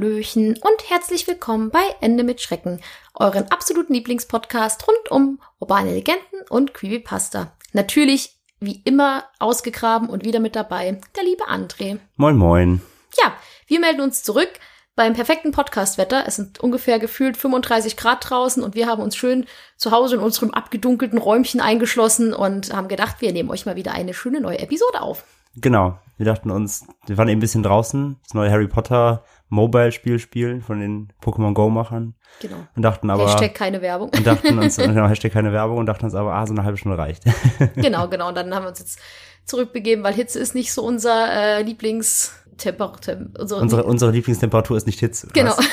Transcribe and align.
Hallöchen 0.00 0.52
und 0.52 0.90
herzlich 0.90 1.28
willkommen 1.28 1.68
bei 1.68 1.82
Ende 2.00 2.24
mit 2.24 2.40
Schrecken, 2.40 2.80
euren 3.14 3.50
absoluten 3.50 3.92
Lieblingspodcast 3.92 4.88
rund 4.88 5.10
um 5.10 5.40
urbane 5.58 5.92
Legenden 5.92 6.40
und 6.48 6.72
Creepypasta. 6.72 7.52
Natürlich, 7.74 8.38
wie 8.60 8.80
immer, 8.86 9.24
ausgegraben 9.38 10.08
und 10.08 10.24
wieder 10.24 10.40
mit 10.40 10.56
dabei, 10.56 10.98
der 11.16 11.24
liebe 11.24 11.44
André. 11.50 11.98
Moin 12.16 12.36
Moin. 12.36 12.80
Ja, 13.22 13.34
wir 13.66 13.78
melden 13.78 14.00
uns 14.00 14.22
zurück 14.22 14.48
beim 14.96 15.12
perfekten 15.12 15.52
Podcastwetter. 15.52 16.24
Es 16.26 16.36
sind 16.36 16.60
ungefähr 16.60 16.98
gefühlt 16.98 17.36
35 17.36 17.98
Grad 17.98 18.30
draußen 18.30 18.62
und 18.62 18.74
wir 18.74 18.86
haben 18.86 19.02
uns 19.02 19.16
schön 19.16 19.44
zu 19.76 19.90
Hause 19.90 20.16
in 20.16 20.22
unserem 20.22 20.52
abgedunkelten 20.52 21.18
Räumchen 21.18 21.60
eingeschlossen 21.60 22.32
und 22.32 22.72
haben 22.72 22.88
gedacht, 22.88 23.16
wir 23.20 23.32
nehmen 23.32 23.50
euch 23.50 23.66
mal 23.66 23.76
wieder 23.76 23.92
eine 23.92 24.14
schöne 24.14 24.40
neue 24.40 24.60
Episode 24.60 25.02
auf. 25.02 25.24
Genau. 25.56 25.98
Wir 26.16 26.26
dachten 26.26 26.50
uns, 26.50 26.86
wir 27.06 27.16
waren 27.16 27.28
eben 27.28 27.38
ein 27.38 27.40
bisschen 27.40 27.62
draußen, 27.62 28.18
das 28.22 28.34
neue 28.34 28.50
Harry 28.50 28.68
Potter 28.68 29.24
Mobile-Spiel 29.50 30.18
spielen 30.18 30.62
von 30.62 30.80
den 30.80 31.12
Pokémon 31.22 31.52
Go-Machern. 31.54 32.14
Genau. 32.40 32.56
Und 32.74 32.82
dachten 32.82 33.10
aber. 33.10 33.24
Hashtag 33.26 33.54
keine 33.54 33.82
Werbung. 33.82 34.10
Und 34.16 34.26
dachten 34.26 34.58
uns, 34.58 34.76
genau, 34.78 35.06
Hashtag 35.08 35.32
keine 35.32 35.52
Werbung 35.52 35.78
und 35.78 35.86
dachten 35.86 36.04
uns 36.06 36.14
aber, 36.14 36.32
ah, 36.34 36.46
so 36.46 36.54
eine 36.54 36.64
halbe 36.64 36.78
Stunde 36.78 36.96
reicht. 36.96 37.24
genau, 37.76 38.08
genau. 38.08 38.28
Und 38.28 38.36
dann 38.36 38.54
haben 38.54 38.62
wir 38.64 38.68
uns 38.70 38.78
jetzt 38.78 38.98
zurückbegeben, 39.44 40.04
weil 40.04 40.14
Hitze 40.14 40.38
ist 40.38 40.54
nicht 40.54 40.72
so 40.72 40.82
unser 40.84 41.58
äh, 41.58 41.62
Lieblingstemperatur. 41.62 43.16
Unsere, 43.38 43.60
unsere, 43.60 43.84
unsere 43.84 44.10
Lieblingstemperatur 44.12 44.76
ist 44.76 44.86
nicht 44.86 45.00
Hitze. 45.00 45.28
genau. 45.32 45.54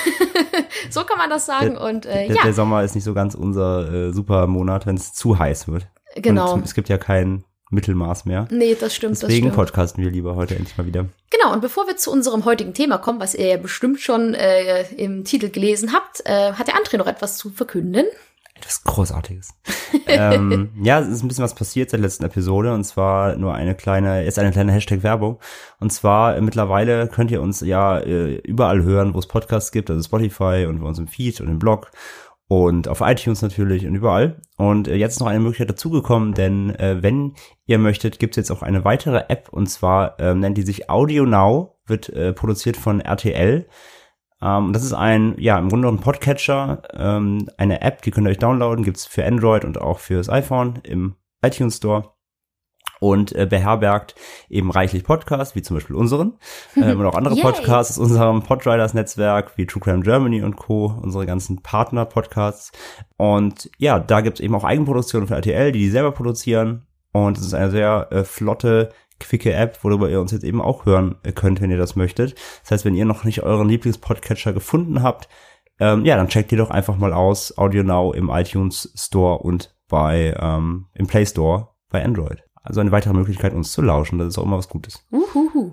So 0.90 1.04
kann 1.04 1.18
man 1.18 1.30
das 1.30 1.46
sagen. 1.46 1.74
Der- 1.74 1.82
und 1.82 2.06
äh, 2.06 2.28
Der, 2.28 2.36
ja, 2.36 2.44
der 2.44 2.54
Sommer 2.54 2.84
ist 2.84 2.96
nicht 2.96 3.04
so 3.04 3.14
ganz 3.14 3.36
unser 3.36 3.92
äh, 3.92 4.14
super 4.14 4.48
Monat, 4.48 4.86
wenn 4.86 4.96
es 4.96 5.12
zu 5.14 5.38
heiß 5.38 5.68
wird. 5.68 5.88
genau. 6.16 6.54
Und 6.54 6.66
es 6.66 6.74
gibt 6.76 6.88
ja 6.88 6.98
kein 6.98 7.44
Mittelmaß 7.72 8.26
mehr. 8.26 8.48
Nee, 8.52 8.76
das 8.80 8.96
stimmt, 8.96 9.14
das 9.14 9.20
Deswegen 9.22 9.48
stimmt. 9.48 9.56
podcasten 9.56 10.04
wir 10.04 10.12
lieber 10.12 10.36
heute 10.36 10.56
endlich 10.56 10.78
mal 10.78 10.86
wieder. 10.86 11.06
Genau, 11.48 11.56
und 11.56 11.62
bevor 11.62 11.88
wir 11.88 11.96
zu 11.96 12.12
unserem 12.12 12.44
heutigen 12.44 12.74
Thema 12.74 12.98
kommen, 12.98 13.22
was 13.22 13.34
ihr 13.34 13.48
ja 13.48 13.56
bestimmt 13.56 14.02
schon 14.02 14.34
äh, 14.34 14.82
im 14.96 15.24
Titel 15.24 15.50
gelesen 15.50 15.94
habt, 15.94 16.22
äh, 16.26 16.52
hat 16.52 16.68
der 16.68 16.76
André 16.76 16.98
noch 16.98 17.08
etwas 17.08 17.38
zu 17.38 17.52
verkünden. 17.52 18.06
Etwas 18.56 18.84
Großartiges. 18.84 19.54
ähm, 20.08 20.72
ja, 20.82 21.00
es 21.00 21.08
ist 21.08 21.24
ein 21.24 21.30
bisschen 21.30 21.46
was 21.46 21.56
passiert 21.56 21.90
seit 21.90 22.00
der 22.00 22.06
letzten 22.06 22.26
Episode 22.26 22.74
und 22.74 22.84
zwar 22.84 23.38
nur 23.38 23.54
eine 23.54 23.76
kleine, 23.76 24.26
jetzt 24.26 24.40
eine 24.40 24.52
kleine 24.52 24.74
Hashtag-Werbung. 24.74 25.40
Und 25.80 25.94
zwar 25.94 26.36
äh, 26.36 26.42
mittlerweile 26.42 27.08
könnt 27.08 27.32
ihr 27.32 27.42
uns 27.42 27.62
ja 27.62 27.98
äh, 27.98 28.36
überall 28.40 28.84
hören, 28.84 29.14
wo 29.14 29.20
es 29.20 29.28
Podcasts 29.28 29.72
gibt, 29.72 29.90
also 29.90 30.04
Spotify 30.04 30.66
und 30.68 30.82
bei 30.82 30.88
uns 30.88 31.00
im 31.00 31.08
Feed 31.08 31.40
und 31.40 31.48
im 31.48 31.60
Blog 31.60 31.92
und 32.48 32.88
auf 32.88 33.02
iTunes 33.02 33.42
natürlich 33.42 33.86
und 33.86 33.96
überall. 33.96 34.42
Und 34.58 34.88
äh, 34.88 34.96
jetzt 34.96 35.20
noch 35.20 35.28
eine 35.28 35.40
Möglichkeit 35.40 35.70
dazugekommen, 35.70 36.34
denn 36.34 36.70
äh, 36.76 37.02
wenn 37.02 37.34
ihr 37.66 37.78
möchtet, 37.78 38.20
gibt 38.20 38.34
es 38.34 38.38
jetzt 38.38 38.52
auch 38.52 38.64
eine 38.64 38.86
weitere 38.86 39.26
App 39.28 39.50
und 39.52 39.68
zwar 39.68 40.20
ähm, 40.20 40.40
nennt 40.40 40.58
die 40.58 40.64
sich 40.64 40.90
Audio 40.90 41.26
Now, 41.26 41.78
wird 41.86 42.10
äh, 42.10 42.34
produziert 42.34 42.78
von 42.78 43.02
RTL. 43.02 43.68
Ähm, 44.42 44.74
das 44.74 44.84
ist 44.84 44.94
ein, 44.94 45.36
ja, 45.38 45.60
im 45.60 45.70
Grunde 45.70 45.90
ein 45.90 46.00
Podcatcher, 46.00 46.84
ähm, 46.94 47.50
eine 47.58 47.82
App, 47.82 48.02
die 48.02 48.12
könnt 48.12 48.28
ihr 48.28 48.32
euch 48.32 48.38
downloaden, 48.38 48.86
gibt's 48.86 49.06
für 49.06 49.26
Android 49.26 49.66
und 49.66 49.80
auch 49.80 50.00
fürs 50.00 50.30
iPhone 50.30 50.80
im 50.84 51.16
iTunes 51.42 51.78
Store 51.78 52.17
und 53.00 53.34
äh, 53.36 53.46
beherbergt 53.46 54.16
eben 54.50 54.72
reichlich 54.72 55.04
Podcasts, 55.04 55.56
wie 55.56 55.62
zum 55.62 55.78
Beispiel 55.78 55.96
unseren 55.96 56.38
ähm, 56.76 57.00
und 57.00 57.06
auch 57.06 57.16
andere 57.16 57.36
Yay. 57.38 57.44
Podcasts 57.44 57.98
aus 58.00 58.10
unserem 58.10 58.44
Podriders 58.44 58.94
Netzwerk, 58.94 59.58
wie 59.58 59.66
True 59.66 59.82
Crime 59.82 60.02
Germany 60.02 60.42
und 60.42 60.56
Co., 60.56 60.98
unsere 61.02 61.26
ganzen 61.26 61.62
Partner-Podcasts. 61.62 62.72
Und 63.18 63.70
ja, 63.78 64.00
da 64.00 64.22
gibt's 64.22 64.40
eben 64.40 64.56
auch 64.56 64.64
Eigenproduktionen 64.64 65.28
von 65.28 65.38
RTL, 65.38 65.72
die 65.72 65.80
die 65.80 65.90
selber 65.90 66.12
produzieren. 66.12 66.88
Und 67.12 67.38
es 67.38 67.46
ist 67.46 67.54
eine 67.54 67.72
sehr 67.72 68.08
äh, 68.12 68.24
flotte, 68.24 68.92
quicke 69.20 69.54
App, 69.54 69.84
worüber 69.84 70.10
ihr 70.10 70.22
uns 70.22 70.32
jetzt 70.32 70.44
eben 70.44 70.62
auch 70.62 70.86
hören 70.86 71.16
äh, 71.24 71.32
könnt, 71.32 71.62
wenn 71.62 71.72
ihr 71.72 71.78
das 71.78 71.96
möchtet. 71.96 72.36
Das 72.62 72.72
heißt, 72.72 72.86
wenn 72.86 72.96
ihr 72.96 73.06
noch 73.06 73.24
nicht 73.24 73.44
euren 73.44 73.70
Lieblingspodcatcher 73.70 74.54
gefunden 74.54 75.02
habt, 75.02 75.28
ähm, 75.80 76.06
ja, 76.06 76.16
dann 76.16 76.28
checkt 76.28 76.52
ihr 76.52 76.58
doch 76.58 76.72
einfach 76.72 76.98
mal 76.98 77.14
aus 77.14 77.58
Audio 77.58 77.84
Now 77.84 78.14
im 78.14 78.30
iTunes 78.30 78.92
Store 78.96 79.40
und 79.40 79.76
bei 79.88 80.36
ähm, 80.40 80.88
im 80.94 81.08
Play 81.08 81.26
Store 81.26 81.70
bei 81.90 82.04
Android. 82.04 82.47
Also 82.68 82.82
eine 82.82 82.92
weitere 82.92 83.14
Möglichkeit, 83.14 83.54
uns 83.54 83.72
zu 83.72 83.82
lauschen. 83.82 84.20
Das 84.20 84.28
ist 84.28 84.38
auch 84.38 84.44
immer 84.44 84.58
was 84.58 84.68
Gutes. 84.68 85.02
Uhuhu. 85.10 85.72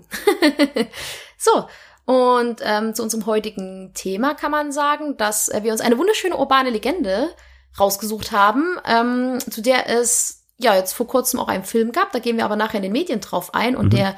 so, 1.37 1.65
und 2.05 2.61
ähm, 2.63 2.93
zu 2.93 3.03
unserem 3.03 3.25
heutigen 3.25 3.91
Thema 3.93 4.33
kann 4.33 4.51
man 4.51 4.71
sagen, 4.71 5.17
dass 5.17 5.49
äh, 5.49 5.61
wir 5.63 5.73
uns 5.73 5.81
eine 5.81 5.97
wunderschöne 5.97 6.37
urbane 6.37 6.69
Legende 6.69 7.31
rausgesucht 7.77 8.31
haben, 8.31 8.77
ähm, 8.85 9.39
zu 9.39 9.61
der 9.61 9.89
es 9.89 10.45
ja 10.57 10.73
jetzt 10.73 10.93
vor 10.93 11.07
kurzem 11.07 11.41
auch 11.41 11.49
einen 11.49 11.65
Film 11.65 11.91
gab. 11.91 12.13
Da 12.13 12.19
gehen 12.19 12.37
wir 12.37 12.45
aber 12.45 12.55
nachher 12.55 12.77
in 12.77 12.83
den 12.83 12.93
Medien 12.93 13.19
drauf 13.19 13.53
ein. 13.53 13.75
Und 13.75 13.87
Mhm. 13.87 13.97
der 13.97 14.15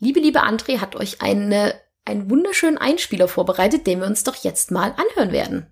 liebe, 0.00 0.18
liebe 0.18 0.42
André 0.42 0.80
hat 0.80 0.96
euch 0.96 1.22
eine, 1.22 1.74
einen 2.04 2.28
wunderschönen 2.28 2.78
Einspieler 2.78 3.28
vorbereitet, 3.28 3.86
den 3.86 4.00
wir 4.00 4.08
uns 4.08 4.24
doch 4.24 4.34
jetzt 4.34 4.72
mal 4.72 4.96
anhören 4.96 5.30
werden. 5.30 5.66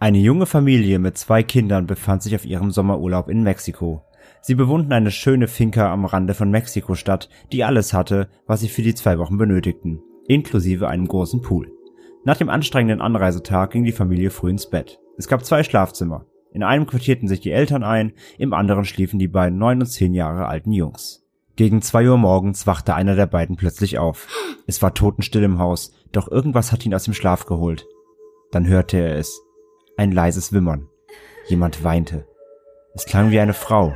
Eine 0.00 0.18
junge 0.18 0.46
Familie 0.46 0.98
mit 0.98 1.16
zwei 1.16 1.44
Kindern 1.44 1.86
befand 1.86 2.24
sich 2.24 2.34
auf 2.34 2.44
ihrem 2.44 2.72
Sommerurlaub 2.72 3.28
in 3.28 3.44
Mexiko. 3.44 4.04
Sie 4.44 4.56
bewohnten 4.56 4.92
eine 4.92 5.12
schöne 5.12 5.46
Finca 5.46 5.92
am 5.92 6.04
Rande 6.04 6.34
von 6.34 6.50
Mexiko-Stadt, 6.50 7.28
die 7.52 7.62
alles 7.62 7.92
hatte, 7.92 8.28
was 8.46 8.60
sie 8.60 8.68
für 8.68 8.82
die 8.82 8.94
zwei 8.94 9.18
Wochen 9.18 9.38
benötigten, 9.38 10.02
inklusive 10.26 10.88
einem 10.88 11.06
großen 11.06 11.42
Pool. 11.42 11.70
Nach 12.24 12.36
dem 12.36 12.48
anstrengenden 12.48 13.00
Anreisetag 13.00 13.70
ging 13.70 13.84
die 13.84 13.92
Familie 13.92 14.30
früh 14.30 14.50
ins 14.50 14.68
Bett. 14.68 14.98
Es 15.16 15.28
gab 15.28 15.44
zwei 15.44 15.62
Schlafzimmer. 15.62 16.26
In 16.52 16.64
einem 16.64 16.86
quartierten 16.86 17.28
sich 17.28 17.40
die 17.40 17.52
Eltern 17.52 17.84
ein, 17.84 18.14
im 18.36 18.52
anderen 18.52 18.84
schliefen 18.84 19.20
die 19.20 19.28
beiden 19.28 19.58
neun 19.58 19.80
und 19.80 19.86
zehn 19.86 20.12
Jahre 20.12 20.46
alten 20.46 20.72
Jungs. 20.72 21.24
Gegen 21.54 21.80
zwei 21.80 22.08
Uhr 22.08 22.18
morgens 22.18 22.66
wachte 22.66 22.94
einer 22.94 23.14
der 23.14 23.26
beiden 23.26 23.56
plötzlich 23.56 23.98
auf. 23.98 24.26
Es 24.66 24.82
war 24.82 24.92
totenstill 24.92 25.44
im 25.44 25.58
Haus, 25.58 25.92
doch 26.10 26.28
irgendwas 26.28 26.72
hat 26.72 26.84
ihn 26.84 26.94
aus 26.94 27.04
dem 27.04 27.14
Schlaf 27.14 27.46
geholt. 27.46 27.86
Dann 28.50 28.66
hörte 28.66 28.98
er 28.98 29.16
es. 29.16 29.40
Ein 29.96 30.10
leises 30.10 30.52
Wimmern. 30.52 30.88
Jemand 31.46 31.84
weinte. 31.84 32.26
Es 32.94 33.04
klang 33.04 33.30
wie 33.30 33.40
eine 33.40 33.54
Frau. 33.54 33.94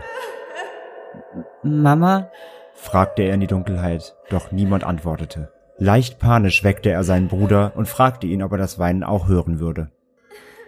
Mama? 1.66 2.31
fragte 2.75 3.22
er 3.22 3.34
in 3.34 3.41
die 3.41 3.47
Dunkelheit, 3.47 4.15
doch 4.31 4.53
niemand 4.53 4.84
antwortete. 4.84 5.53
Leicht 5.78 6.19
panisch 6.19 6.65
weckte 6.65 6.91
er 6.91 7.04
seinen 7.04 7.28
Bruder 7.28 7.72
und 7.77 7.88
fragte 7.88 8.27
ihn, 8.27 8.43
ob 8.43 8.53
er 8.53 8.59
das 8.59 8.78
Weinen 8.78 9.04
auch 9.04 9.28
hören 9.28 9.60
würde. 9.60 9.91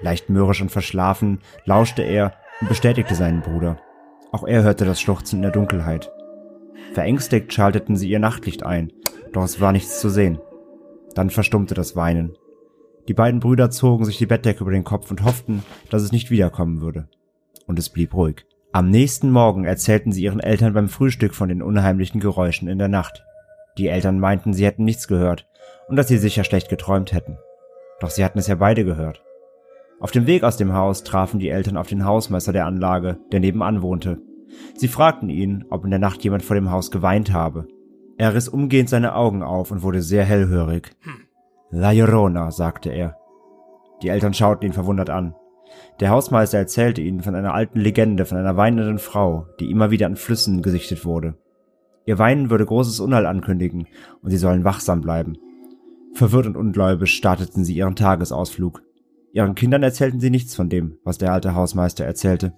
Leicht 0.01 0.29
mürrisch 0.29 0.61
und 0.61 0.71
verschlafen 0.71 1.41
lauschte 1.65 2.03
er 2.03 2.35
und 2.61 2.69
bestätigte 2.69 3.15
seinen 3.15 3.41
Bruder. 3.41 3.79
Auch 4.33 4.47
er 4.47 4.63
hörte 4.63 4.85
das 4.85 5.01
Schluchzen 5.01 5.37
in 5.37 5.43
der 5.43 5.51
Dunkelheit. 5.51 6.13
Verängstigt 6.93 7.53
schalteten 7.53 7.97
sie 7.97 8.09
ihr 8.09 8.19
Nachtlicht 8.19 8.65
ein, 8.65 8.93
doch 9.33 9.45
es 9.45 9.61
war 9.61 9.73
nichts 9.73 10.01
zu 10.01 10.09
sehen. 10.09 10.41
Dann 11.15 11.31
verstummte 11.31 11.75
das 11.75 11.97
Weinen. 11.97 12.37
Die 13.09 13.15
beiden 13.15 13.41
Brüder 13.41 13.71
zogen 13.71 14.05
sich 14.05 14.19
die 14.19 14.27
Bettdecke 14.27 14.61
über 14.61 14.71
den 14.71 14.85
Kopf 14.85 15.11
und 15.11 15.25
hofften, 15.25 15.63
dass 15.91 16.03
es 16.03 16.13
nicht 16.13 16.31
wiederkommen 16.31 16.81
würde. 16.81 17.09
Und 17.67 17.79
es 17.79 17.89
blieb 17.89 18.15
ruhig. 18.15 18.45
Am 18.71 18.91
nächsten 18.91 19.31
Morgen 19.31 19.65
erzählten 19.65 20.13
sie 20.13 20.25
ihren 20.25 20.41
Eltern 20.41 20.75
beim 20.75 20.89
Frühstück 20.89 21.35
von 21.35 21.49
den 21.49 21.63
unheimlichen 21.63 22.21
Geräuschen 22.21 22.69
in 22.69 22.79
der 22.79 22.89
Nacht. 22.89 23.25
Die 23.79 23.89
Eltern 23.89 24.21
meinten, 24.21 24.53
sie 24.53 24.67
hätten 24.67 24.85
nichts 24.85 25.09
gehört 25.09 25.49
und 25.89 25.97
dass 25.97 26.09
sie 26.09 26.19
sicher 26.19 26.45
schlecht 26.45 26.69
geträumt 26.69 27.13
hätten. 27.13 27.39
Doch 28.01 28.11
sie 28.11 28.25
hatten 28.25 28.39
es 28.39 28.47
ja 28.47 28.57
beide 28.57 28.85
gehört. 28.85 29.23
Auf 30.01 30.11
dem 30.11 30.27
Weg 30.27 30.45
aus 30.45 30.59
dem 30.59 30.75
Haus 30.75 31.03
trafen 31.03 31.41
die 31.41 31.49
Eltern 31.49 31.79
auf 31.79 31.89
den 31.89 32.05
Hausmeister 32.05 32.53
der 32.53 32.67
Anlage, 32.67 33.19
der 33.33 33.41
nebenan 33.41 33.81
wohnte. 33.81 34.21
Sie 34.75 34.89
fragten 34.89 35.31
ihn, 35.31 35.65
ob 35.71 35.85
in 35.85 35.91
der 35.91 35.99
Nacht 35.99 36.23
jemand 36.23 36.45
vor 36.45 36.55
dem 36.55 36.71
Haus 36.71 36.91
geweint 36.91 37.33
habe. 37.33 37.67
Er 38.19 38.35
riss 38.35 38.49
umgehend 38.49 38.91
seine 38.91 39.15
Augen 39.15 39.43
auf 39.43 39.71
und 39.71 39.83
wurde 39.83 40.03
sehr 40.03 40.25
hellhörig. 40.25 40.91
La 41.71 41.93
Llorona, 41.93 42.51
sagte 42.51 42.91
er. 42.91 43.17
Die 44.03 44.09
Eltern 44.09 44.35
schauten 44.35 44.67
ihn 44.67 44.73
verwundert 44.73 45.11
an. 45.11 45.35
Der 46.01 46.11
Hausmeister 46.11 46.59
erzählte 46.59 47.03
ihnen 47.03 47.23
von 47.23 47.35
einer 47.35 47.55
alten 47.55 47.81
Legende 47.81 48.25
von 48.25 48.39
einer 48.39 48.57
weinenden 48.57 48.99
Frau, 48.99 49.47
die 49.61 49.71
immer 49.71 49.91
wieder 49.91 50.07
an 50.07 50.17
Flüssen 50.17 50.63
gesichtet 50.63 51.05
wurde. 51.05 51.37
Ihr 52.07 52.19
Weinen 52.19 52.51
würde 52.51 52.65
großes 52.65 53.01
Unheil 53.01 53.27
ankündigen, 53.27 53.87
und 54.23 54.31
sie 54.31 54.39
sollen 54.39 54.65
wachsam 54.65 55.01
bleiben. 55.01 55.37
Verwirrt 56.15 56.47
und 56.47 56.57
ungläubig 56.57 57.11
starteten 57.11 57.65
sie 57.65 57.75
ihren 57.75 57.97
Tagesausflug. 57.97 58.83
Ihren 59.33 59.55
Kindern 59.55 59.83
erzählten 59.83 60.21
sie 60.21 60.31
nichts 60.31 60.55
von 60.55 60.69
dem, 60.69 60.99
was 61.05 61.19
der 61.19 61.33
alte 61.33 61.55
Hausmeister 61.55 62.05
erzählte. 62.05 62.55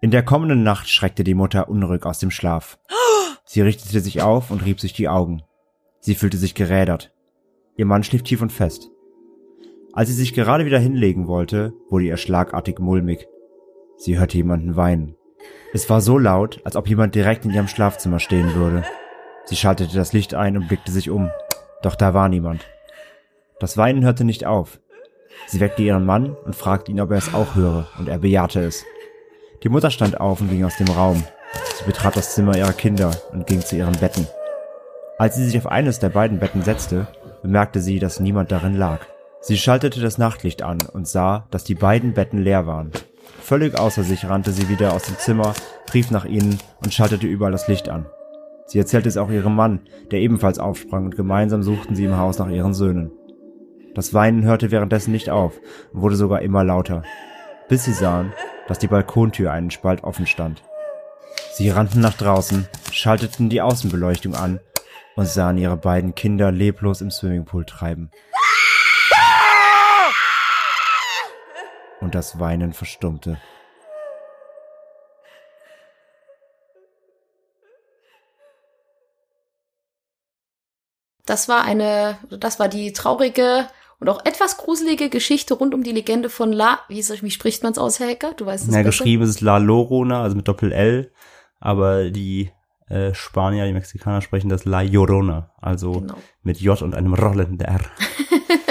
In 0.00 0.10
der 0.10 0.24
kommenden 0.24 0.62
Nacht 0.62 0.88
schreckte 0.88 1.24
die 1.24 1.34
Mutter 1.34 1.68
unruhig 1.68 2.04
aus 2.04 2.18
dem 2.18 2.30
Schlaf. 2.30 2.78
Sie 3.44 3.62
richtete 3.62 4.00
sich 4.00 4.20
auf 4.20 4.50
und 4.50 4.64
rieb 4.64 4.78
sich 4.78 4.92
die 4.92 5.08
Augen. 5.08 5.42
Sie 6.00 6.14
fühlte 6.14 6.36
sich 6.36 6.54
gerädert. 6.54 7.12
Ihr 7.76 7.86
Mann 7.86 8.02
schlief 8.02 8.22
tief 8.22 8.42
und 8.42 8.52
fest. 8.52 8.90
Als 9.92 10.08
sie 10.08 10.14
sich 10.14 10.34
gerade 10.34 10.64
wieder 10.66 10.78
hinlegen 10.78 11.26
wollte, 11.26 11.72
wurde 11.88 12.04
ihr 12.04 12.16
schlagartig 12.16 12.78
mulmig. 12.78 13.26
Sie 13.96 14.18
hörte 14.18 14.36
jemanden 14.36 14.76
weinen. 14.76 15.16
Es 15.72 15.88
war 15.90 16.00
so 16.00 16.18
laut, 16.18 16.60
als 16.64 16.76
ob 16.76 16.88
jemand 16.88 17.14
direkt 17.14 17.44
in 17.44 17.52
ihrem 17.52 17.68
Schlafzimmer 17.68 18.20
stehen 18.20 18.54
würde. 18.54 18.84
Sie 19.44 19.56
schaltete 19.56 19.96
das 19.96 20.12
Licht 20.12 20.34
ein 20.34 20.56
und 20.56 20.68
blickte 20.68 20.92
sich 20.92 21.10
um. 21.10 21.30
Doch 21.82 21.94
da 21.94 22.14
war 22.14 22.28
niemand. 22.28 22.66
Das 23.60 23.76
Weinen 23.76 24.04
hörte 24.04 24.24
nicht 24.24 24.46
auf. 24.46 24.80
Sie 25.46 25.60
weckte 25.60 25.82
ihren 25.82 26.04
Mann 26.04 26.36
und 26.44 26.54
fragte 26.54 26.90
ihn, 26.90 27.00
ob 27.00 27.10
er 27.10 27.18
es 27.18 27.34
auch 27.34 27.54
höre, 27.54 27.86
und 27.98 28.08
er 28.08 28.18
bejahte 28.18 28.60
es. 28.60 28.84
Die 29.62 29.68
Mutter 29.68 29.90
stand 29.90 30.20
auf 30.20 30.40
und 30.40 30.50
ging 30.50 30.64
aus 30.64 30.76
dem 30.76 30.88
Raum. 30.88 31.24
Sie 31.76 31.84
betrat 31.84 32.16
das 32.16 32.34
Zimmer 32.34 32.56
ihrer 32.56 32.72
Kinder 32.72 33.10
und 33.32 33.46
ging 33.46 33.60
zu 33.60 33.76
ihren 33.76 33.98
Betten. 33.98 34.26
Als 35.16 35.36
sie 35.36 35.44
sich 35.44 35.58
auf 35.58 35.66
eines 35.66 35.98
der 35.98 36.10
beiden 36.10 36.38
Betten 36.38 36.62
setzte, 36.62 37.08
bemerkte 37.42 37.80
sie, 37.80 37.98
dass 37.98 38.20
niemand 38.20 38.52
darin 38.52 38.76
lag. 38.76 39.06
Sie 39.40 39.56
schaltete 39.56 40.00
das 40.00 40.18
Nachtlicht 40.18 40.62
an 40.62 40.78
und 40.92 41.06
sah, 41.06 41.46
dass 41.50 41.64
die 41.64 41.74
beiden 41.74 42.12
Betten 42.12 42.42
leer 42.42 42.66
waren. 42.66 42.90
Völlig 43.40 43.78
außer 43.78 44.02
sich 44.02 44.28
rannte 44.28 44.50
sie 44.50 44.68
wieder 44.68 44.92
aus 44.92 45.04
dem 45.04 45.16
Zimmer, 45.18 45.54
rief 45.94 46.10
nach 46.10 46.24
ihnen 46.24 46.58
und 46.82 46.92
schaltete 46.92 47.26
überall 47.26 47.52
das 47.52 47.68
Licht 47.68 47.88
an. 47.88 48.06
Sie 48.66 48.78
erzählte 48.78 49.08
es 49.08 49.16
auch 49.16 49.30
ihrem 49.30 49.54
Mann, 49.54 49.80
der 50.10 50.20
ebenfalls 50.20 50.58
aufsprang, 50.58 51.06
und 51.06 51.16
gemeinsam 51.16 51.62
suchten 51.62 51.94
sie 51.94 52.04
im 52.04 52.18
Haus 52.18 52.38
nach 52.38 52.50
ihren 52.50 52.74
Söhnen. 52.74 53.10
Das 53.94 54.12
Weinen 54.12 54.44
hörte 54.44 54.70
währenddessen 54.70 55.12
nicht 55.12 55.30
auf 55.30 55.58
und 55.92 56.02
wurde 56.02 56.16
sogar 56.16 56.42
immer 56.42 56.64
lauter, 56.64 57.02
bis 57.68 57.84
sie 57.84 57.94
sahen, 57.94 58.32
dass 58.66 58.78
die 58.78 58.86
Balkontür 58.86 59.50
einen 59.52 59.70
Spalt 59.70 60.04
offen 60.04 60.26
stand. 60.26 60.62
Sie 61.52 61.70
rannten 61.70 62.00
nach 62.00 62.14
draußen, 62.14 62.68
schalteten 62.92 63.48
die 63.48 63.62
Außenbeleuchtung 63.62 64.34
an 64.34 64.60
und 65.16 65.26
sahen 65.26 65.56
ihre 65.56 65.76
beiden 65.76 66.14
Kinder 66.14 66.52
leblos 66.52 67.00
im 67.00 67.10
Swimmingpool 67.10 67.64
treiben. 67.64 68.10
Und 72.00 72.14
das 72.14 72.38
Weinen 72.38 72.72
verstummte. 72.72 73.38
Das 81.26 81.48
war 81.48 81.62
eine, 81.64 82.18
das 82.30 82.58
war 82.58 82.68
die 82.68 82.92
traurige 82.92 83.66
und 84.00 84.08
auch 84.08 84.24
etwas 84.24 84.56
gruselige 84.56 85.10
Geschichte 85.10 85.54
rund 85.54 85.74
um 85.74 85.82
die 85.82 85.92
Legende 85.92 86.30
von 86.30 86.52
La. 86.52 86.80
Wie, 86.88 86.98
ist, 86.98 87.22
wie 87.22 87.30
spricht 87.30 87.62
man 87.62 87.72
es 87.72 87.78
aus, 87.78 87.98
Herr 88.00 88.06
Hecker? 88.08 88.32
Du 88.34 88.46
weißt 88.46 88.64
es 88.68 88.74
Ja, 88.74 88.78
besser. 88.82 88.84
geschrieben 88.90 89.24
ist 89.24 89.30
es 89.30 89.40
La 89.40 89.58
Llorona, 89.58 90.22
also 90.22 90.36
mit 90.36 90.48
Doppel-L, 90.48 91.12
aber 91.60 92.10
die 92.10 92.50
äh, 92.88 93.12
Spanier, 93.12 93.66
die 93.66 93.72
Mexikaner 93.74 94.22
sprechen 94.22 94.48
das 94.48 94.64
La 94.64 94.80
Llorona, 94.80 95.52
also 95.60 95.92
Genau. 95.92 96.14
mit 96.42 96.60
J 96.60 96.80
und 96.80 96.94
einem 96.94 97.12
rollenden 97.12 97.60
R. 97.60 97.80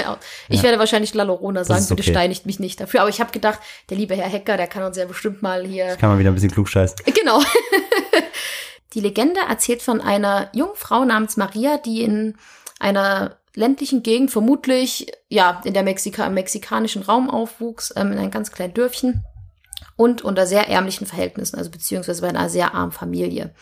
Ich 0.48 0.58
Ja. 0.58 0.62
werde 0.64 0.78
wahrscheinlich 0.78 1.12
La 1.14 1.24
Llorona 1.24 1.64
sagen, 1.64 1.80
ist 1.80 1.88
bitte 1.88 2.02
okay. 2.02 2.10
steinigt 2.10 2.46
mich 2.46 2.58
nicht 2.58 2.80
dafür. 2.80 3.00
Aber 3.00 3.10
ich 3.10 3.20
habe 3.20 3.32
gedacht, 3.32 3.58
der 3.90 3.96
liebe 3.96 4.14
Herr 4.14 4.28
Hecker, 4.28 4.56
der 4.56 4.66
kann 4.66 4.82
uns 4.82 4.96
ja 4.96 5.04
bestimmt 5.04 5.42
mal 5.42 5.66
hier 5.66 5.96
Kann 5.96 6.10
man 6.10 6.18
wieder 6.18 6.30
ein 6.30 6.34
bisschen 6.34 6.50
klugscheißen. 6.50 6.96
Genau. 7.14 7.40
die 8.94 9.00
Legende 9.00 9.40
erzählt 9.48 9.82
von 9.82 10.00
einer 10.00 10.48
jungen 10.52 10.74
Frau 10.76 11.04
namens 11.04 11.36
Maria, 11.36 11.78
die 11.78 12.02
in 12.02 12.36
einer 12.78 13.36
ländlichen 13.54 14.02
Gegend, 14.02 14.30
vermutlich 14.30 15.12
ja 15.28 15.60
in 15.64 15.74
der 15.74 15.82
Mexika 15.82 16.26
im 16.26 16.34
mexikanischen 16.34 17.02
Raum 17.02 17.28
aufwuchs, 17.28 17.92
ähm, 17.96 18.12
in 18.12 18.18
einem 18.18 18.30
ganz 18.30 18.52
kleinen 18.52 18.74
Dörfchen 18.74 19.24
und 19.96 20.22
unter 20.22 20.46
sehr 20.46 20.68
ärmlichen 20.68 21.06
Verhältnissen, 21.06 21.56
also 21.58 21.70
beziehungsweise 21.70 22.22
bei 22.22 22.28
einer 22.28 22.48
sehr 22.48 22.74
armen 22.74 22.92
Familie. 22.92 23.52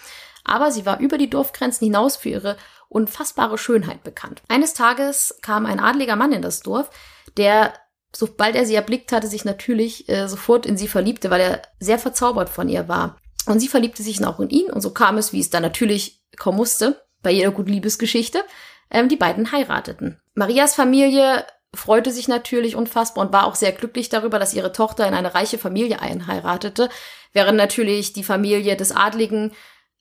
Aber 0.45 0.71
sie 0.71 0.87
war 0.87 1.01
über 1.01 1.19
die 1.19 1.31
Dorfgrenzen 1.31 1.87
hinaus 1.87 2.17
für 2.17 2.29
ihre 2.29 2.57
unfassbare 2.89 3.59
Schönheit 3.59 4.03
bekannt. 4.05 4.43
Eines 4.49 4.75
Tages 4.75 5.39
kam 5.43 5.67
ein 5.67 5.81
adliger 5.81 6.17
Mann 6.17 6.33
in 6.33 6.43
das 6.43 6.61
Dorf, 6.61 6.91
der 7.37 7.75
sobald 8.15 8.57
er 8.57 8.65
sie 8.65 8.75
erblickt 8.75 9.13
hatte, 9.13 9.27
sich 9.27 9.45
natürlich 9.45 10.09
äh, 10.09 10.29
sofort 10.29 10.67
in 10.67 10.77
sie 10.77 10.89
verliebte, 10.89 11.31
weil 11.31 11.41
er 11.41 11.63
sehr 11.79 11.99
verzaubert 11.99 12.49
von 12.49 12.69
ihr 12.69 12.89
war. 12.89 13.19
Und 13.47 13.61
sie 13.61 13.69
verliebte 13.69 14.03
sich 14.03 14.25
auch 14.25 14.41
in 14.41 14.51
ihn 14.51 14.71
und 14.71 14.81
so 14.81 14.91
kam 14.91 15.19
es, 15.19 15.33
wie 15.33 15.41
es 15.41 15.51
dann 15.51 15.63
natürlich 15.63 16.25
kommen 16.39 16.57
musste, 16.57 17.03
bei 17.23 17.31
jeder 17.31 17.51
guten 17.51 17.71
Liebesgeschichte, 17.71 18.43
ähm, 18.91 19.09
die 19.09 19.17
beiden 19.17 19.53
heirateten. 19.53 20.21
Marias 20.35 20.75
Familie 20.75 21.45
freute 21.75 22.11
sich 22.11 22.27
natürlich 22.27 22.75
unfassbar 22.75 23.25
und 23.25 23.33
war 23.33 23.47
auch 23.47 23.55
sehr 23.55 23.73
glücklich 23.73 24.09
darüber, 24.09 24.39
dass 24.39 24.55
ihre 24.55 24.73
Tochter 24.73 25.07
in 25.07 25.15
eine 25.15 25.35
reiche 25.35 25.59
Familie 25.59 26.01
einheiratete, 26.01 26.89
während 27.33 27.57
natürlich 27.57 28.13
die 28.13 28.25
Familie 28.25 28.77
des 28.77 28.93
Adligen 28.93 29.53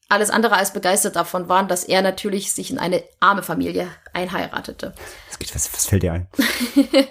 alles 0.09 0.29
andere 0.29 0.55
als 0.55 0.73
begeistert 0.73 1.15
davon 1.15 1.49
waren, 1.49 1.67
dass 1.67 1.83
er 1.83 2.01
natürlich 2.01 2.53
sich 2.53 2.69
in 2.71 2.77
eine 2.77 3.03
arme 3.19 3.43
Familie 3.43 3.87
einheiratete. 4.13 4.93
Was, 5.27 5.39
geht, 5.39 5.55
was, 5.55 5.73
was 5.73 5.85
fällt 5.87 6.03
dir 6.03 6.13
ein? 6.13 6.27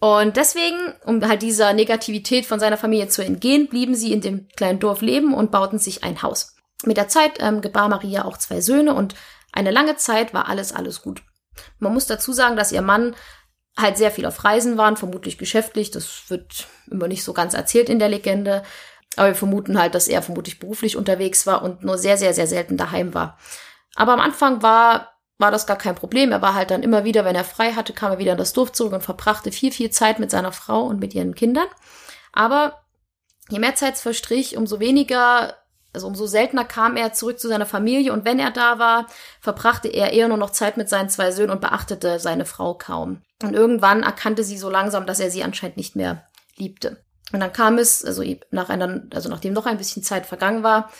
Und 0.00 0.38
deswegen, 0.38 0.94
um 1.04 1.22
halt 1.28 1.42
dieser 1.42 1.74
Negativität 1.74 2.46
von 2.46 2.58
seiner 2.58 2.78
Familie 2.78 3.08
zu 3.08 3.22
entgehen, 3.22 3.68
blieben 3.68 3.94
sie 3.94 4.12
in 4.12 4.22
dem 4.22 4.48
kleinen 4.56 4.80
Dorf 4.80 5.02
leben 5.02 5.34
und 5.34 5.50
bauten 5.50 5.78
sich 5.78 6.02
ein 6.04 6.22
Haus. 6.22 6.56
Mit 6.84 6.96
der 6.96 7.08
Zeit 7.08 7.32
ähm, 7.38 7.60
gebar 7.60 7.90
Maria 7.90 8.24
auch 8.24 8.38
zwei 8.38 8.62
Söhne 8.62 8.94
und 8.94 9.14
eine 9.52 9.70
lange 9.70 9.96
Zeit 9.96 10.32
war 10.32 10.48
alles, 10.48 10.72
alles 10.72 11.02
gut. 11.02 11.22
Man 11.78 11.92
muss 11.92 12.06
dazu 12.06 12.32
sagen, 12.32 12.56
dass 12.56 12.72
ihr 12.72 12.80
Mann 12.80 13.14
halt 13.76 13.98
sehr 13.98 14.10
viel 14.10 14.24
auf 14.24 14.42
Reisen 14.42 14.78
waren, 14.78 14.96
vermutlich 14.96 15.36
geschäftlich. 15.36 15.90
Das 15.90 16.30
wird 16.30 16.66
immer 16.90 17.06
nicht 17.06 17.22
so 17.22 17.34
ganz 17.34 17.52
erzählt 17.52 17.90
in 17.90 17.98
der 17.98 18.08
Legende. 18.08 18.62
Aber 19.16 19.28
wir 19.28 19.34
vermuten 19.34 19.78
halt, 19.78 19.94
dass 19.94 20.08
er 20.08 20.22
vermutlich 20.22 20.58
beruflich 20.58 20.96
unterwegs 20.96 21.46
war 21.46 21.62
und 21.62 21.82
nur 21.82 21.98
sehr, 21.98 22.16
sehr, 22.16 22.32
sehr 22.32 22.46
selten 22.46 22.76
daheim 22.76 23.12
war. 23.14 23.38
Aber 23.96 24.12
am 24.12 24.20
Anfang 24.20 24.62
war, 24.62 25.14
war 25.38 25.50
das 25.50 25.66
gar 25.66 25.78
kein 25.78 25.94
Problem. 25.94 26.32
Er 26.32 26.42
war 26.42 26.54
halt 26.54 26.70
dann 26.70 26.82
immer 26.82 27.04
wieder, 27.04 27.24
wenn 27.24 27.34
er 27.34 27.44
frei 27.44 27.72
hatte, 27.72 27.92
kam 27.92 28.12
er 28.12 28.18
wieder 28.18 28.32
in 28.32 28.38
das 28.38 28.52
Dorf 28.52 28.72
zurück 28.72 28.92
und 28.92 29.02
verbrachte 29.02 29.50
viel, 29.50 29.72
viel 29.72 29.90
Zeit 29.90 30.18
mit 30.20 30.30
seiner 30.30 30.52
Frau 30.52 30.82
und 30.82 31.00
mit 31.00 31.14
ihren 31.14 31.34
Kindern. 31.34 31.66
Aber 32.32 32.80
je 33.48 33.58
mehr 33.58 33.74
Zeit 33.74 33.94
es 33.94 34.00
verstrich, 34.00 34.56
umso 34.56 34.78
weniger, 34.78 35.56
also 35.92 36.06
umso 36.06 36.26
seltener 36.26 36.64
kam 36.64 36.96
er 36.96 37.12
zurück 37.12 37.40
zu 37.40 37.48
seiner 37.48 37.66
Familie. 37.66 38.12
Und 38.12 38.24
wenn 38.24 38.38
er 38.38 38.52
da 38.52 38.78
war, 38.78 39.06
verbrachte 39.40 39.88
er 39.88 40.12
eher 40.12 40.28
nur 40.28 40.36
noch 40.36 40.50
Zeit 40.50 40.76
mit 40.76 40.88
seinen 40.88 41.08
zwei 41.08 41.32
Söhnen 41.32 41.50
und 41.50 41.60
beachtete 41.60 42.20
seine 42.20 42.44
Frau 42.44 42.74
kaum. 42.74 43.22
Und 43.42 43.54
irgendwann 43.54 44.04
erkannte 44.04 44.44
sie 44.44 44.58
so 44.58 44.70
langsam, 44.70 45.06
dass 45.06 45.18
er 45.18 45.30
sie 45.30 45.42
anscheinend 45.42 45.78
nicht 45.78 45.96
mehr 45.96 46.26
liebte. 46.56 47.02
Und 47.32 47.40
dann 47.40 47.52
kam 47.52 47.78
es, 47.78 48.04
also 48.04 48.24
nach 48.50 48.68
einer, 48.68 49.02
also 49.14 49.28
nachdem 49.28 49.52
noch 49.52 49.66
ein 49.66 49.78
bisschen 49.78 50.02
Zeit 50.02 50.26
vergangen 50.26 50.62
war, 50.62 50.90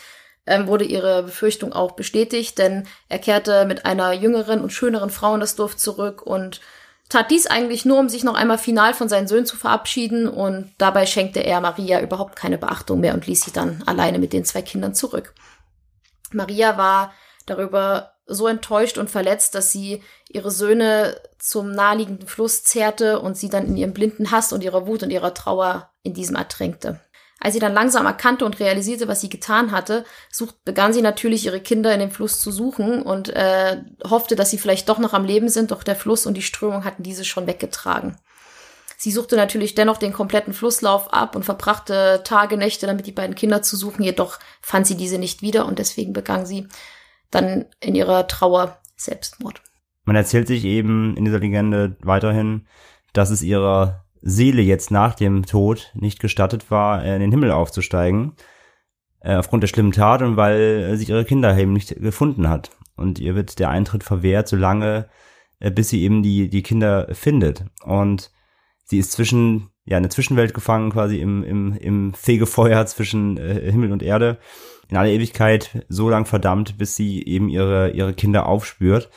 ähm, 0.46 0.66
wurde 0.66 0.84
ihre 0.84 1.22
Befürchtung 1.24 1.72
auch 1.72 1.92
bestätigt, 1.92 2.58
denn 2.58 2.86
er 3.08 3.18
kehrte 3.18 3.66
mit 3.66 3.84
einer 3.84 4.12
jüngeren 4.12 4.60
und 4.60 4.72
schöneren 4.72 5.10
Frau 5.10 5.34
in 5.34 5.40
das 5.40 5.56
Dorf 5.56 5.76
zurück 5.76 6.22
und 6.22 6.60
tat 7.08 7.30
dies 7.30 7.46
eigentlich 7.46 7.84
nur, 7.84 7.98
um 7.98 8.08
sich 8.08 8.24
noch 8.24 8.34
einmal 8.34 8.58
final 8.58 8.94
von 8.94 9.08
seinen 9.08 9.28
Söhnen 9.28 9.46
zu 9.46 9.56
verabschieden 9.56 10.28
und 10.28 10.72
dabei 10.78 11.06
schenkte 11.06 11.40
er 11.40 11.60
Maria 11.60 12.00
überhaupt 12.00 12.36
keine 12.36 12.56
Beachtung 12.56 13.00
mehr 13.00 13.14
und 13.14 13.26
ließ 13.26 13.42
sie 13.42 13.52
dann 13.52 13.82
alleine 13.86 14.18
mit 14.18 14.32
den 14.32 14.44
zwei 14.44 14.62
Kindern 14.62 14.94
zurück. 14.94 15.34
Maria 16.32 16.76
war 16.78 17.12
darüber 17.46 18.12
so 18.26 18.46
enttäuscht 18.46 18.96
und 18.96 19.10
verletzt, 19.10 19.54
dass 19.54 19.72
sie 19.72 20.02
ihre 20.28 20.52
Söhne 20.52 21.20
zum 21.40 21.72
naheliegenden 21.72 22.28
Fluss 22.28 22.62
zerrte 22.62 23.20
und 23.20 23.36
sie 23.36 23.48
dann 23.48 23.66
in 23.66 23.76
ihrem 23.76 23.94
blinden 23.94 24.30
Hass 24.30 24.52
und 24.52 24.62
ihrer 24.62 24.86
Wut 24.86 25.02
und 25.02 25.10
ihrer 25.10 25.34
Trauer 25.34 25.90
in 26.02 26.14
diesem 26.14 26.36
ertränkte. 26.36 27.00
Als 27.42 27.54
sie 27.54 27.60
dann 27.60 27.72
langsam 27.72 28.04
erkannte 28.04 28.44
und 28.44 28.60
realisierte, 28.60 29.08
was 29.08 29.22
sie 29.22 29.30
getan 29.30 29.72
hatte, 29.72 30.04
sucht, 30.30 30.62
begann 30.64 30.92
sie 30.92 31.00
natürlich 31.00 31.46
ihre 31.46 31.60
Kinder 31.60 31.92
in 31.94 32.00
dem 32.00 32.10
Fluss 32.10 32.38
zu 32.38 32.52
suchen 32.52 33.00
und 33.00 33.30
äh, 33.30 33.82
hoffte, 34.08 34.36
dass 34.36 34.50
sie 34.50 34.58
vielleicht 34.58 34.90
doch 34.90 34.98
noch 34.98 35.14
am 35.14 35.24
Leben 35.24 35.48
sind, 35.48 35.70
doch 35.70 35.82
der 35.82 35.96
Fluss 35.96 36.26
und 36.26 36.34
die 36.34 36.42
Strömung 36.42 36.84
hatten 36.84 37.02
diese 37.02 37.24
schon 37.24 37.46
weggetragen. 37.46 38.18
Sie 38.98 39.10
suchte 39.10 39.36
natürlich 39.36 39.74
dennoch 39.74 39.96
den 39.96 40.12
kompletten 40.12 40.52
Flusslauf 40.52 41.10
ab 41.10 41.34
und 41.34 41.44
verbrachte 41.44 42.20
Tage, 42.22 42.58
Nächte 42.58 42.86
damit, 42.86 43.06
die 43.06 43.12
beiden 43.12 43.34
Kinder 43.34 43.62
zu 43.62 43.74
suchen, 43.74 44.02
jedoch 44.02 44.38
fand 44.60 44.86
sie 44.86 44.98
diese 44.98 45.16
nicht 45.16 45.40
wieder 45.40 45.64
und 45.64 45.78
deswegen 45.78 46.12
begann 46.12 46.44
sie 46.44 46.68
dann 47.30 47.64
in 47.80 47.94
ihrer 47.94 48.28
Trauer 48.28 48.78
Selbstmord. 48.96 49.62
Man 50.04 50.16
erzählt 50.16 50.48
sich 50.48 50.64
eben 50.64 51.16
in 51.16 51.24
dieser 51.24 51.38
Legende 51.38 51.96
weiterhin, 52.02 52.66
dass 53.12 53.30
es 53.30 53.42
ihrer 53.42 54.04
Seele 54.22 54.62
jetzt 54.62 54.90
nach 54.90 55.14
dem 55.14 55.46
Tod 55.46 55.92
nicht 55.94 56.20
gestattet 56.20 56.70
war, 56.70 57.04
in 57.04 57.20
den 57.20 57.30
Himmel 57.30 57.50
aufzusteigen, 57.50 58.32
äh, 59.20 59.36
aufgrund 59.36 59.62
der 59.62 59.68
schlimmen 59.68 59.92
Tat 59.92 60.22
und 60.22 60.36
weil 60.36 60.96
sich 60.96 61.08
ihre 61.08 61.24
Kinder 61.24 61.56
eben 61.56 61.72
nicht 61.72 62.00
gefunden 62.00 62.48
hat. 62.48 62.70
Und 62.96 63.18
ihr 63.18 63.34
wird 63.34 63.58
der 63.58 63.70
Eintritt 63.70 64.04
verwehrt, 64.04 64.48
solange, 64.48 65.08
äh, 65.58 65.70
bis 65.70 65.88
sie 65.88 66.02
eben 66.02 66.22
die, 66.22 66.48
die 66.48 66.62
Kinder 66.62 67.08
findet. 67.12 67.64
Und 67.82 68.30
sie 68.84 68.98
ist 68.98 69.12
zwischen, 69.12 69.70
ja, 69.84 69.96
eine 69.96 70.10
Zwischenwelt 70.10 70.52
gefangen, 70.52 70.90
quasi 70.90 71.18
im, 71.18 71.42
im, 71.42 71.72
im 71.74 72.14
Fegefeuer 72.14 72.84
zwischen 72.86 73.38
äh, 73.38 73.70
Himmel 73.70 73.92
und 73.92 74.02
Erde, 74.02 74.38
in 74.88 74.96
aller 74.96 75.10
Ewigkeit 75.10 75.84
so 75.88 76.10
lang 76.10 76.26
verdammt, 76.26 76.76
bis 76.76 76.96
sie 76.96 77.24
eben 77.24 77.48
ihre, 77.48 77.90
ihre 77.90 78.12
Kinder 78.12 78.46
aufspürt. 78.46 79.08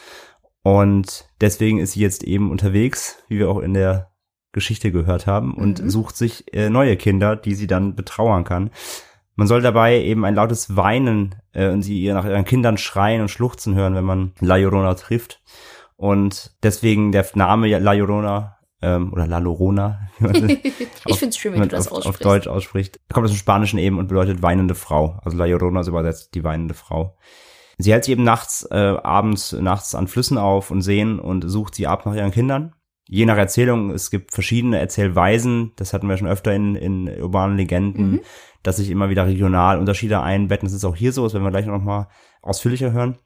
Und 0.64 1.28
deswegen 1.42 1.80
ist 1.80 1.92
sie 1.92 2.00
jetzt 2.02 2.24
eben 2.24 2.50
unterwegs, 2.50 3.18
wie 3.28 3.40
wir 3.40 3.50
auch 3.50 3.60
in 3.60 3.74
der 3.74 4.12
Geschichte 4.54 4.92
gehört 4.92 5.28
haben, 5.28 5.54
und 5.56 5.82
Mhm. 5.84 5.90
sucht 5.90 6.16
sich 6.16 6.54
äh, 6.54 6.70
neue 6.70 6.96
Kinder, 6.96 7.36
die 7.36 7.56
sie 7.56 7.68
dann 7.68 7.96
betrauern 7.96 8.44
kann. 8.44 8.70
Man 9.36 9.48
soll 9.48 9.62
dabei 9.62 10.00
eben 10.02 10.26
ein 10.26 10.36
lautes 10.36 10.76
Weinen 10.76 11.36
äh, 11.54 11.70
und 11.70 11.82
sie 11.82 12.00
ihr 12.02 12.14
nach 12.14 12.26
ihren 12.26 12.46
Kindern 12.46 12.78
schreien 12.78 13.22
und 13.22 13.30
schluchzen 13.30 13.74
hören, 13.76 13.96
wenn 13.96 14.04
man 14.06 14.34
La 14.40 14.56
Llorona 14.58 14.94
trifft. 14.94 15.42
Und 15.96 16.56
deswegen 16.62 17.12
der 17.12 17.26
Name 17.34 17.68
La 17.80 17.94
Llorona 17.94 18.58
ähm, 18.82 19.12
oder 19.12 19.26
La 19.26 19.40
Llorona, 19.40 20.08
wie 20.20 20.24
man 20.26 20.50
ich 20.64 21.18
finde 21.18 21.30
es 21.30 21.38
schön, 21.38 21.54
wenn 21.54 21.62
du 21.64 21.68
das 21.70 21.88
auf, 21.88 21.98
aussprichst. 21.98 22.08
auf 22.08 22.20
Deutsch 22.20 22.48
ausspricht. 22.48 23.00
Kommt 23.12 23.26
aus 23.26 23.32
dem 23.32 23.38
Spanischen 23.38 23.80
eben 23.80 23.98
und 23.98 24.08
bedeutet 24.08 24.44
weinende 24.44 24.76
Frau. 24.76 25.20
Also 25.26 25.36
La 25.36 25.46
Llorona 25.46 25.82
ist 25.82 25.88
übersetzt 25.88 26.36
die 26.36 26.44
weinende 26.44 26.76
Frau. 26.76 27.18
Sie 27.78 27.92
hält 27.92 28.04
sich 28.06 28.12
eben 28.12 28.24
nachts, 28.24 28.68
äh, 28.72 28.76
abends, 29.04 29.52
nachts 29.54 29.96
an 29.96 30.08
Flüssen 30.08 30.38
auf 30.38 30.72
und 30.72 30.82
Seen 30.82 31.20
und 31.20 31.50
sucht 31.50 31.76
sie 31.76 31.88
ab 31.88 32.06
nach 32.06 32.14
ihren 32.16 32.32
Kindern. 32.32 32.74
Je 33.08 33.26
nach 33.26 33.38
Erzählung, 33.38 33.92
es 33.92 34.10
gibt 34.12 34.34
verschiedene 34.34 34.80
Erzählweisen, 34.80 35.74
das 35.76 35.94
hatten 35.94 36.08
wir 36.08 36.18
schon 36.18 36.28
öfter 36.28 36.54
in, 36.54 36.76
in 36.76 37.08
urbanen 37.22 37.58
Legenden, 37.58 38.12
Mhm. 38.12 38.22
dass 38.64 38.78
sich 38.78 38.90
immer 38.90 39.10
wieder 39.10 39.26
regional 39.26 39.78
Unterschiede 39.80 40.22
einbetten. 40.22 40.68
Das 40.68 40.74
ist 40.74 40.86
auch 40.86 40.96
hier 40.96 41.12
so, 41.12 41.24
das 41.24 41.34
werden 41.34 41.44
wir 41.44 41.52
gleich 41.52 41.66
noch 41.66 41.82
mal 41.82 42.08
ausführlicher 42.42 42.92
hören. 42.94 43.18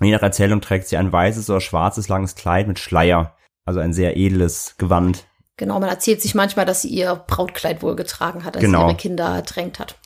Je 0.00 0.10
nach 0.10 0.22
Erzählung 0.22 0.60
trägt 0.60 0.88
sie 0.88 0.96
ein 0.96 1.12
weißes 1.12 1.48
oder 1.50 1.60
schwarzes 1.60 2.08
langes 2.08 2.34
Kleid 2.34 2.66
mit 2.66 2.78
Schleier, 2.78 3.36
also 3.64 3.78
ein 3.80 3.92
sehr 3.92 4.16
edles 4.16 4.74
Gewand. 4.78 5.26
Genau, 5.56 5.78
man 5.78 5.90
erzählt 5.90 6.22
sich 6.22 6.34
manchmal, 6.34 6.64
dass 6.64 6.82
sie 6.82 6.88
ihr 6.88 7.14
Brautkleid 7.26 7.82
wohl 7.82 7.94
getragen 7.94 8.44
hat, 8.44 8.56
als 8.56 8.64
Genau. 8.64 8.80
sie 8.80 8.92
ihre 8.92 8.96
Kinder 8.96 9.26
ertränkt 9.26 9.78
hat. 9.78 9.98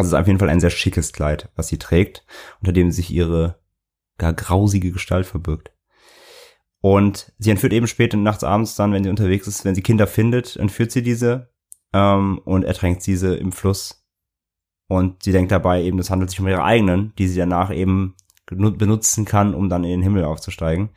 Also 0.00 0.08
es 0.08 0.12
ist 0.14 0.20
auf 0.22 0.26
jeden 0.28 0.38
Fall 0.38 0.48
ein 0.48 0.60
sehr 0.60 0.70
schickes 0.70 1.12
Kleid, 1.12 1.50
was 1.56 1.68
sie 1.68 1.76
trägt, 1.76 2.24
unter 2.60 2.72
dem 2.72 2.90
sich 2.90 3.10
ihre 3.10 3.60
gar 4.16 4.32
grausige 4.32 4.92
Gestalt 4.92 5.26
verbirgt. 5.26 5.72
Und 6.80 7.34
sie 7.38 7.50
entführt 7.50 7.74
eben 7.74 7.86
spät 7.86 8.14
und 8.14 8.22
nachts 8.22 8.42
abends 8.42 8.74
dann, 8.76 8.94
wenn 8.94 9.04
sie 9.04 9.10
unterwegs 9.10 9.46
ist, 9.46 9.66
wenn 9.66 9.74
sie 9.74 9.82
Kinder 9.82 10.06
findet, 10.06 10.56
entführt 10.56 10.90
sie 10.90 11.02
diese 11.02 11.50
ähm, 11.92 12.40
und 12.46 12.64
ertränkt 12.64 13.06
diese 13.06 13.36
im 13.36 13.52
Fluss. 13.52 14.02
Und 14.88 15.22
sie 15.22 15.32
denkt 15.32 15.52
dabei 15.52 15.82
eben, 15.82 15.98
es 15.98 16.08
handelt 16.08 16.30
sich 16.30 16.40
um 16.40 16.48
ihre 16.48 16.64
eigenen, 16.64 17.12
die 17.18 17.28
sie 17.28 17.38
danach 17.38 17.70
eben 17.70 18.16
benutzen 18.46 19.26
kann, 19.26 19.54
um 19.54 19.68
dann 19.68 19.84
in 19.84 19.90
den 19.90 20.02
Himmel 20.02 20.24
aufzusteigen. 20.24 20.88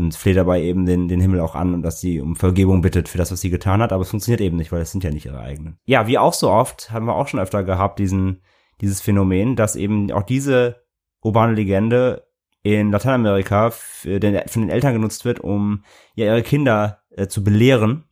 Und 0.00 0.16
fleht 0.16 0.36
dabei 0.36 0.62
eben 0.62 0.86
den, 0.86 1.08
den 1.08 1.20
Himmel 1.20 1.40
auch 1.40 1.54
an 1.54 1.74
und 1.74 1.82
dass 1.82 2.00
sie 2.00 2.20
um 2.20 2.34
Vergebung 2.34 2.80
bittet 2.80 3.08
für 3.08 3.18
das, 3.18 3.30
was 3.30 3.40
sie 3.40 3.50
getan 3.50 3.82
hat. 3.82 3.92
Aber 3.92 4.02
es 4.02 4.10
funktioniert 4.10 4.40
eben 4.40 4.56
nicht, 4.56 4.72
weil 4.72 4.80
es 4.80 4.92
sind 4.92 5.04
ja 5.04 5.10
nicht 5.10 5.26
ihre 5.26 5.40
eigenen. 5.40 5.78
Ja, 5.84 6.06
wie 6.06 6.18
auch 6.18 6.32
so 6.32 6.50
oft, 6.50 6.90
haben 6.90 7.06
wir 7.06 7.14
auch 7.14 7.28
schon 7.28 7.40
öfter 7.40 7.64
gehabt, 7.64 7.98
diesen, 7.98 8.42
dieses 8.80 9.00
Phänomen, 9.00 9.56
dass 9.56 9.76
eben 9.76 10.10
auch 10.10 10.22
diese 10.22 10.82
urbane 11.20 11.52
Legende 11.52 12.26
in 12.62 12.90
Lateinamerika 12.90 13.70
für 13.70 14.20
den, 14.20 14.40
von 14.48 14.62
den 14.62 14.70
Eltern 14.70 14.94
genutzt 14.94 15.24
wird, 15.24 15.40
um 15.40 15.84
ja 16.14 16.26
ihre 16.26 16.42
Kinder 16.42 17.02
äh, 17.10 17.26
zu 17.26 17.44
belehren. 17.44 18.04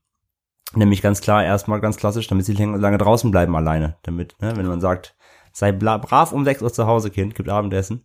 Nämlich 0.75 1.01
ganz 1.01 1.23
klar, 1.23 1.45
erstmal 1.45 1.81
ganz 1.81 1.97
klassisch, 1.97 2.27
damit 2.27 2.45
sie 2.45 2.53
lange, 2.53 2.99
draußen 2.99 3.31
bleiben 3.31 3.57
alleine. 3.57 3.97
Damit, 4.03 4.37
ne, 4.41 4.55
wenn 4.57 4.67
man 4.67 4.83
sagt, 4.83 5.17
sei 5.53 5.73
brav 5.73 6.33
um 6.33 6.45
6 6.45 6.63
Uhr 6.63 6.73
zu 6.73 6.87
Hause, 6.87 7.11
Kind, 7.11 7.35
gibt 7.35 7.49
Abendessen. 7.49 8.05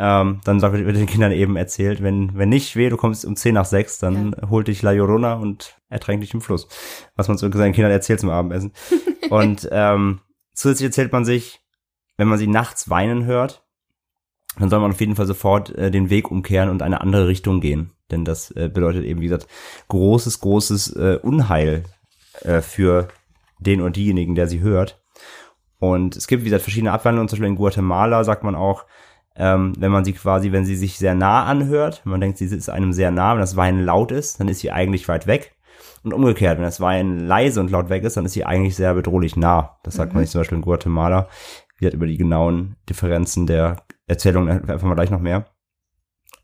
Ähm, 0.00 0.40
dann 0.44 0.60
sagt- 0.60 0.74
wird 0.74 0.96
den 0.96 1.06
Kindern 1.06 1.32
eben 1.32 1.56
erzählt, 1.56 2.00
wenn, 2.02 2.30
wenn 2.38 2.48
nicht 2.48 2.76
weh, 2.76 2.88
du 2.88 2.96
kommst 2.96 3.24
um 3.24 3.34
10 3.34 3.54
nach 3.54 3.64
6, 3.64 3.98
dann 3.98 4.36
holt 4.48 4.68
dich 4.68 4.80
La 4.80 4.92
Llorona 4.92 5.34
und 5.34 5.76
ertränkt 5.88 6.22
dich 6.22 6.32
im 6.34 6.40
Fluss. 6.40 6.68
Was 7.16 7.26
man 7.26 7.36
so 7.36 7.50
seinen 7.50 7.72
Kindern 7.72 7.90
erzählt 7.90 8.20
zum 8.20 8.30
Abendessen. 8.30 8.72
und 9.30 9.68
ähm, 9.72 10.20
zusätzlich 10.54 10.86
erzählt 10.86 11.12
man 11.12 11.24
sich, 11.24 11.60
wenn 12.16 12.28
man 12.28 12.38
sie 12.38 12.46
nachts 12.46 12.88
weinen 12.88 13.24
hört, 13.24 13.64
dann 14.56 14.70
soll 14.70 14.78
man 14.78 14.92
auf 14.92 15.00
jeden 15.00 15.16
Fall 15.16 15.26
sofort 15.26 15.70
äh, 15.76 15.90
den 15.90 16.10
Weg 16.10 16.30
umkehren 16.30 16.68
und 16.68 16.80
eine 16.80 17.00
andere 17.00 17.26
Richtung 17.26 17.60
gehen. 17.60 17.90
Denn 18.12 18.24
das 18.24 18.52
äh, 18.52 18.70
bedeutet 18.72 19.04
eben, 19.04 19.20
wie 19.20 19.26
gesagt, 19.26 19.48
großes, 19.88 20.38
großes 20.40 20.94
äh, 20.94 21.18
Unheil 21.22 21.84
äh, 22.42 22.60
für 22.60 23.08
den 23.58 23.80
oder 23.80 23.90
diejenigen, 23.90 24.36
der 24.36 24.46
sie 24.46 24.60
hört. 24.60 25.02
Und 25.80 26.16
es 26.16 26.28
gibt, 26.28 26.42
wie 26.42 26.46
gesagt, 26.46 26.62
verschiedene 26.62 26.92
Abwandlungen. 26.92 27.28
Zum 27.28 27.36
Beispiel 27.36 27.50
in 27.50 27.56
Guatemala 27.56 28.22
sagt 28.22 28.44
man 28.44 28.54
auch, 28.54 28.84
ähm, 29.38 29.72
wenn 29.78 29.92
man 29.92 30.04
sie 30.04 30.12
quasi, 30.12 30.52
wenn 30.52 30.64
sie 30.64 30.76
sich 30.76 30.98
sehr 30.98 31.14
nah 31.14 31.44
anhört, 31.44 32.02
wenn 32.04 32.10
man 32.10 32.20
denkt, 32.20 32.38
sie 32.38 32.44
ist 32.44 32.68
einem 32.68 32.92
sehr 32.92 33.10
nah, 33.10 33.32
wenn 33.32 33.40
das 33.40 33.56
Weinen 33.56 33.84
laut 33.84 34.10
ist, 34.10 34.40
dann 34.40 34.48
ist 34.48 34.60
sie 34.60 34.72
eigentlich 34.72 35.08
weit 35.08 35.26
weg. 35.26 35.54
Und 36.02 36.12
umgekehrt, 36.12 36.58
wenn 36.58 36.64
das 36.64 36.80
Weinen 36.80 37.20
leise 37.20 37.60
und 37.60 37.70
laut 37.70 37.88
weg 37.88 38.02
ist, 38.02 38.16
dann 38.16 38.24
ist 38.24 38.32
sie 38.32 38.44
eigentlich 38.44 38.76
sehr 38.76 38.94
bedrohlich 38.94 39.36
nah. 39.36 39.78
Das 39.84 39.94
sagt 39.94 40.12
man 40.12 40.22
nicht 40.22 40.30
zum 40.30 40.40
Beispiel 40.40 40.58
in 40.58 40.62
Guatemala. 40.62 41.28
Wie 41.76 41.84
gesagt, 41.84 41.94
über 41.94 42.06
die 42.06 42.16
genauen 42.16 42.76
Differenzen 42.88 43.46
der 43.46 43.76
Erzählung 44.06 44.48
erfahren 44.48 44.90
wir 44.90 44.96
gleich 44.96 45.10
noch 45.10 45.20
mehr. 45.20 45.46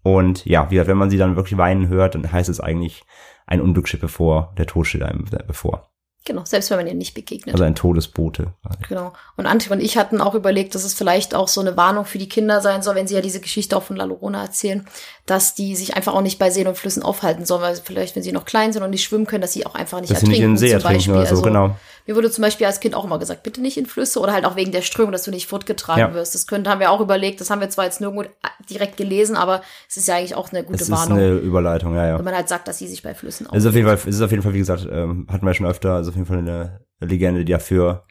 Und 0.03 0.45
ja, 0.45 0.71
wie 0.71 0.75
gesagt, 0.75 0.89
wenn 0.89 0.99
man 0.99 1.11
sie 1.11 1.17
dann 1.17 1.37
wirklich 1.37 1.59
weinen 1.59 1.89
hört, 1.89 2.15
dann 2.15 2.31
heißt 2.31 2.49
es 2.49 2.61
eigentlich, 2.61 3.05
ein 3.47 3.61
Unglück 3.61 3.89
steht 3.89 4.01
bevor, 4.01 4.55
der 4.57 4.67
Tod 4.67 4.87
steht 4.87 5.03
einem 5.03 5.25
bevor. 5.47 5.94
Genau, 6.27 6.43
selbst 6.47 6.71
wenn 6.71 6.79
man 6.79 6.87
ihr 6.87 6.95
nicht 6.95 7.13
begegnet. 7.13 7.55
Also 7.55 7.65
ein 7.65 7.75
Todesbote. 7.75 8.55
Genau. 8.89 9.13
Und 9.37 9.45
Antje 9.45 9.71
und 9.71 9.81
ich 9.81 9.99
hatten 9.99 10.23
auch 10.23 10.35
überlegt, 10.35 10.75
dass 10.75 10.83
es 10.83 10.95
vielleicht 10.95 11.35
auch 11.35 11.49
so 11.49 11.61
eine 11.61 11.77
Warnung 11.77 12.07
für 12.07 12.17
die 12.17 12.31
Kinder 12.31 12.63
sein 12.63 12.81
soll, 12.81 12.95
wenn 12.95 13.07
sie 13.07 13.15
ja 13.15 13.21
diese 13.21 13.41
Geschichte 13.41 13.77
auch 13.77 13.83
von 13.83 13.97
La 13.97 14.05
Llorona 14.05 14.43
erzählen, 14.43 14.87
dass 15.27 15.55
die 15.55 15.77
sich 15.77 15.97
einfach 15.97 16.15
auch 16.15 16.23
nicht 16.23 16.39
bei 16.39 16.51
Seen 16.51 16.67
und 16.67 16.79
Flüssen 16.79 17.03
aufhalten 17.03 17.45
sollen, 17.45 17.61
weil 17.61 17.77
vielleicht, 17.77 18.17
wenn 18.17 18.23
sie 18.23 18.33
noch 18.33 18.47
klein 18.47 18.73
sind 18.73 18.83
und 18.83 18.89
nicht 18.89 19.05
schwimmen 19.05 19.27
können, 19.27 19.43
dass 19.43 19.53
sie 19.53 19.67
auch 19.67 19.75
einfach 19.75 20.01
nicht 20.01 20.13
Dass 20.13 20.21
sie 20.21 20.29
nicht 20.29 20.41
in 20.41 20.53
den 20.53 20.57
See 20.57 20.71
ertrinken 20.71 21.11
oder 21.11 21.27
so, 21.27 21.31
Also, 21.31 21.43
genau. 21.43 21.77
Mir 22.07 22.17
wurde 22.17 22.31
zum 22.31 22.43
Beispiel 22.43 22.67
als 22.67 22.81
Kind 22.81 22.95
auch 22.95 23.05
immer 23.05 23.19
gesagt, 23.19 23.43
bitte 23.43 23.61
nicht 23.63 23.77
in 23.79 23.87
Flüsse 23.87 24.21
oder 24.21 24.33
halt 24.33 24.45
auch 24.45 24.57
wegen 24.57 24.73
der 24.73 24.83
Strömung, 24.83 25.13
dass 25.13 25.23
du 25.23 25.31
nicht 25.31 25.47
fortgetragen 25.47 26.01
Ja. 26.01 26.15
wirst. 26.15 26.35
Das 26.35 26.47
könnte, 26.47 26.69
haben 26.71 26.81
wir 26.81 26.91
auch 26.91 27.01
überlegt, 27.01 27.41
das 27.41 27.49
haben 27.51 27.61
wir 27.61 27.71
zwar 27.71 27.87
jetzt 27.87 28.01
nirgendwo 28.01 28.25
direkt 28.69 28.97
gelesen, 28.99 29.37
aber 29.37 29.63
es 29.89 29.97
ist 29.97 30.09
ja 30.09 30.17
eigentlich 30.17 30.35
auch 30.35 30.51
eine 30.53 30.65
gute 30.65 30.77
Es 30.77 30.83
ist 30.83 30.91
Warnung, 30.91 31.19
eine 31.19 31.33
Überleitung, 31.37 31.95
ja, 31.95 32.07
ja. 32.07 32.19
wenn 32.19 32.25
man 32.25 32.35
halt 32.35 32.49
sagt, 32.49 32.69
dass 32.69 32.79
sie 32.79 32.89
sich 32.89 33.03
bei 33.03 33.15
Flüssen 33.15 33.47
Es 33.53 33.65
ist 33.65 33.67
auf 33.67 33.75
jeden. 33.75 33.87
Fall, 33.87 33.97
es 33.97 34.07
ist 34.17 34.21
auf 34.23 34.31
jeden 34.31 34.43
Fall, 34.43 34.53
wie 34.55 34.59
gesagt, 34.59 34.87
ähm, 34.91 35.27
hatten 35.31 35.47
wir 35.47 35.55
schon 35.55 35.67
öfter, 35.67 35.95
also 35.95 36.11
auf 36.11 36.17
jeden 36.17 36.27
Fall 36.27 36.39
eine 36.39 36.81
Legende, 37.01 37.45
die 37.45 37.53
dafür 37.53 38.05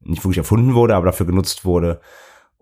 nicht 0.00 0.22
wirklich 0.24 0.38
erfunden 0.38 0.74
wurde, 0.74 0.94
aber 0.94 1.06
dafür 1.06 1.26
genutzt 1.26 1.64
wurde, 1.64 2.00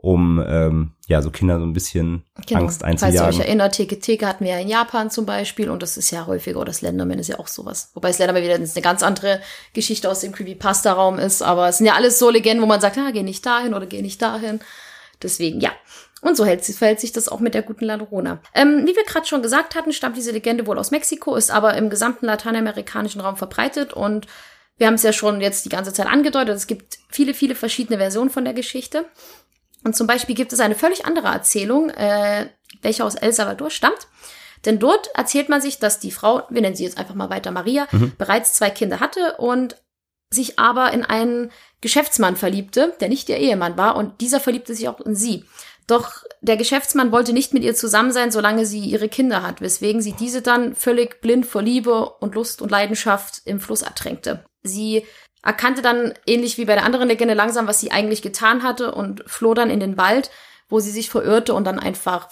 um 0.02 0.42
ähm, 0.47 0.92
ja 1.09 1.21
so 1.21 1.30
Kinder 1.30 1.59
so 1.59 1.66
ein 1.66 1.75
bisschen 1.75 2.25
Angst 2.37 2.49
Genau. 2.49 2.61
Falls 2.61 2.80
ihr 2.80 2.87
euch 2.87 3.04
einzujagen. 3.04 3.40
erinnert, 3.40 3.75
Teke 3.75 4.00
Teke 4.00 4.26
hatten 4.26 4.45
wir 4.45 4.52
ja 4.52 4.59
in 4.59 4.69
Japan 4.69 5.11
zum 5.11 5.26
Beispiel 5.26 5.69
und 5.69 5.83
das 5.83 5.99
ist 5.99 6.11
ja 6.11 6.26
häufiger, 6.26 6.59
oder 6.59 6.73
Slenderman 6.73 7.19
ist 7.19 7.28
ja 7.28 7.38
auch 7.38 7.49
sowas. 7.49 7.90
Wobei 7.92 8.11
Slenderman 8.12 8.42
wieder 8.42 8.54
eine 8.54 8.83
ganz 8.83 9.02
andere 9.02 9.40
Geschichte 9.75 10.09
aus 10.09 10.21
dem 10.21 10.33
Creepypasta-Raum 10.33 11.19
ist, 11.19 11.42
aber 11.42 11.69
es 11.69 11.78
sind 11.78 11.87
ja 11.87 11.95
alles 11.95 12.19
so 12.19 12.30
Legenden, 12.30 12.62
wo 12.62 12.66
man 12.66 12.80
sagt, 12.80 12.97
ah, 12.97 13.11
geh 13.12 13.23
nicht 13.23 13.45
dahin 13.45 13.75
oder 13.75 13.85
geh 13.85 14.00
nicht 14.00 14.23
dahin. 14.23 14.61
Deswegen, 15.23 15.61
ja. 15.61 15.71
Und 16.23 16.37
so 16.37 16.47
hält, 16.47 16.64
verhält 16.64 17.00
sich 17.00 17.12
das 17.12 17.28
auch 17.28 17.40
mit 17.40 17.52
der 17.52 17.62
guten 17.62 17.85
La 17.85 17.97
Llorona. 17.97 18.40
Ähm, 18.54 18.87
wie 18.87 18.97
wir 18.97 19.04
gerade 19.04 19.26
schon 19.26 19.42
gesagt 19.42 19.75
hatten, 19.75 19.92
stammt 19.92 20.16
diese 20.16 20.33
Legende 20.33 20.66
wohl 20.66 20.78
aus 20.78 20.90
Mexiko, 20.90 21.35
ist 21.37 21.50
aber 21.50 21.75
im 21.75 21.90
gesamten 21.90 22.25
lateinamerikanischen 22.25 23.21
Raum 23.21 23.37
verbreitet 23.37 23.92
und 23.92 24.26
wir 24.80 24.87
haben 24.87 24.95
es 24.95 25.02
ja 25.02 25.12
schon 25.12 25.42
jetzt 25.42 25.66
die 25.66 25.69
ganze 25.69 25.92
Zeit 25.92 26.07
angedeutet, 26.07 26.57
es 26.57 26.66
gibt 26.66 27.00
viele, 27.11 27.35
viele 27.35 27.54
verschiedene 27.54 27.99
Versionen 27.99 28.30
von 28.30 28.47
der 28.47 28.54
Geschichte. 28.54 29.04
Und 29.84 29.96
zum 29.96 30.06
Beispiel 30.06 30.34
gibt 30.34 30.52
es 30.52 30.60
eine 30.60 30.75
völlig 30.75 31.06
andere 31.06 31.28
Erzählung, 31.28 31.90
äh, 31.90 32.49
welche 32.82 33.04
aus 33.04 33.14
El 33.14 33.32
Salvador 33.32 33.70
stammt. 33.70 34.08
Denn 34.64 34.78
dort 34.78 35.08
erzählt 35.14 35.49
man 35.49 35.60
sich, 35.60 35.78
dass 35.78 36.00
die 36.00 36.10
Frau, 36.10 36.42
wir 36.50 36.60
nennen 36.60 36.76
sie 36.76 36.84
jetzt 36.84 36.99
einfach 36.99 37.14
mal 37.14 37.30
weiter 37.30 37.50
Maria, 37.50 37.87
bereits 38.18 38.54
zwei 38.54 38.68
Kinder 38.68 39.00
hatte 39.00 39.37
und 39.38 39.76
sich 40.32 40.58
aber 40.58 40.92
in 40.92 41.04
einen 41.04 41.50
Geschäftsmann 41.80 42.37
verliebte, 42.37 42.94
der 43.00 43.08
nicht 43.08 43.28
ihr 43.28 43.38
Ehemann 43.38 43.76
war, 43.76 43.96
und 43.96 44.20
dieser 44.20 44.38
verliebte 44.38 44.75
sich 44.75 44.88
auch 44.88 45.00
in 45.00 45.14
sie. 45.14 45.44
Doch 45.87 46.22
der 46.40 46.56
Geschäftsmann 46.56 47.10
wollte 47.10 47.32
nicht 47.32 47.52
mit 47.52 47.64
ihr 47.64 47.75
zusammen 47.75 48.12
sein, 48.12 48.30
solange 48.30 48.64
sie 48.64 48.78
ihre 48.78 49.08
Kinder 49.08 49.42
hat, 49.42 49.60
weswegen 49.60 50.00
sie 50.00 50.12
diese 50.12 50.40
dann 50.40 50.76
völlig 50.76 51.20
blind 51.20 51.46
vor 51.46 51.62
Liebe 51.62 52.10
und 52.20 52.37
Lust 52.37 52.62
und 52.62 52.70
Leidenschaft 52.70 53.42
im 53.44 53.58
Fluss 53.58 53.82
ertränkte. 53.82 54.44
Sie 54.62 55.04
erkannte 55.42 55.82
dann, 55.82 56.12
ähnlich 56.26 56.59
wie 56.59 56.64
bei 56.64 56.75
der 56.75 56.85
anderen 56.85 57.09
Legende, 57.09 57.35
langsam, 57.35 57.66
was 57.66 57.80
sie 57.80 57.92
eigentlich 57.92 58.23
getan 58.23 58.62
hatte 58.62 58.92
und 58.92 59.23
floh 59.26 59.54
dann 59.54 59.70
in 59.70 59.80
den 59.80 59.97
Wald, 59.97 60.30
wo 60.68 60.80
sie 60.80 60.90
sich 60.90 61.11
verirrte 61.11 61.54
und 61.54 61.64
dann 61.64 61.78
einfach 61.78 62.28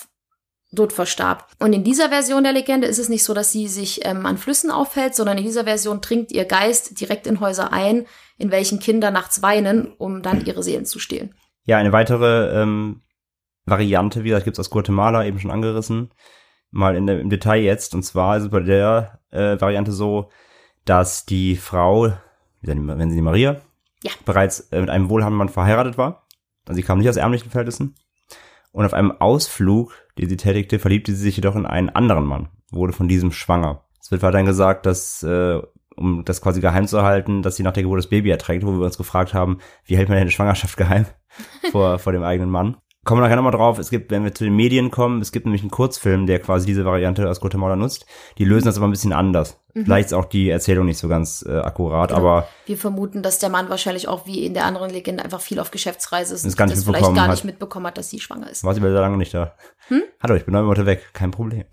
dort 0.71 0.93
verstarb. 0.93 1.49
Und 1.59 1.73
in 1.73 1.85
dieser 1.85 2.11
Version 2.11 2.43
der 2.43 2.53
Legende 2.53 2.87
ist 2.87 2.99
es 2.99 3.09
nicht 3.09 3.25
so, 3.25 3.33
dass 3.33 3.53
sie 3.53 3.69
sich 3.69 4.05
ähm, 4.05 4.27
an 4.27 4.37
Flüssen 4.37 4.71
aufhält, 4.71 5.15
sondern 5.15 5.39
in 5.39 5.45
dieser 5.45 5.65
Version 5.65 6.01
dringt 6.01 6.31
ihr 6.31 6.45
Geist 6.45 7.01
direkt 7.01 7.27
in 7.27 7.41
Häuser 7.41 7.73
ein, 7.73 8.07
in 8.37 8.51
welchen 8.51 8.79
Kinder 8.79 9.11
nachts 9.11 9.43
weinen, 9.43 9.93
um 9.97 10.23
dann 10.23 10.45
ihre 10.45 10.63
Seelen 10.63 10.85
zu 10.85 10.99
stehlen. 10.99 11.35
Ja, 11.65 11.79
eine 11.79 11.93
weitere 11.93 12.63
ähm, 12.63 13.03
Variante, 13.65 14.25
wie 14.25 14.29
gesagt, 14.29 14.45
gibt's 14.45 14.61
aus 14.61 14.71
Guatemala, 14.71 15.25
eben 15.25 15.39
schon 15.39 15.51
angerissen, 15.51 16.13
mal 16.71 16.97
in 16.97 17.09
im 17.09 17.31
Detail 17.31 17.63
jetzt. 17.63 17.95
Und 17.95 18.03
zwar 18.03 18.37
ist 18.37 18.45
es 18.45 18.51
bei 18.51 18.61
der 18.61 19.21
äh, 19.31 19.61
Variante 19.61 19.93
so, 19.93 20.31
dass 20.85 21.25
die 21.25 21.57
Frau, 21.57 22.13
wenn 22.63 23.11
sie 23.11 23.17
die 23.17 23.23
Maria, 23.23 23.61
Ja. 24.03 24.11
bereits 24.25 24.61
äh, 24.73 24.81
mit 24.81 24.91
einem 24.91 25.09
wohlhabenden 25.09 25.39
Mann 25.39 25.49
verheiratet 25.49 25.99
war. 25.99 26.27
Also 26.67 26.77
sie 26.77 26.83
kam 26.83 26.99
nicht 26.99 27.09
aus 27.09 27.17
ärmlichen 27.17 27.51
Verhältnissen. 27.51 27.95
Und 28.73 28.85
auf 28.85 28.93
einem 28.95 29.13
Ausflug, 29.13 29.95
den 30.19 30.29
sie 30.29 30.37
tätigte, 30.37 30.79
verliebte 30.79 31.13
sie 31.13 31.23
sich 31.23 31.37
jedoch 31.37 31.57
in 31.57 31.67
einen 31.67 31.89
anderen 31.89 32.25
Mann, 32.27 32.49
wurde 32.71 32.93
von 32.93 33.09
diesem 33.09 33.33
schwanger. 33.33 33.83
Es 34.01 34.11
wird 34.11 34.23
weiterhin 34.23 34.47
gesagt, 34.47 34.85
dass, 34.87 35.23
äh, 35.23 35.61
um 35.97 36.25
das 36.25 36.41
quasi 36.43 36.61
geheim 36.61 36.87
zu 36.87 37.03
halten, 37.03 37.43
dass 37.43 37.57
sie 37.57 37.63
nach 37.63 37.73
der 37.73 37.83
Geburt 37.83 37.99
das 37.99 38.09
Baby 38.11 38.31
erträgt, 38.31 38.65
wo 38.65 38.73
wir 38.73 38.85
uns 38.85 38.99
gefragt 38.99 39.35
haben, 39.35 39.59
wie 39.85 39.97
hält 39.97 40.09
man 40.09 40.17
denn 40.17 40.23
eine 40.23 40.31
Schwangerschaft 40.31 40.77
geheim 40.77 41.07
vor, 41.73 41.99
vor 41.99 42.13
dem 42.13 42.23
eigenen 42.23 42.51
Mann. 42.51 42.77
Kommen 43.09 43.23
wir 43.23 43.25
nachher 43.27 43.37
nochmal 43.37 43.53
drauf. 43.53 43.79
Es 43.79 43.89
gibt, 43.89 44.11
wenn 44.11 44.23
wir 44.23 44.35
zu 44.35 44.45
den 44.45 44.55
Medien 44.55 44.91
kommen, 44.91 45.23
es 45.23 45.33
gibt 45.33 45.47
nämlich 45.47 45.63
einen 45.63 45.71
Kurzfilm, 45.71 46.27
der 46.27 46.41
quasi 46.41 46.67
diese 46.67 46.85
Variante 46.85 47.27
aus 47.27 47.41
Guatemala 47.41 47.75
nutzt. 47.75 48.05
Die 48.37 48.45
lösen 48.45 48.67
das 48.67 48.77
aber 48.77 48.87
ein 48.87 48.91
bisschen 48.91 49.15
anders. 49.15 49.59
Vielleicht 49.73 50.09
ist 50.09 50.13
auch 50.13 50.27
die 50.27 50.51
Erzählung 50.51 50.85
nicht 50.85 50.99
so 50.99 51.09
ganz 51.09 51.43
äh, 51.49 51.57
akkurat, 51.57 52.11
Genau. 52.11 52.21
aber 52.21 52.49
Wir 52.67 52.77
vermuten, 52.77 53.23
dass 53.23 53.39
der 53.39 53.49
Mann 53.49 53.71
wahrscheinlich 53.71 54.09
auch 54.09 54.27
wie 54.27 54.45
in 54.45 54.53
der 54.53 54.67
anderen 54.67 54.91
Legende 54.91 55.25
einfach 55.25 55.41
viel 55.41 55.59
auf 55.59 55.71
Geschäftsreise 55.71 56.35
ist 56.35 56.45
Das 56.45 56.53
und 56.53 56.59
gar 56.59 56.67
nicht 56.67 56.77
das 56.77 56.85
vielleicht 56.85 57.15
gar 57.15 57.25
hat. 57.25 57.31
nicht 57.31 57.45
mitbekommen 57.45 57.87
hat, 57.87 57.97
dass 57.97 58.11
sie 58.11 58.21
schwanger 58.21 58.51
ist. 58.51 58.63
war 58.63 58.75
sie 58.75 58.81
aber 58.81 58.91
sehr 58.91 59.01
lange 59.01 59.17
nicht 59.17 59.33
da. 59.33 59.55
Hm? 59.87 60.03
Hallo, 60.23 60.35
ich 60.35 60.45
bin 60.45 60.53
neun 60.53 60.67
Monate 60.67 60.85
weg, 60.85 61.09
kein 61.15 61.31
Problem. 61.31 61.65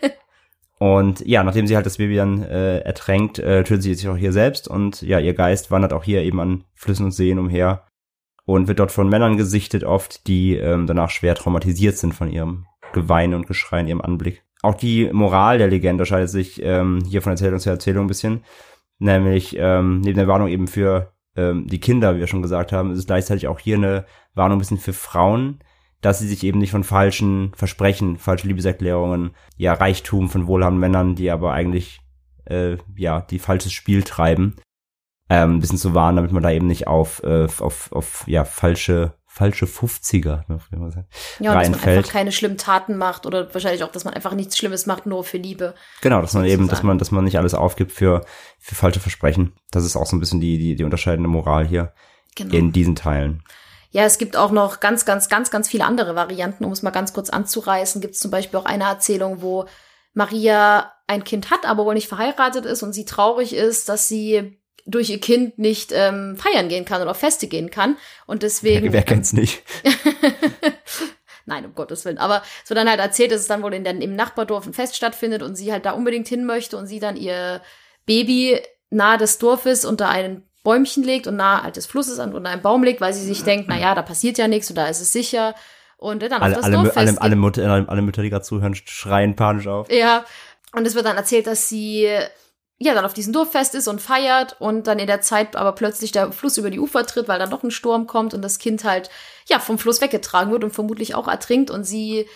und 0.78 1.26
ja, 1.26 1.44
nachdem 1.44 1.66
sie 1.66 1.76
halt 1.76 1.86
das 1.86 1.96
Baby 1.96 2.16
dann 2.16 2.42
äh, 2.42 2.80
ertränkt, 2.80 3.38
äh, 3.38 3.64
tötet 3.64 3.84
sie 3.84 3.94
sich 3.94 4.06
auch 4.06 4.18
hier 4.18 4.34
selbst 4.34 4.68
und 4.68 5.00
ja, 5.00 5.18
ihr 5.18 5.32
Geist 5.32 5.70
wandert 5.70 5.94
auch 5.94 6.04
hier 6.04 6.20
eben 6.24 6.40
an 6.40 6.64
Flüssen 6.74 7.06
und 7.06 7.12
Seen 7.12 7.38
umher 7.38 7.87
und 8.48 8.66
wird 8.66 8.78
dort 8.78 8.92
von 8.92 9.10
Männern 9.10 9.36
gesichtet 9.36 9.84
oft, 9.84 10.26
die 10.26 10.56
ähm, 10.56 10.86
danach 10.86 11.10
schwer 11.10 11.34
traumatisiert 11.34 11.98
sind 11.98 12.14
von 12.14 12.30
ihrem 12.30 12.64
Geweine 12.94 13.36
und 13.36 13.46
Geschrei 13.46 13.80
in 13.80 13.88
ihrem 13.88 14.00
Anblick. 14.00 14.42
Auch 14.62 14.74
die 14.74 15.10
Moral 15.12 15.58
der 15.58 15.68
Legende 15.68 16.00
unterscheidet 16.02 16.30
sich 16.30 16.62
ähm, 16.62 17.00
hier 17.06 17.20
von 17.20 17.32
Erzählung 17.32 17.58
zu 17.58 17.68
Erzählung 17.68 18.06
ein 18.06 18.08
bisschen. 18.08 18.44
Nämlich 18.98 19.54
ähm, 19.58 20.00
neben 20.00 20.16
der 20.16 20.28
Warnung 20.28 20.48
eben 20.48 20.66
für 20.66 21.12
ähm, 21.36 21.66
die 21.66 21.78
Kinder, 21.78 22.16
wie 22.16 22.20
wir 22.20 22.26
schon 22.26 22.40
gesagt 22.40 22.72
haben, 22.72 22.90
ist 22.90 23.00
es 23.00 23.06
gleichzeitig 23.06 23.48
auch 23.48 23.58
hier 23.58 23.76
eine 23.76 24.06
Warnung 24.32 24.56
ein 24.56 24.60
bisschen 24.60 24.78
für 24.78 24.94
Frauen, 24.94 25.58
dass 26.00 26.20
sie 26.20 26.26
sich 26.26 26.42
eben 26.42 26.58
nicht 26.58 26.70
von 26.70 26.84
falschen 26.84 27.52
Versprechen, 27.54 28.16
falsche 28.16 28.48
Liebeserklärungen, 28.48 29.32
ja 29.58 29.74
Reichtum 29.74 30.30
von 30.30 30.46
wohlhabenden 30.46 30.80
Männern, 30.80 31.14
die 31.16 31.30
aber 31.30 31.52
eigentlich 31.52 32.00
äh, 32.46 32.78
ja 32.96 33.20
die 33.20 33.40
falsches 33.40 33.72
Spiel 33.72 34.04
treiben, 34.04 34.56
ähm, 35.30 35.56
ein 35.56 35.60
bisschen 35.60 35.78
zu 35.78 35.94
warnen, 35.94 36.16
damit 36.16 36.32
man 36.32 36.42
da 36.42 36.50
eben 36.50 36.66
nicht 36.66 36.86
auf 36.86 37.22
äh, 37.22 37.46
auf 37.60 37.92
auf 37.92 38.24
ja 38.26 38.44
falsche 38.44 39.12
falsche 39.26 39.66
50er, 39.66 40.40
wie 40.40 40.52
man 40.52 40.58
früher 40.58 40.78
mal 40.80 40.90
sagt, 40.90 41.06
Ja, 41.38 41.52
und 41.52 41.58
dass 41.58 41.68
man 41.68 41.74
reinfällt. 41.74 41.98
einfach 41.98 42.12
keine 42.12 42.32
schlimmen 42.32 42.58
Taten 42.58 42.96
macht 42.96 43.24
oder 43.24 43.54
wahrscheinlich 43.54 43.84
auch, 43.84 43.92
dass 43.92 44.04
man 44.04 44.14
einfach 44.14 44.34
nichts 44.34 44.58
Schlimmes 44.58 44.86
macht, 44.86 45.06
nur 45.06 45.22
für 45.22 45.36
Liebe. 45.36 45.74
Genau, 46.00 46.20
dass 46.20 46.34
man 46.34 46.44
eben, 46.44 46.66
dass 46.66 46.82
man, 46.82 46.98
dass 46.98 47.12
man 47.12 47.22
nicht 47.22 47.38
alles 47.38 47.54
aufgibt 47.54 47.92
für, 47.92 48.24
für 48.58 48.74
falsche 48.74 48.98
Versprechen. 48.98 49.52
Das 49.70 49.84
ist 49.84 49.94
auch 49.94 50.06
so 50.06 50.16
ein 50.16 50.20
bisschen 50.20 50.40
die, 50.40 50.58
die, 50.58 50.74
die 50.74 50.82
unterscheidende 50.82 51.28
Moral 51.28 51.64
hier 51.66 51.92
Genau. 52.34 52.52
in 52.54 52.72
diesen 52.72 52.96
Teilen. 52.96 53.44
Ja, 53.90 54.02
es 54.02 54.18
gibt 54.18 54.36
auch 54.36 54.50
noch 54.50 54.80
ganz, 54.80 55.04
ganz, 55.04 55.28
ganz, 55.28 55.50
ganz 55.52 55.68
viele 55.68 55.84
andere 55.84 56.16
Varianten, 56.16 56.64
um 56.64 56.72
es 56.72 56.82
mal 56.82 56.90
ganz 56.90 57.12
kurz 57.12 57.30
anzureißen. 57.30 58.00
Gibt 58.00 58.14
es 58.14 58.20
zum 58.20 58.30
Beispiel 58.32 58.58
auch 58.58 58.64
eine 58.66 58.84
Erzählung, 58.84 59.40
wo 59.40 59.66
Maria 60.14 60.92
ein 61.06 61.22
Kind 61.24 61.50
hat, 61.50 61.64
aber 61.64 61.84
wohl 61.84 61.94
nicht 61.94 62.08
verheiratet 62.08 62.64
ist 62.66 62.82
und 62.82 62.92
sie 62.92 63.04
traurig 63.04 63.54
ist, 63.54 63.88
dass 63.88 64.08
sie 64.08 64.58
durch 64.88 65.10
ihr 65.10 65.20
Kind 65.20 65.58
nicht 65.58 65.92
ähm, 65.94 66.36
feiern 66.36 66.68
gehen 66.68 66.84
kann 66.84 67.02
oder 67.02 67.12
auf 67.12 67.18
Feste 67.18 67.46
gehen 67.46 67.70
kann. 67.70 67.96
Und 68.26 68.42
deswegen. 68.42 68.86
Wer, 68.86 68.92
wer 68.92 69.02
kennt's 69.02 69.32
nicht? 69.32 69.62
Nein, 71.46 71.64
um 71.64 71.74
Gottes 71.74 72.04
Willen. 72.04 72.18
Aber 72.18 72.42
es 72.62 72.70
wird 72.70 72.78
dann 72.78 72.88
halt 72.88 73.00
erzählt, 73.00 73.32
dass 73.32 73.40
es 73.40 73.46
dann 73.46 73.62
wohl 73.62 73.72
in 73.74 73.84
der, 73.84 74.00
im 74.00 74.16
Nachbardorf 74.16 74.66
ein 74.66 74.74
Fest 74.74 74.96
stattfindet 74.96 75.42
und 75.42 75.56
sie 75.56 75.72
halt 75.72 75.86
da 75.86 75.92
unbedingt 75.92 76.28
hin 76.28 76.44
möchte 76.44 76.76
und 76.76 76.86
sie 76.86 77.00
dann 77.00 77.16
ihr 77.16 77.62
Baby 78.06 78.60
nahe 78.90 79.18
des 79.18 79.38
Dorfes 79.38 79.84
unter 79.84 80.08
ein 80.08 80.42
Bäumchen 80.62 81.04
legt 81.04 81.26
und 81.26 81.36
nahe 81.36 81.62
halt 81.62 81.76
des 81.76 81.86
Flusses 81.86 82.18
an 82.18 82.34
unter 82.34 82.50
einen 82.50 82.62
Baum 82.62 82.82
legt, 82.82 83.00
weil 83.00 83.14
sie 83.14 83.24
sich 83.24 83.44
denkt, 83.44 83.66
na 83.68 83.78
ja, 83.78 83.94
da 83.94 84.02
passiert 84.02 84.36
ja 84.38 84.48
nichts 84.48 84.68
und 84.68 84.76
da 84.76 84.86
ist 84.88 85.00
es 85.00 85.12
sicher. 85.12 85.54
Und 85.96 86.22
dann 86.22 86.32
auf 86.34 86.42
Alle, 86.42 86.54
das 86.54 86.64
alle, 86.64 86.74
Dorffest 86.74 86.96
alle, 86.98 87.20
alle, 87.20 87.36
Mütter, 87.36 87.70
alle, 87.70 87.88
alle 87.88 88.02
Mütter, 88.02 88.22
die 88.22 88.30
gerade 88.30 88.44
zuhören, 88.44 88.74
schreien 88.74 89.34
panisch 89.34 89.66
auf. 89.66 89.90
Ja, 89.90 90.24
und 90.72 90.86
es 90.86 90.94
wird 90.94 91.06
dann 91.06 91.16
erzählt, 91.16 91.46
dass 91.46 91.68
sie 91.68 92.08
ja 92.78 92.94
dann 92.94 93.04
auf 93.04 93.14
diesem 93.14 93.32
Dorffest 93.32 93.74
ist 93.74 93.88
und 93.88 94.00
feiert 94.00 94.56
und 94.60 94.86
dann 94.86 94.98
in 94.98 95.08
der 95.08 95.20
Zeit 95.20 95.56
aber 95.56 95.72
plötzlich 95.72 96.12
der 96.12 96.32
Fluss 96.32 96.56
über 96.56 96.70
die 96.70 96.78
Ufer 96.78 97.04
tritt, 97.06 97.28
weil 97.28 97.38
dann 97.38 97.50
doch 97.50 97.62
ein 97.62 97.72
Sturm 97.72 98.06
kommt 98.06 98.34
und 98.34 98.42
das 98.42 98.58
Kind 98.58 98.84
halt 98.84 99.10
ja 99.48 99.58
vom 99.58 99.78
Fluss 99.78 100.00
weggetragen 100.00 100.52
wird 100.52 100.64
und 100.64 100.72
vermutlich 100.72 101.14
auch 101.14 101.26
ertrinkt 101.26 101.70
und 101.70 101.84
sie 101.84 102.28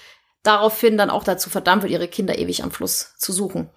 daraufhin 0.42 0.98
dann 0.98 1.10
auch 1.10 1.22
dazu 1.22 1.48
verdammt 1.48 1.82
wird, 1.82 1.92
ihre 1.92 2.08
Kinder 2.08 2.38
ewig 2.38 2.64
am 2.64 2.72
Fluss 2.72 3.14
zu 3.18 3.32
suchen. 3.32 3.70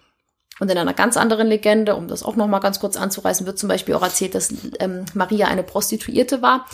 Und 0.60 0.72
in 0.72 0.78
einer 0.78 0.94
ganz 0.94 1.18
anderen 1.18 1.48
Legende, 1.48 1.96
um 1.96 2.08
das 2.08 2.24
auch 2.24 2.38
noch 2.38 2.48
mal 2.48 2.60
ganz 2.60 2.80
kurz 2.80 2.96
anzureißen, 2.96 3.46
wird 3.46 3.60
zum 3.60 3.68
Beispiel 3.68 3.94
auch 3.94 4.02
erzählt, 4.02 4.36
dass 4.36 4.54
ähm, 4.80 5.04
Maria 5.14 5.48
eine 5.48 5.64
Prostituierte 5.64 6.42
war, 6.42 6.66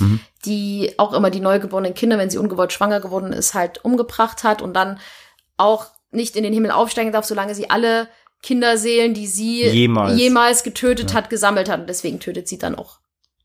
die 0.46 0.94
auch 0.98 1.14
immer 1.14 1.32
die 1.32 1.40
neugeborenen 1.40 1.96
Kinder, 1.96 2.20
wenn 2.20 2.30
sie 2.30 2.38
ungewollt 2.38 2.72
schwanger 2.72 3.00
geworden 3.00 3.34
ist, 3.34 3.56
halt 3.56 3.84
umgebracht 3.84 4.44
hat 4.44 4.62
und 4.62 4.76
dann 4.76 5.00
auch 5.58 5.88
nicht 6.12 6.36
in 6.36 6.44
den 6.44 6.54
Himmel 6.54 6.72
aufsteigen 6.72 7.12
darf, 7.12 7.26
solange 7.26 7.56
sie 7.56 7.72
alle 7.72 8.08
Kinderseelen, 8.42 9.14
die 9.14 9.28
sie 9.28 9.68
Jemals. 9.68 10.20
jemals 10.20 10.64
getötet 10.64 11.14
hat, 11.14 11.30
gesammelt 11.30 11.70
hat. 11.70 11.82
Und 11.82 11.90
deswegen 11.90 12.20
tötet 12.20 12.48
sie 12.48 12.58
dann 12.58 12.76
auch 12.76 13.00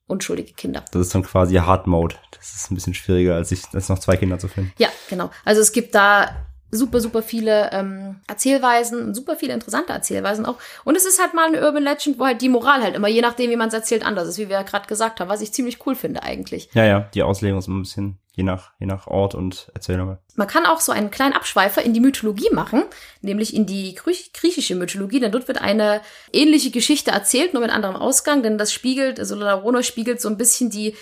unschuldige 0.07 0.53
Kinder. 0.55 0.85
Das 0.93 1.03
ist 1.03 1.15
dann 1.15 1.23
quasi 1.23 1.57
Hard 1.57 1.87
Mode. 1.87 2.17
Das 2.37 2.55
ist 2.55 2.71
ein 2.71 2.75
bisschen 2.75 2.95
schwieriger, 2.95 3.35
als 3.35 3.53
ich, 3.53 3.63
als 3.73 3.89
noch 3.89 3.99
zwei 3.99 4.17
Kinder 4.17 4.39
zu 4.39 4.49
finden. 4.49 4.73
Ja, 4.79 4.89
genau. 5.11 5.31
Also 5.45 5.61
es 5.61 5.73
gibt 5.73 5.95
da 5.95 6.47
super, 6.71 7.01
super 7.01 7.23
viele 7.23 7.71
ähm, 7.73 8.21
Erzählweisen 8.27 9.03
und 9.03 9.15
super 9.15 9.37
viele 9.37 9.53
interessante 9.53 9.93
Erzählweisen 9.93 10.47
auch. 10.47 10.57
Und 10.85 10.97
es 10.97 11.07
ist 11.07 11.21
halt 11.21 11.35
mal 11.35 11.47
eine 11.47 11.65
Urban 11.65 11.83
Legend, 11.83 12.19
wo 12.19 12.27
halt 12.27 12.41
die 12.41 12.49
Moral 12.49 12.83
halt 12.83 12.95
immer, 12.95 13.09
je 13.09 13.21
nachdem, 13.21 13.51
wie 13.51 13.57
man 13.57 13.69
es 13.69 13.75
erzählt, 13.75 14.05
anders 14.05 14.29
ist, 14.29 14.39
wie 14.39 14.49
wir 14.49 14.57
ja 14.57 14.63
gerade 14.63 14.87
gesagt 14.87 15.21
haben, 15.21 15.29
was 15.29 15.41
ich 15.41 15.53
ziemlich 15.53 15.85
cool 15.87 15.95
finde 15.95 16.23
eigentlich. 16.23 16.69
Ja, 16.75 16.85
ja, 16.85 17.01
die 17.15 17.23
Auslegung 17.23 17.59
ist 17.59 17.69
immer 17.69 17.79
ein 17.79 17.83
bisschen 17.83 18.19
je 18.37 18.45
nach, 18.45 18.73
je 18.79 18.87
nach 18.87 19.07
Ort 19.07 19.35
und 19.35 19.71
Erzählung. 19.75 20.19
Man 20.35 20.47
kann 20.47 20.67
auch 20.67 20.81
so 20.81 20.93
einen 20.93 21.11
kleinen 21.11 21.33
Abschweifer 21.33 21.83
in 21.83 21.95
die 21.95 22.01
Mythologie 22.01 22.51
machen, 22.53 22.85
nämlich 23.23 23.55
in 23.55 23.67
die 23.67 23.97
Griech- 23.97 24.33
griechische 24.33 24.75
Mythologie, 24.75 25.21
denn 25.21 25.33
dort 25.33 25.49
wird 25.49 25.61
eine 25.61 26.03
ähnliche 26.33 26.71
Geschichte 26.71 27.11
erzählt, 27.11 27.55
nur 27.55 27.63
mit 27.63 27.73
anderem 27.73 27.97
Ausgang, 27.97 28.43
denn 28.43 28.59
das 28.59 28.73
spiegelt, 28.73 29.19
also 29.19 29.35
Larona 29.35 29.83
spiegelt 29.83 30.21
so 30.21 30.29
ein 30.29 30.37
bisschen 30.37 30.71
die 30.71 30.95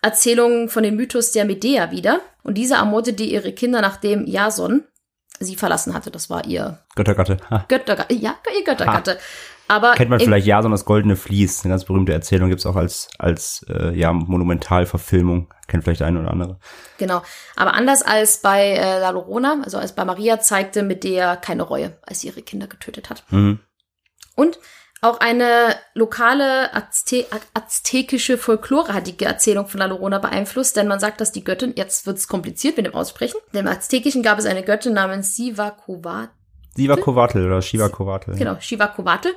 Erzählung 0.00 0.68
von 0.70 0.82
dem 0.82 0.96
Mythos 0.96 1.32
der 1.32 1.44
Medea 1.44 1.90
wieder. 1.90 2.20
Und 2.42 2.54
diese 2.54 2.76
ermordete 2.76 3.24
ihre 3.24 3.52
Kinder, 3.52 3.82
nachdem 3.82 4.26
Jason 4.26 4.84
sie 5.40 5.56
verlassen 5.56 5.92
hatte. 5.92 6.10
Das 6.10 6.30
war 6.30 6.46
ihr 6.46 6.78
Göttergatte. 6.94 7.36
Ha. 7.50 7.66
Göttergatte. 7.68 8.14
Ja, 8.14 8.36
ihr 8.56 8.64
Göttergatte. 8.64 9.18
Aber 9.68 9.92
Kennt 9.92 10.10
man 10.10 10.18
vielleicht 10.18 10.46
Jason 10.46 10.70
das 10.70 10.86
goldene 10.86 11.14
Vlies, 11.14 11.62
eine 11.62 11.72
ganz 11.72 11.84
berühmte 11.84 12.12
Erzählung, 12.12 12.48
gibt's 12.48 12.64
auch 12.64 12.76
als, 12.76 13.08
als 13.18 13.64
äh, 13.68 13.92
ja, 13.94 14.12
Monumentalverfilmung. 14.12 15.52
Kennt 15.66 15.84
vielleicht 15.84 16.00
der 16.00 16.06
eine 16.06 16.20
oder 16.20 16.30
andere. 16.30 16.58
Genau. 16.96 17.22
Aber 17.54 17.74
anders 17.74 18.02
als 18.02 18.38
bei 18.38 18.70
äh, 18.72 18.98
La 18.98 19.10
Llorona, 19.10 19.60
also 19.62 19.76
als 19.76 19.94
bei 19.94 20.06
Maria, 20.06 20.40
zeigte 20.40 20.82
Medea 20.82 21.36
keine 21.36 21.62
Reue, 21.62 21.98
als 22.02 22.20
sie 22.20 22.28
ihre 22.28 22.40
Kinder 22.40 22.66
getötet 22.66 23.10
hat. 23.10 23.24
Mhm. 23.30 23.60
Und 24.34 24.58
auch 25.00 25.20
eine 25.20 25.76
lokale 25.94 26.74
Azte 26.74 27.26
aztekische 27.54 28.36
Folklore 28.36 28.94
hat 28.94 29.06
die 29.06 29.18
Erzählung 29.22 29.68
von 29.68 29.78
La 29.78 29.86
Llorona 29.86 30.18
beeinflusst, 30.18 30.76
denn 30.76 30.88
man 30.88 30.98
sagt, 30.98 31.20
dass 31.20 31.30
die 31.30 31.44
Göttin, 31.44 31.74
jetzt 31.76 32.06
wird's 32.06 32.26
kompliziert 32.26 32.76
mit 32.76 32.86
dem 32.86 32.94
Aussprechen, 32.94 33.38
denn 33.52 33.66
im 33.66 33.72
Aztekischen 33.72 34.24
gab 34.24 34.38
es 34.38 34.46
eine 34.46 34.64
Göttin 34.64 34.94
namens 34.94 35.36
Sivakovat, 35.36 36.30
Siva 36.78 36.96
Kovatl 36.96 37.44
oder 37.44 37.60
Shiva 37.62 37.88
Kovatl. 37.88 38.32
genau, 38.36 38.56
Shivakovate. 38.60 39.30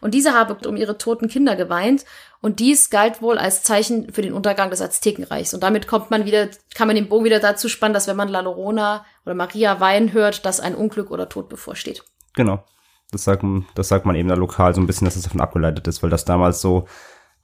Und 0.00 0.14
diese 0.14 0.32
habe 0.34 0.56
um 0.68 0.76
ihre 0.76 0.98
toten 0.98 1.28
Kinder 1.28 1.54
geweint. 1.56 2.04
Und 2.40 2.58
dies 2.58 2.90
galt 2.90 3.22
wohl 3.22 3.38
als 3.38 3.62
Zeichen 3.62 4.12
für 4.12 4.20
den 4.20 4.32
Untergang 4.32 4.68
des 4.68 4.82
Aztekenreichs. 4.82 5.54
Und 5.54 5.62
damit 5.62 5.86
kommt 5.86 6.10
man 6.10 6.24
wieder, 6.26 6.48
kann 6.74 6.88
man 6.88 6.96
den 6.96 7.08
Bogen 7.08 7.24
wieder 7.24 7.38
dazu 7.38 7.68
spannen, 7.68 7.94
dass 7.94 8.08
wenn 8.08 8.16
man 8.16 8.26
La 8.28 8.40
Llorona 8.40 9.04
oder 9.24 9.34
Maria 9.36 9.78
weinen 9.78 10.12
hört, 10.12 10.44
dass 10.44 10.58
ein 10.58 10.74
Unglück 10.74 11.12
oder 11.12 11.28
Tod 11.28 11.48
bevorsteht. 11.48 12.02
Genau. 12.34 12.64
Das 13.12 13.22
sagt, 13.24 13.44
man- 13.44 13.64
das 13.76 13.86
sagt 13.88 14.04
man 14.06 14.16
eben 14.16 14.28
da 14.28 14.34
lokal 14.34 14.74
so 14.74 14.80
ein 14.80 14.86
bisschen, 14.88 15.04
dass 15.04 15.14
das 15.14 15.22
davon 15.22 15.40
abgeleitet 15.40 15.86
ist, 15.86 16.02
weil 16.02 16.10
das 16.10 16.24
damals 16.24 16.60
so 16.60 16.88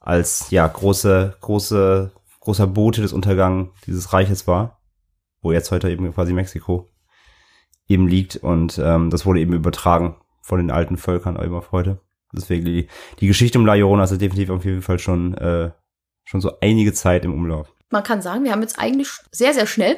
als, 0.01 0.49
ja, 0.49 0.67
große, 0.67 1.37
große, 1.39 2.11
großer 2.41 2.67
Bote 2.67 3.01
des 3.01 3.13
Untergangs 3.13 3.69
dieses 3.85 4.11
Reiches 4.11 4.47
war, 4.47 4.81
wo 5.41 5.53
jetzt 5.53 5.71
heute 5.71 5.89
eben 5.89 6.13
quasi 6.13 6.33
Mexiko 6.33 6.89
eben 7.89 8.07
liegt 8.07 8.37
und 8.37 8.79
ähm, 8.81 9.09
das 9.09 9.25
wurde 9.25 9.41
eben 9.41 9.53
übertragen 9.53 10.15
von 10.41 10.59
den 10.59 10.71
alten 10.71 10.95
Völkern 10.95 11.35
eben 11.43 11.55
auf 11.55 11.71
heute. 11.71 11.99
Deswegen 12.31 12.63
die, 12.63 12.87
die 13.19 13.27
Geschichte 13.27 13.57
um 13.57 13.65
La 13.65 13.73
Llorona 13.73 14.03
ist 14.03 14.11
definitiv 14.11 14.51
auf 14.51 14.63
jeden 14.63 14.83
Fall 14.83 14.99
schon, 14.99 15.33
äh, 15.33 15.71
schon 16.23 16.41
so 16.41 16.59
einige 16.61 16.93
Zeit 16.93 17.25
im 17.25 17.33
Umlauf. 17.33 17.73
Man 17.91 18.03
kann 18.03 18.21
sagen, 18.21 18.43
wir 18.43 18.51
haben 18.51 18.61
jetzt 18.61 18.77
eigentlich 18.77 19.09
sehr, 19.31 19.55
sehr 19.55 19.65
schnell 19.65 19.97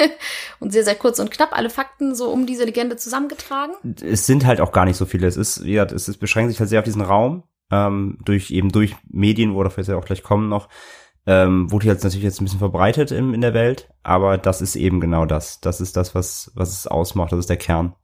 und 0.60 0.72
sehr, 0.72 0.84
sehr 0.84 0.94
kurz 0.94 1.18
und 1.18 1.32
knapp 1.32 1.52
alle 1.52 1.68
Fakten 1.68 2.14
so 2.14 2.30
um 2.30 2.46
diese 2.46 2.64
Legende 2.64 2.96
zusammengetragen. 2.96 3.74
es 4.00 4.26
sind 4.26 4.46
halt 4.46 4.60
auch 4.60 4.70
gar 4.70 4.84
nicht 4.84 4.96
so 4.96 5.04
viele. 5.04 5.26
Es 5.26 5.36
ist, 5.36 5.64
wie 5.64 5.72
gesagt, 5.72 5.90
es 5.90 6.16
beschränkt 6.16 6.52
sich 6.52 6.60
halt 6.60 6.70
sehr 6.70 6.78
auf 6.78 6.84
diesen 6.84 7.02
Raum, 7.02 7.42
ähm, 7.72 8.18
durch 8.24 8.52
eben 8.52 8.70
durch 8.70 8.94
Medien, 9.08 9.56
wo 9.56 9.64
dafür 9.64 9.82
jetzt 9.82 9.88
ja 9.88 9.96
auch 9.96 10.04
gleich 10.04 10.22
kommen 10.22 10.48
noch, 10.48 10.68
ähm, 11.26 11.70
wurde 11.70 11.86
jetzt 11.86 12.04
natürlich 12.04 12.24
jetzt 12.24 12.40
ein 12.40 12.44
bisschen 12.44 12.58
verbreitet 12.58 13.10
in, 13.10 13.34
in 13.34 13.40
der 13.40 13.54
Welt, 13.54 13.88
aber 14.02 14.38
das 14.38 14.60
ist 14.60 14.76
eben 14.76 15.00
genau 15.00 15.24
das. 15.26 15.60
Das 15.60 15.80
ist 15.80 15.96
das, 15.96 16.14
was, 16.14 16.52
was 16.54 16.70
es 16.70 16.86
ausmacht, 16.86 17.32
das 17.32 17.40
ist 17.40 17.50
der 17.50 17.56
Kern. 17.56 17.94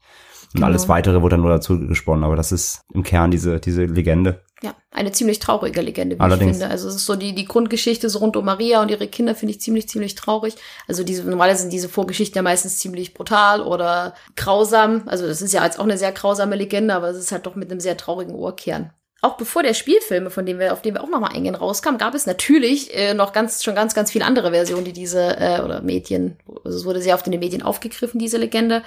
Und 0.52 0.54
Genau. 0.54 0.66
alles 0.66 0.88
weitere 0.88 1.22
wurde 1.22 1.35
dann 1.35 1.42
nur 1.42 1.50
dazu 1.50 1.78
gesponnen, 1.78 2.24
aber 2.24 2.35
das 2.35 2.50
ist 2.50 2.80
im 2.92 3.04
Kern 3.04 3.30
diese, 3.30 3.61
diese 3.61 3.85
Legende. 3.85 4.42
Ja, 4.62 4.74
eine 4.90 5.12
ziemlich 5.12 5.38
traurige 5.38 5.80
Legende, 5.80 6.16
wie 6.16 6.20
Allerdings. 6.20 6.56
ich 6.56 6.59
finde. 6.59 6.72
Also 6.72 6.88
es 6.88 6.96
ist 6.96 7.06
so 7.06 7.14
die, 7.14 7.37
die 7.37 7.44
Grundgeschichte 7.44 8.11
so 8.11 8.18
rund 8.18 8.37
um 8.37 8.44
Maria 8.44 8.83
und 8.83 8.90
ihre 8.90 9.06
Kinder 9.06 9.37
finde 9.37 9.52
ich 9.54 9.61
ziemlich, 9.61 9.88
ziemlich 9.88 10.16
traurig. 10.16 10.56
Also 10.88 11.04
diese, 11.04 11.22
normalerweise 11.22 11.62
sind 11.62 11.72
diese 11.72 11.88
Vorgeschichten 11.88 12.37
ja 12.37 12.42
meistens 12.42 12.78
ziemlich 12.78 13.14
brutal 13.14 13.62
oder 13.62 14.14
grausam. 14.35 15.04
Also 15.06 15.24
das 15.26 15.40
ist 15.40 15.54
ja 15.54 15.64
jetzt 15.64 15.78
auch 15.78 15.85
eine 15.85 15.96
sehr 15.96 16.11
grausame 16.12 16.56
Legende, 16.56 16.94
aber 16.94 17.11
es 17.11 17.16
ist 17.16 17.30
halt 17.30 17.46
doch 17.46 17.54
mit 17.54 17.70
einem 17.70 17.80
sehr 17.80 17.96
traurigen 17.96 18.35
Ohrkern. 18.35 18.90
Auch 19.22 19.37
bevor 19.37 19.62
der 19.62 19.74
Spielfilme, 19.74 20.30
von 20.30 20.46
dem 20.46 20.59
wir, 20.59 20.72
auf 20.72 20.83
den 20.83 20.94
wir 20.94 21.02
auch 21.04 21.09
nochmal 21.09 21.35
eingehen, 21.35 21.54
rauskam, 21.54 21.96
gab 21.98 22.14
es 22.14 22.26
natürlich 22.26 22.94
äh, 22.96 23.14
noch 23.14 23.33
ganz, 23.33 23.62
schon 23.62 23.74
ganz, 23.74 23.94
ganz 23.94 24.11
viele 24.11 24.24
andere 24.24 24.50
Versionen, 24.52 24.85
die 24.85 24.92
diese, 24.92 25.37
äh, 25.38 25.61
oder 25.61 25.83
Medien, 25.83 26.38
also 26.64 26.78
es 26.78 26.85
wurde 26.85 27.02
sehr 27.02 27.14
oft 27.14 27.26
in 27.26 27.33
den 27.33 27.40
Medien 27.40 27.62
aufgegriffen, 27.62 28.18
diese 28.18 28.38
Legende. 28.38 28.83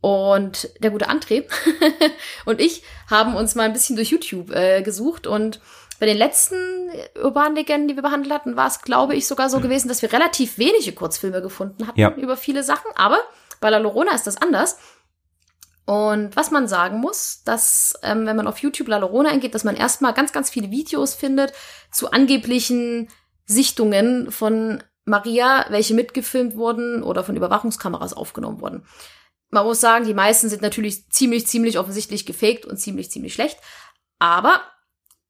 Und 0.00 0.68
der 0.80 0.90
gute 0.90 1.08
André 1.08 1.44
und 2.44 2.60
ich 2.60 2.82
haben 3.10 3.34
uns 3.34 3.54
mal 3.54 3.62
ein 3.62 3.72
bisschen 3.72 3.96
durch 3.96 4.10
YouTube 4.10 4.54
äh, 4.54 4.82
gesucht 4.82 5.26
und 5.26 5.60
bei 5.98 6.04
den 6.06 6.18
letzten 6.18 6.56
urbanen 7.22 7.56
Legenden, 7.56 7.88
die 7.88 7.94
wir 7.96 8.02
behandelt 8.02 8.34
hatten, 8.34 8.56
war 8.56 8.66
es, 8.66 8.82
glaube 8.82 9.14
ich, 9.14 9.26
sogar 9.26 9.48
so 9.48 9.60
gewesen, 9.60 9.88
dass 9.88 10.02
wir 10.02 10.12
relativ 10.12 10.58
wenige 10.58 10.92
Kurzfilme 10.92 11.40
gefunden 11.40 11.86
hatten 11.86 11.98
Ja. 11.98 12.10
über 12.16 12.36
viele 12.36 12.62
Sachen. 12.62 12.90
Aber 12.96 13.18
bei 13.60 13.70
La 13.70 13.78
Llorona 13.78 14.14
ist 14.14 14.26
das 14.26 14.36
anders. 14.36 14.76
Und 15.86 16.34
was 16.34 16.50
man 16.50 16.66
sagen 16.66 16.98
muss, 16.98 17.42
dass, 17.44 17.94
ähm, 18.02 18.26
wenn 18.26 18.36
man 18.36 18.46
auf 18.46 18.58
YouTube 18.58 18.88
La 18.88 18.96
Llorona 18.96 19.28
eingeht, 19.28 19.54
dass 19.54 19.64
man 19.64 19.76
erstmal 19.76 20.14
ganz, 20.14 20.32
ganz 20.32 20.48
viele 20.48 20.70
Videos 20.70 21.14
findet 21.14 21.52
zu 21.92 22.10
angeblichen 22.10 23.08
Sichtungen 23.44 24.30
von 24.30 24.82
Maria, 25.04 25.66
welche 25.68 25.92
mitgefilmt 25.92 26.56
wurden 26.56 27.02
oder 27.02 27.22
von 27.22 27.36
Überwachungskameras 27.36 28.14
aufgenommen 28.14 28.62
wurden. 28.62 28.86
Man 29.50 29.66
muss 29.66 29.80
sagen, 29.80 30.06
die 30.06 30.14
meisten 30.14 30.48
sind 30.48 30.62
natürlich 30.62 31.10
ziemlich, 31.10 31.46
ziemlich 31.46 31.78
offensichtlich 31.78 32.24
gefaked 32.24 32.64
und 32.64 32.78
ziemlich, 32.78 33.10
ziemlich 33.10 33.34
schlecht. 33.34 33.58
Aber 34.18 34.62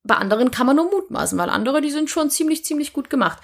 bei 0.05 0.15
anderen 0.15 0.53
kann 0.53 0.67
man 0.67 0.77
nur 0.77 0.91
mutmaßen, 0.91 1.37
weil 1.37 1.51
andere, 1.51 1.81
die 1.81 1.91
sind 1.91 2.11
schon 2.11 2.31
ziemlich, 2.31 2.65
ziemlich 2.65 2.93
gut 2.93 3.11
gemacht. 3.11 3.39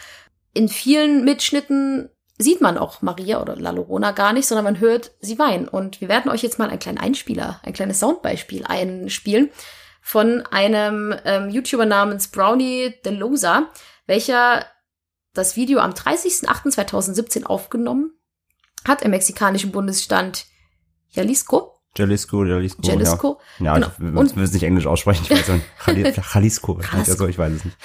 In 0.54 0.68
vielen 0.68 1.24
Mitschnitten 1.24 2.10
sieht 2.42 2.60
man 2.60 2.78
auch 2.78 3.02
Maria 3.02 3.40
oder 3.40 3.56
La 3.56 3.70
Llorona 3.70 4.12
gar 4.12 4.32
nicht, 4.32 4.46
sondern 4.46 4.64
man 4.64 4.80
hört 4.80 5.12
sie 5.20 5.38
weinen. 5.38 5.68
Und 5.68 6.00
wir 6.00 6.08
werden 6.08 6.30
euch 6.30 6.42
jetzt 6.42 6.58
mal 6.58 6.68
einen 6.68 6.78
kleinen 6.78 6.98
Einspieler, 6.98 7.60
ein 7.62 7.72
kleines 7.72 8.00
Soundbeispiel 8.00 8.64
einspielen 8.64 9.50
von 10.00 10.44
einem 10.50 11.14
ähm, 11.24 11.50
YouTuber 11.50 11.86
namens 11.86 12.28
Brownie 12.28 12.94
Delosa, 13.04 13.68
welcher 14.06 14.64
das 15.34 15.56
Video 15.56 15.78
am 15.80 15.92
30.08.2017 15.92 17.44
aufgenommen 17.44 18.12
hat 18.86 19.02
im 19.02 19.10
mexikanischen 19.10 19.72
Bundesstaat 19.72 20.46
Jalisco. 21.10 21.79
Jalisco, 21.96 22.44
Jalisco. 22.44 22.82
Jalisco. 22.82 23.40
Ja, 23.58 23.76
ja 23.78 23.92
Genau. 23.98 24.22
ich 24.22 24.36
will 24.36 24.44
es 24.44 24.52
nicht 24.52 24.62
Englisch 24.62 24.86
aussprechen. 24.86 25.24
Ich 25.24 25.30
weiß 25.30 25.48
nicht. 25.48 26.16
Jalisco. 26.34 26.78
Also, 26.96 27.26
ich 27.26 27.36
weiß 27.38 27.52
es 27.54 27.64
nicht. 27.64 27.76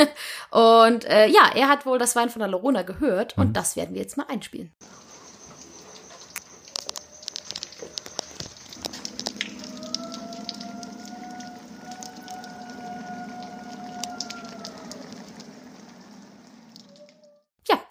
Und 0.50 1.04
äh, 1.04 1.28
ja, 1.28 1.50
er 1.54 1.68
hat 1.68 1.86
wohl 1.86 1.98
das 1.98 2.16
Wein 2.16 2.30
von 2.30 2.40
der 2.40 2.48
Lorona 2.48 2.82
gehört 2.82 3.36
Mhm. 3.36 3.42
und 3.44 3.52
das 3.56 3.76
werden 3.76 3.94
wir 3.94 4.00
jetzt 4.02 4.16
mal 4.16 4.26
einspielen. 4.28 4.72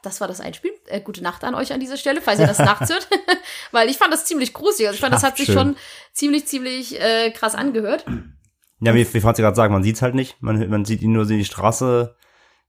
Das 0.04 0.22
war 0.22 0.28
das 0.28 0.42
Einspiel. 0.42 0.72
Äh, 0.88 1.02
gute 1.02 1.22
Nacht 1.22 1.44
an 1.44 1.56
euch 1.56 1.74
an 1.74 1.80
dieser 1.80 1.98
Stelle, 1.98 2.22
falls 2.22 2.40
ihr 2.40 2.48
das 2.48 2.60
nachts 2.60 2.90
hört. 2.90 3.08
Weil 3.72 3.90
ich 3.90 3.98
fand 3.98 4.14
das 4.14 4.26
ziemlich 4.26 4.54
gruselig. 4.54 4.88
Also 4.88 4.96
ich 4.96 5.02
fand, 5.02 5.14
das 5.14 5.24
hat 5.24 5.38
sich 5.38 5.52
schon 5.52 5.76
ziemlich, 6.14 6.48
ziemlich 6.48 7.00
äh, 7.00 7.32
krass 7.32 7.56
angehört. 7.56 8.06
Ja, 8.82 8.94
wie, 8.94 9.14
wie 9.14 9.20
Franzi 9.20 9.42
gerade 9.42 9.56
sagen, 9.56 9.74
man 9.74 9.84
sieht's 9.84 10.02
halt 10.02 10.16
nicht. 10.16 10.42
Man, 10.42 10.70
man 10.70 10.86
sieht 10.86 11.02
ihn 11.02 11.12
nur 11.12 11.26
so 11.26 11.34
die 11.34 11.46
Straße 11.46 12.16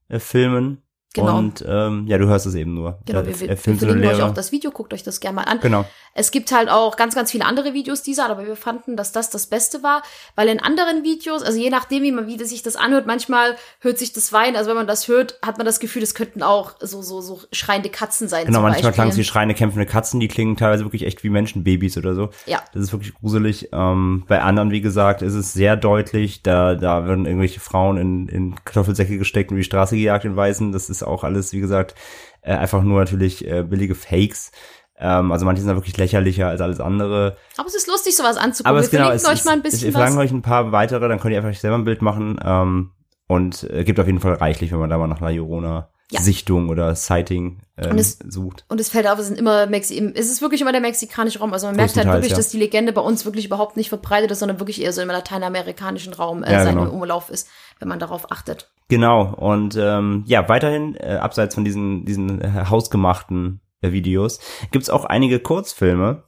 äh, 0.09 0.19
filmen. 0.19 0.83
Genau. 1.13 1.37
Und 1.37 1.65
ähm, 1.67 2.05
ja, 2.07 2.17
du 2.17 2.27
hörst 2.27 2.45
es 2.45 2.55
eben 2.55 2.73
nur. 2.73 2.99
Genau, 3.05 3.25
wir, 3.25 3.37
wir, 3.39 3.49
wir 3.49 3.57
verlinken 3.57 4.05
euch 4.05 4.21
auch 4.21 4.33
das 4.33 4.53
Video, 4.53 4.71
guckt 4.71 4.93
euch 4.93 5.03
das 5.03 5.19
gerne 5.19 5.35
mal 5.35 5.43
an. 5.43 5.59
Genau. 5.59 5.85
Es 6.13 6.31
gibt 6.31 6.53
halt 6.53 6.69
auch 6.69 6.95
ganz, 6.95 7.15
ganz 7.15 7.31
viele 7.31 7.45
andere 7.45 7.73
Videos 7.73 8.01
dieser, 8.01 8.29
aber 8.29 8.45
wir 8.45 8.55
fanden, 8.55 8.95
dass 8.95 9.11
das 9.11 9.29
das 9.29 9.47
Beste 9.47 9.83
war, 9.83 10.03
weil 10.35 10.47
in 10.47 10.61
anderen 10.61 11.03
Videos, 11.03 11.43
also 11.43 11.59
je 11.59 11.69
nachdem, 11.69 12.03
wie 12.03 12.11
man 12.13 12.27
wie 12.27 12.41
sich 12.45 12.63
das 12.63 12.77
anhört, 12.77 13.07
manchmal 13.07 13.55
hört 13.79 13.97
sich 13.97 14.13
das 14.13 14.31
Weinen, 14.31 14.55
also 14.55 14.69
wenn 14.69 14.77
man 14.77 14.87
das 14.87 15.07
hört, 15.09 15.37
hat 15.41 15.57
man 15.57 15.65
das 15.65 15.79
Gefühl, 15.81 16.01
es 16.01 16.15
könnten 16.15 16.43
auch 16.43 16.75
so, 16.79 17.01
so, 17.01 17.19
so 17.19 17.41
schreiende 17.51 17.89
Katzen 17.89 18.29
sein. 18.29 18.45
Genau, 18.45 18.61
manchmal 18.61 18.93
klang 18.93 19.09
es 19.09 19.17
wie 19.17 19.23
schreiende, 19.25 19.53
kämpfende 19.53 19.85
Katzen, 19.85 20.19
die 20.21 20.29
klingen 20.29 20.55
teilweise 20.55 20.85
wirklich 20.85 21.05
echt 21.05 21.23
wie 21.23 21.29
Menschenbabys 21.29 21.97
oder 21.97 22.15
so. 22.15 22.29
Ja. 22.45 22.61
Das 22.73 22.83
ist 22.83 22.93
wirklich 22.93 23.13
gruselig. 23.13 23.69
Ähm, 23.73 24.23
bei 24.27 24.41
anderen, 24.41 24.71
wie 24.71 24.81
gesagt, 24.81 25.21
ist 25.21 25.33
es 25.33 25.51
sehr 25.51 25.75
deutlich, 25.75 26.41
da, 26.41 26.75
da 26.75 27.05
werden 27.05 27.25
irgendwelche 27.25 27.59
Frauen 27.59 27.97
in, 27.97 28.27
in 28.29 28.55
Kartoffelsäcke 28.63 29.17
gesteckt 29.17 29.51
und 29.51 29.57
über 29.57 29.61
die 29.61 29.65
Straße 29.65 29.95
gejagt 29.95 30.23
in 30.23 30.35
Weißen. 30.35 30.71
Das 30.71 30.89
ist 30.89 31.00
auch 31.03 31.23
alles, 31.23 31.53
wie 31.53 31.59
gesagt, 31.59 31.95
äh, 32.41 32.53
einfach 32.53 32.83
nur 32.83 32.99
natürlich 32.99 33.47
äh, 33.47 33.63
billige 33.63 33.95
Fakes. 33.95 34.51
Ähm, 34.97 35.31
also 35.31 35.45
manche 35.45 35.61
sind 35.61 35.69
da 35.69 35.75
wirklich 35.75 35.97
lächerlicher 35.97 36.47
als 36.47 36.61
alles 36.61 36.79
andere. 36.79 37.37
Aber 37.57 37.67
es 37.67 37.75
ist 37.75 37.87
lustig, 37.87 38.15
sowas 38.15 38.37
anzugucken. 38.37 38.69
Aber 38.69 38.79
wir 38.79 38.83
es 38.83 38.91
genau, 38.91 39.05
verlinken 39.05 39.25
es, 39.25 39.31
euch 39.31 39.39
es, 39.39 39.45
mal 39.45 39.53
ein 39.53 39.61
bisschen 39.61 39.81
wir 39.81 39.93
was. 39.93 40.01
verlangen 40.01 40.19
euch 40.19 40.31
ein 40.31 40.41
paar 40.41 40.71
weitere, 40.71 41.07
dann 41.07 41.19
könnt 41.19 41.33
ihr 41.33 41.43
einfach 41.43 41.59
selber 41.59 41.77
ein 41.77 41.85
Bild 41.85 42.01
machen. 42.01 42.39
Ähm, 42.43 42.91
und 43.27 43.63
äh, 43.71 43.83
gibt 43.83 43.99
auf 43.99 44.07
jeden 44.07 44.19
Fall 44.19 44.33
reichlich, 44.33 44.71
wenn 44.71 44.79
man 44.79 44.89
da 44.89 44.97
mal 44.97 45.07
nach 45.07 45.21
einer 45.21 45.31
Llorona 45.31 45.90
Ja. 46.11 46.19
Sichtung 46.19 46.69
oder 46.69 46.93
Sighting 46.93 47.61
ähm, 47.77 47.91
Und 47.91 47.99
es- 47.99 48.19
sucht. 48.19 48.65
Und 48.67 48.81
es 48.81 48.89
fällt 48.89 49.07
auf, 49.07 49.17
es 49.17 49.27
sind 49.27 49.39
immer 49.39 49.65
Mexi 49.65 50.11
es 50.13 50.29
ist 50.29 50.41
wirklich 50.41 50.59
immer 50.59 50.73
der 50.73 50.81
mexikanische 50.81 51.39
Raum. 51.39 51.53
Also 51.53 51.67
man 51.67 51.77
merkt 51.77 51.95
halt 51.95 52.07
wirklich, 52.07 52.31
ja. 52.31 52.37
dass 52.37 52.49
die 52.49 52.57
Legende 52.57 52.91
bei 52.91 53.01
uns 53.01 53.23
wirklich 53.23 53.45
überhaupt 53.45 53.77
nicht 53.77 53.89
verbreitet 53.89 54.29
ist, 54.29 54.39
sondern 54.39 54.59
wirklich 54.59 54.81
eher 54.81 54.91
so 54.91 55.01
im 55.01 55.07
lateinamerikanischen 55.07 56.13
Raum 56.13 56.43
äh, 56.43 56.51
Ja, 56.51 56.63
sein 56.63 56.77
genau. 56.77 56.91
Umlauf 56.91 57.29
ist, 57.29 57.47
wenn 57.79 57.87
man 57.87 57.99
darauf 57.99 58.29
achtet. 58.31 58.69
Genau, 58.89 59.33
und 59.33 59.77
ähm, 59.77 60.23
ja, 60.27 60.49
weiterhin, 60.49 60.95
äh, 60.95 61.17
abseits 61.21 61.55
von 61.55 61.63
diesen, 61.63 62.03
diesen 62.03 62.41
äh, 62.41 62.65
hausgemachten 62.69 63.61
äh, 63.79 63.93
Videos, 63.93 64.41
gibt's 64.71 64.89
auch 64.89 65.05
einige 65.05 65.39
Kurzfilme, 65.39 66.25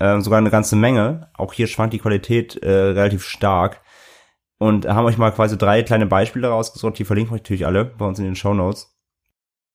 äh, 0.00 0.20
sogar 0.20 0.38
eine 0.38 0.50
ganze 0.50 0.74
Menge. 0.74 1.30
Auch 1.38 1.52
hier 1.52 1.68
schwankt 1.68 1.94
die 1.94 2.00
Qualität 2.00 2.56
äh, 2.56 2.68
relativ 2.70 3.22
stark. 3.22 3.82
Und 4.58 4.88
haben 4.88 5.04
euch 5.04 5.18
mal 5.18 5.32
quasi 5.32 5.58
drei 5.58 5.82
kleine 5.82 6.06
Beispiele 6.06 6.48
rausgesucht, 6.48 6.98
die 6.98 7.04
verlinken 7.04 7.30
wir 7.30 7.34
euch 7.36 7.42
natürlich 7.42 7.66
alle 7.66 7.84
bei 7.84 8.06
uns 8.06 8.18
in 8.18 8.24
den 8.24 8.36
Show 8.36 8.54
Notes. 8.54 8.95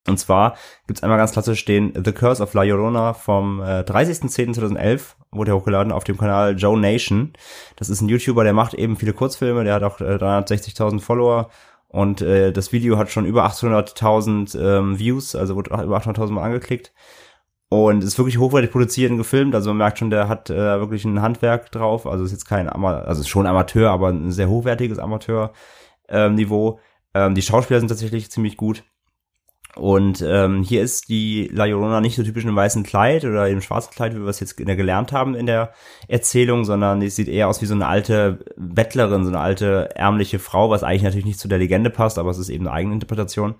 Und 0.07 0.17
zwar 0.17 0.55
gibt's 0.87 1.03
einmal 1.03 1.19
ganz 1.19 1.31
klassisch 1.31 1.63
den 1.65 1.93
The 1.93 2.11
Curse 2.11 2.41
of 2.41 2.53
La 2.53 2.63
Llorona 2.63 3.13
vom 3.13 3.61
äh, 3.61 3.81
30.10.2011, 3.81 5.15
wurde 5.31 5.55
hochgeladen 5.55 5.91
auf 5.91 6.03
dem 6.03 6.17
Kanal 6.17 6.57
Joe 6.57 6.79
Nation. 6.79 7.33
Das 7.75 7.89
ist 7.89 8.01
ein 8.01 8.09
YouTuber, 8.09 8.43
der 8.43 8.53
macht 8.53 8.73
eben 8.73 8.95
viele 8.95 9.13
Kurzfilme, 9.13 9.63
der 9.63 9.75
hat 9.75 9.83
auch 9.83 10.01
äh, 10.01 10.15
360.000 10.15 10.99
Follower 10.99 11.49
und 11.91 12.21
äh, 12.21 12.53
das 12.53 12.71
Video 12.71 12.97
hat 12.97 13.11
schon 13.11 13.25
über 13.25 13.45
800.000 13.45 14.57
ähm, 14.57 14.97
Views, 14.97 15.35
also 15.35 15.55
wurde 15.55 15.71
über 15.71 15.97
800.000 15.97 16.31
Mal 16.31 16.43
angeklickt. 16.43 16.93
Und 17.67 18.03
ist 18.03 18.17
wirklich 18.17 18.37
hochwertig 18.37 18.71
produziert 18.71 19.11
und 19.11 19.17
gefilmt. 19.17 19.55
Also 19.55 19.69
man 19.69 19.77
merkt 19.77 19.99
schon, 19.99 20.09
der 20.09 20.27
hat 20.27 20.49
äh, 20.49 20.79
wirklich 20.79 21.05
ein 21.05 21.21
Handwerk 21.21 21.71
drauf. 21.71 22.05
Also 22.05 22.25
ist 22.25 22.31
jetzt 22.31 22.45
kein 22.45 22.69
Ama 22.69 22.99
also 22.99 23.21
ist 23.21 23.29
schon 23.29 23.47
Amateur, 23.47 23.91
aber 23.91 24.09
ein 24.09 24.31
sehr 24.31 24.49
hochwertiges 24.49 24.99
Amateur-Niveau. 24.99 26.79
Ähm, 27.13 27.35
die 27.35 27.41
Schauspieler 27.41 27.79
sind 27.79 27.89
tatsächlich 27.89 28.29
ziemlich 28.31 28.57
gut. 28.57 28.83
Und 29.75 30.21
ähm, 30.27 30.63
hier 30.63 30.81
ist 30.81 31.07
die 31.07 31.49
La 31.53 31.63
Llorona 31.63 32.01
nicht 32.01 32.17
so 32.17 32.23
typisch 32.23 32.43
einem 32.43 32.57
weißen 32.57 32.83
Kleid 32.83 33.23
oder 33.23 33.47
im 33.47 33.61
schwarzen 33.61 33.93
Kleid, 33.93 34.13
wie 34.13 34.19
wir 34.19 34.27
es 34.27 34.41
jetzt 34.41 34.57
gelernt 34.57 35.13
haben 35.13 35.33
in 35.33 35.45
der 35.45 35.71
Erzählung, 36.09 36.65
sondern 36.65 36.99
die 36.99 37.09
sieht 37.09 37.29
eher 37.29 37.47
aus 37.47 37.61
wie 37.61 37.65
so 37.65 37.73
eine 37.73 37.87
alte 37.87 38.43
Bettlerin, 38.57 39.23
so 39.23 39.29
eine 39.29 39.39
alte 39.39 39.95
ärmliche 39.95 40.39
Frau, 40.39 40.69
was 40.69 40.83
eigentlich 40.83 41.03
natürlich 41.03 41.25
nicht 41.25 41.39
zu 41.39 41.47
der 41.47 41.57
Legende 41.57 41.89
passt, 41.89 42.19
aber 42.19 42.31
es 42.31 42.37
ist 42.37 42.49
eben 42.49 42.67
eine 42.67 42.75
eigene 42.75 42.95
Interpretation. 42.95 43.55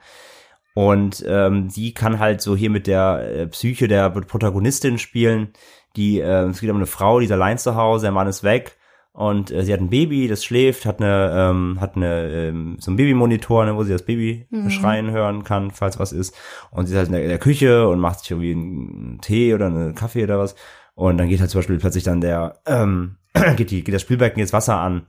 Und 0.73 1.23
ähm, 1.27 1.69
die 1.69 1.93
kann 1.93 2.19
halt 2.19 2.41
so 2.41 2.55
hier 2.57 2.69
mit 2.69 2.87
der 2.87 3.23
äh, 3.23 3.47
Psyche 3.47 3.87
der 3.87 4.09
Protagonistin 4.09 4.97
spielen. 4.97 5.53
Die, 5.95 6.19
äh, 6.19 6.45
es 6.47 6.59
geht 6.59 6.69
um 6.69 6.77
eine 6.77 6.85
Frau, 6.87 7.19
die 7.19 7.25
ist 7.25 7.31
allein 7.31 7.57
zu 7.57 7.75
Hause, 7.75 8.05
der 8.05 8.11
Mann 8.11 8.27
ist 8.27 8.43
weg 8.43 8.77
und 9.13 9.51
äh, 9.51 9.63
sie 9.63 9.73
hat 9.73 9.81
ein 9.81 9.89
Baby, 9.89 10.27
das 10.27 10.43
schläft, 10.43 10.85
hat 10.85 11.01
eine, 11.01 11.33
ähm, 11.35 11.81
hat 11.81 11.95
eine, 11.95 12.29
ähm, 12.29 12.77
so 12.79 12.91
ein 12.91 12.95
Babymonitor, 12.95 13.65
ne, 13.65 13.75
wo 13.75 13.83
sie 13.83 13.91
das 13.91 14.05
Baby 14.05 14.47
schreien 14.69 15.11
hören 15.11 15.43
kann, 15.43 15.71
falls 15.71 15.99
was 15.99 16.13
ist. 16.13 16.35
Und 16.71 16.85
sie 16.85 16.93
ist 16.93 16.97
halt 16.97 17.07
in 17.07 17.13
der, 17.13 17.23
in 17.23 17.29
der 17.29 17.39
Küche 17.39 17.87
und 17.89 17.99
macht 17.99 18.19
sich 18.19 18.31
irgendwie 18.31 18.51
einen 18.51 19.19
Tee 19.21 19.53
oder 19.53 19.65
einen 19.65 19.95
Kaffee 19.95 20.23
oder 20.23 20.39
was. 20.39 20.55
Und 20.95 21.17
dann 21.17 21.27
geht 21.27 21.41
halt 21.41 21.49
zum 21.49 21.59
Beispiel 21.59 21.77
plötzlich 21.77 22.05
dann 22.05 22.21
der, 22.21 22.59
ähm, 22.65 23.17
geht, 23.57 23.71
die, 23.71 23.83
geht 23.83 23.93
das 23.93 24.01
Spülbecken 24.01 24.39
jetzt 24.39 24.53
Wasser 24.53 24.77
an 24.77 25.03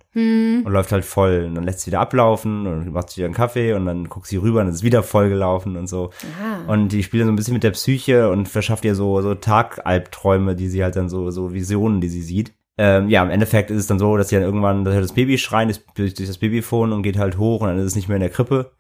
und 0.64 0.72
läuft 0.72 0.90
halt 0.90 1.04
voll. 1.04 1.44
Und 1.46 1.54
dann 1.54 1.64
lässt 1.64 1.80
sie 1.80 1.88
wieder 1.88 2.00
ablaufen 2.00 2.66
und 2.66 2.92
macht 2.92 3.10
sich 3.10 3.18
wieder 3.18 3.26
einen 3.26 3.34
Kaffee 3.34 3.72
und 3.72 3.86
dann 3.86 4.08
guckt 4.08 4.26
sie 4.26 4.36
rüber 4.36 4.60
und 4.60 4.68
es 4.68 4.76
ist 4.76 4.82
wieder 4.82 5.02
voll 5.02 5.28
gelaufen 5.28 5.76
und 5.76 5.88
so. 5.88 6.10
Ah. 6.40 6.72
Und 6.72 6.88
die 6.88 7.04
spielt 7.04 7.20
dann 7.20 7.28
so 7.28 7.32
ein 7.32 7.36
bisschen 7.36 7.54
mit 7.54 7.64
der 7.64 7.72
Psyche 7.72 8.30
und 8.30 8.48
verschafft 8.48 8.84
ihr 8.84 8.94
so, 8.94 9.20
so 9.22 9.34
Tagalbträume, 9.34 10.56
die 10.56 10.68
sie 10.68 10.82
halt 10.82 10.96
dann 10.96 11.08
so, 11.08 11.30
so 11.30 11.52
Visionen, 11.52 12.00
die 12.00 12.08
sie 12.08 12.22
sieht. 12.22 12.52
Ähm, 12.78 13.08
ja, 13.08 13.22
im 13.22 13.30
Endeffekt 13.30 13.70
ist 13.70 13.78
es 13.78 13.86
dann 13.86 13.98
so, 13.98 14.16
dass 14.16 14.28
sie 14.28 14.36
dann 14.36 14.44
irgendwann, 14.44 14.84
dass 14.84 14.94
das 14.94 15.12
Baby 15.12 15.36
schreien 15.38 15.68
das, 15.68 15.82
durch 15.94 16.14
das 16.14 16.38
Babyphone 16.38 16.92
und 16.92 17.02
geht 17.02 17.18
halt 17.18 17.38
hoch 17.38 17.60
und 17.60 17.68
dann 17.68 17.78
ist 17.78 17.84
es 17.84 17.96
nicht 17.96 18.08
mehr 18.08 18.16
in 18.16 18.22
der 18.22 18.30
Krippe. 18.30 18.72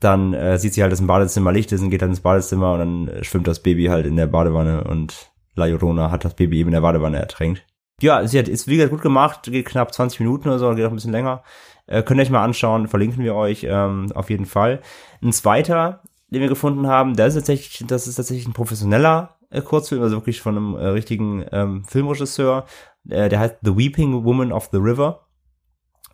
Dann 0.00 0.34
äh, 0.34 0.58
sieht 0.58 0.74
sie 0.74 0.82
halt, 0.82 0.92
dass 0.92 1.00
im 1.00 1.06
Badezimmer 1.06 1.52
Licht 1.52 1.72
ist 1.72 1.82
und 1.82 1.90
geht 1.90 2.02
dann 2.02 2.10
ins 2.10 2.20
Badezimmer 2.20 2.72
und 2.74 2.78
dann 2.78 3.24
schwimmt 3.24 3.46
das 3.46 3.60
Baby 3.60 3.86
halt 3.86 4.06
in 4.06 4.16
der 4.16 4.26
Badewanne 4.26 4.84
und 4.84 5.32
La 5.54 5.66
Llorona 5.66 6.10
hat 6.10 6.24
das 6.24 6.34
Baby 6.34 6.58
eben 6.60 6.68
in 6.68 6.74
der 6.74 6.80
Badewanne 6.80 7.18
ertränkt. 7.18 7.64
Ja, 8.00 8.26
sie 8.26 8.38
hat, 8.38 8.48
ist 8.48 8.68
wie 8.68 8.76
gesagt 8.76 8.92
gut 8.92 9.02
gemacht, 9.02 9.42
geht 9.44 9.66
knapp 9.66 9.92
20 9.92 10.20
Minuten 10.20 10.48
oder 10.48 10.58
so, 10.58 10.74
geht 10.74 10.84
auch 10.84 10.90
ein 10.90 10.94
bisschen 10.94 11.12
länger. 11.12 11.42
Äh, 11.86 12.02
könnt 12.02 12.18
ihr 12.18 12.22
euch 12.22 12.30
mal 12.30 12.44
anschauen, 12.44 12.88
verlinken 12.88 13.22
wir 13.22 13.34
euch 13.34 13.66
ähm, 13.68 14.10
auf 14.14 14.30
jeden 14.30 14.46
Fall. 14.46 14.80
Ein 15.22 15.32
zweiter, 15.32 16.02
den 16.30 16.40
wir 16.40 16.48
gefunden 16.48 16.86
haben, 16.86 17.14
der 17.14 17.26
ist 17.26 17.34
tatsächlich, 17.34 17.84
das 17.86 18.06
ist 18.06 18.16
tatsächlich 18.16 18.46
ein 18.46 18.54
professioneller 18.54 19.36
Kurzfilm, 19.60 20.02
also 20.02 20.16
wirklich 20.16 20.40
von 20.40 20.56
einem 20.56 20.76
äh, 20.76 20.86
richtigen 20.88 21.44
ähm, 21.52 21.84
Filmregisseur. 21.84 22.64
Äh, 23.08 23.28
der 23.28 23.40
heißt 23.40 23.56
The 23.62 23.76
Weeping 23.76 24.24
Woman 24.24 24.52
of 24.52 24.68
the 24.72 24.78
River. 24.78 25.26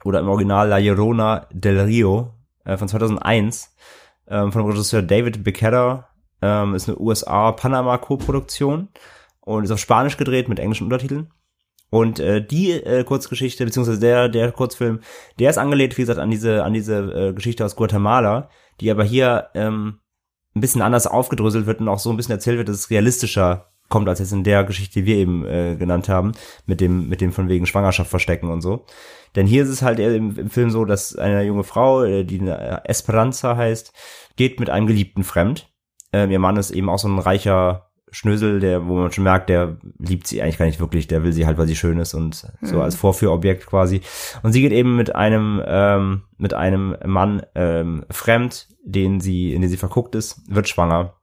oder 0.05 0.21
im 0.21 0.29
Original 0.29 0.69
La 0.69 0.79
Llorona 0.79 1.47
del 1.53 1.81
Rio 1.81 2.35
äh, 2.65 2.77
von 2.77 2.89
2001 2.89 3.75
ähm, 4.29 4.53
von 4.53 4.65
Regisseur 4.67 5.03
David 5.03 5.45
Becerra. 5.45 6.09
Ähm, 6.41 6.75
ist 6.75 6.89
eine 6.89 6.99
USA-Panama-Co-Produktion 6.99 8.89
und 9.41 9.65
ist 9.65 9.71
auf 9.71 9.81
Spanisch 9.81 10.17
gedreht 10.17 10.49
mit 10.49 10.61
englischen 10.61 10.85
Untertiteln. 10.85 11.33
Und 11.91 12.21
äh, 12.21 12.45
die 12.47 12.73
äh, 12.73 13.03
Kurzgeschichte, 13.05 13.65
beziehungsweise 13.65 13.99
der, 13.99 14.29
der 14.29 14.53
Kurzfilm, 14.53 15.01
der 15.39 15.51
ist 15.51 15.59
angelehnt, 15.59 15.97
wie 15.97 16.03
gesagt, 16.03 16.19
an 16.19 16.31
diese, 16.31 16.65
an 16.65 16.75
diese 16.75 16.99
äh, 16.99 17.33
Geschichte 17.33 17.65
aus 17.65 17.77
Guatemala, 17.77 18.51
die 18.81 18.91
aber 18.91 19.05
hier 19.05 19.49
ähm, 19.55 19.99
ein 20.59 20.61
bisschen 20.61 20.83
anders 20.83 21.07
aufgedröselt 21.07 21.67
wird 21.67 21.81
und 21.81 21.89
auch 21.89 21.99
so 21.99 22.11
ein 22.11 22.17
bisschen 22.17 22.33
erzählt 22.33 22.59
wird, 22.59 22.69
dass 22.69 22.77
es 22.77 22.91
realistischer 22.91 23.71
kommt 23.89 24.09
als 24.09 24.19
jetzt 24.19 24.33
in 24.33 24.45
der 24.45 24.65
Geschichte, 24.65 25.01
die 25.01 25.07
wir 25.07 25.17
eben 25.17 25.47
äh, 25.47 25.77
genannt 25.77 26.09
haben, 26.09 26.33
mit 26.67 26.81
dem, 26.81 27.09
mit 27.09 27.21
dem 27.21 27.33
von 27.33 27.49
wegen 27.49 27.67
Schwangerschaft 27.67 28.11
verstecken 28.11 28.51
und 28.51 28.61
so. 28.61 28.85
Denn 29.35 29.47
hier 29.47 29.63
ist 29.63 29.71
es 29.71 29.83
halt 29.83 29.99
im, 29.99 30.39
im 30.39 30.51
Film 30.51 30.71
so, 30.71 30.85
dass 30.85 31.17
eine 31.17 31.43
junge 31.43 31.65
Frau, 31.65 32.05
äh, 32.05 32.25
die 32.25 32.41
Esperanza 32.85 33.57
heißt, 33.57 33.93
geht 34.37 34.61
mit 34.61 34.71
einem 34.71 34.87
Geliebten 34.87 35.25
fremd. 35.25 35.71
Ähm, 36.13 36.31
ihr 36.31 36.39
Mann 36.39 36.57
ist 36.57 36.71
eben 36.71 36.89
auch 36.89 36.99
so 36.99 37.09
ein 37.09 37.19
reicher 37.19 37.88
Schnösel, 38.11 38.61
der, 38.61 38.87
wo 38.87 38.95
man 38.97 39.13
schon 39.13 39.25
merkt, 39.25 39.49
der 39.49 39.77
liebt 39.99 40.27
sie 40.27 40.43
eigentlich 40.43 40.59
gar 40.59 40.67
nicht 40.67 40.81
wirklich, 40.81 41.07
der 41.07 41.23
will 41.25 41.33
sie 41.33 41.47
halt, 41.47 41.59
weil 41.59 41.67
sie 41.67 41.77
schön 41.77 41.99
ist 41.99 42.15
und 42.15 42.35
so 42.63 42.77
Mhm. 42.77 42.81
als 42.83 42.95
Vorführobjekt 42.97 43.67
quasi. 43.67 44.01
Und 44.43 44.53
sie 44.53 44.61
geht 44.63 44.73
eben 44.73 44.97
mit 44.97 45.15
einem, 45.15 45.63
ähm, 45.67 46.23
mit 46.37 46.55
einem 46.55 46.97
Mann 47.05 47.43
ähm, 47.55 48.05
fremd, 48.11 48.69
den 48.85 49.21
sie, 49.21 49.53
in 49.55 49.61
den 49.61 49.71
sie 49.71 49.77
verguckt 49.77 50.15
ist, 50.15 50.41
wird 50.49 50.69
schwanger. 50.69 51.15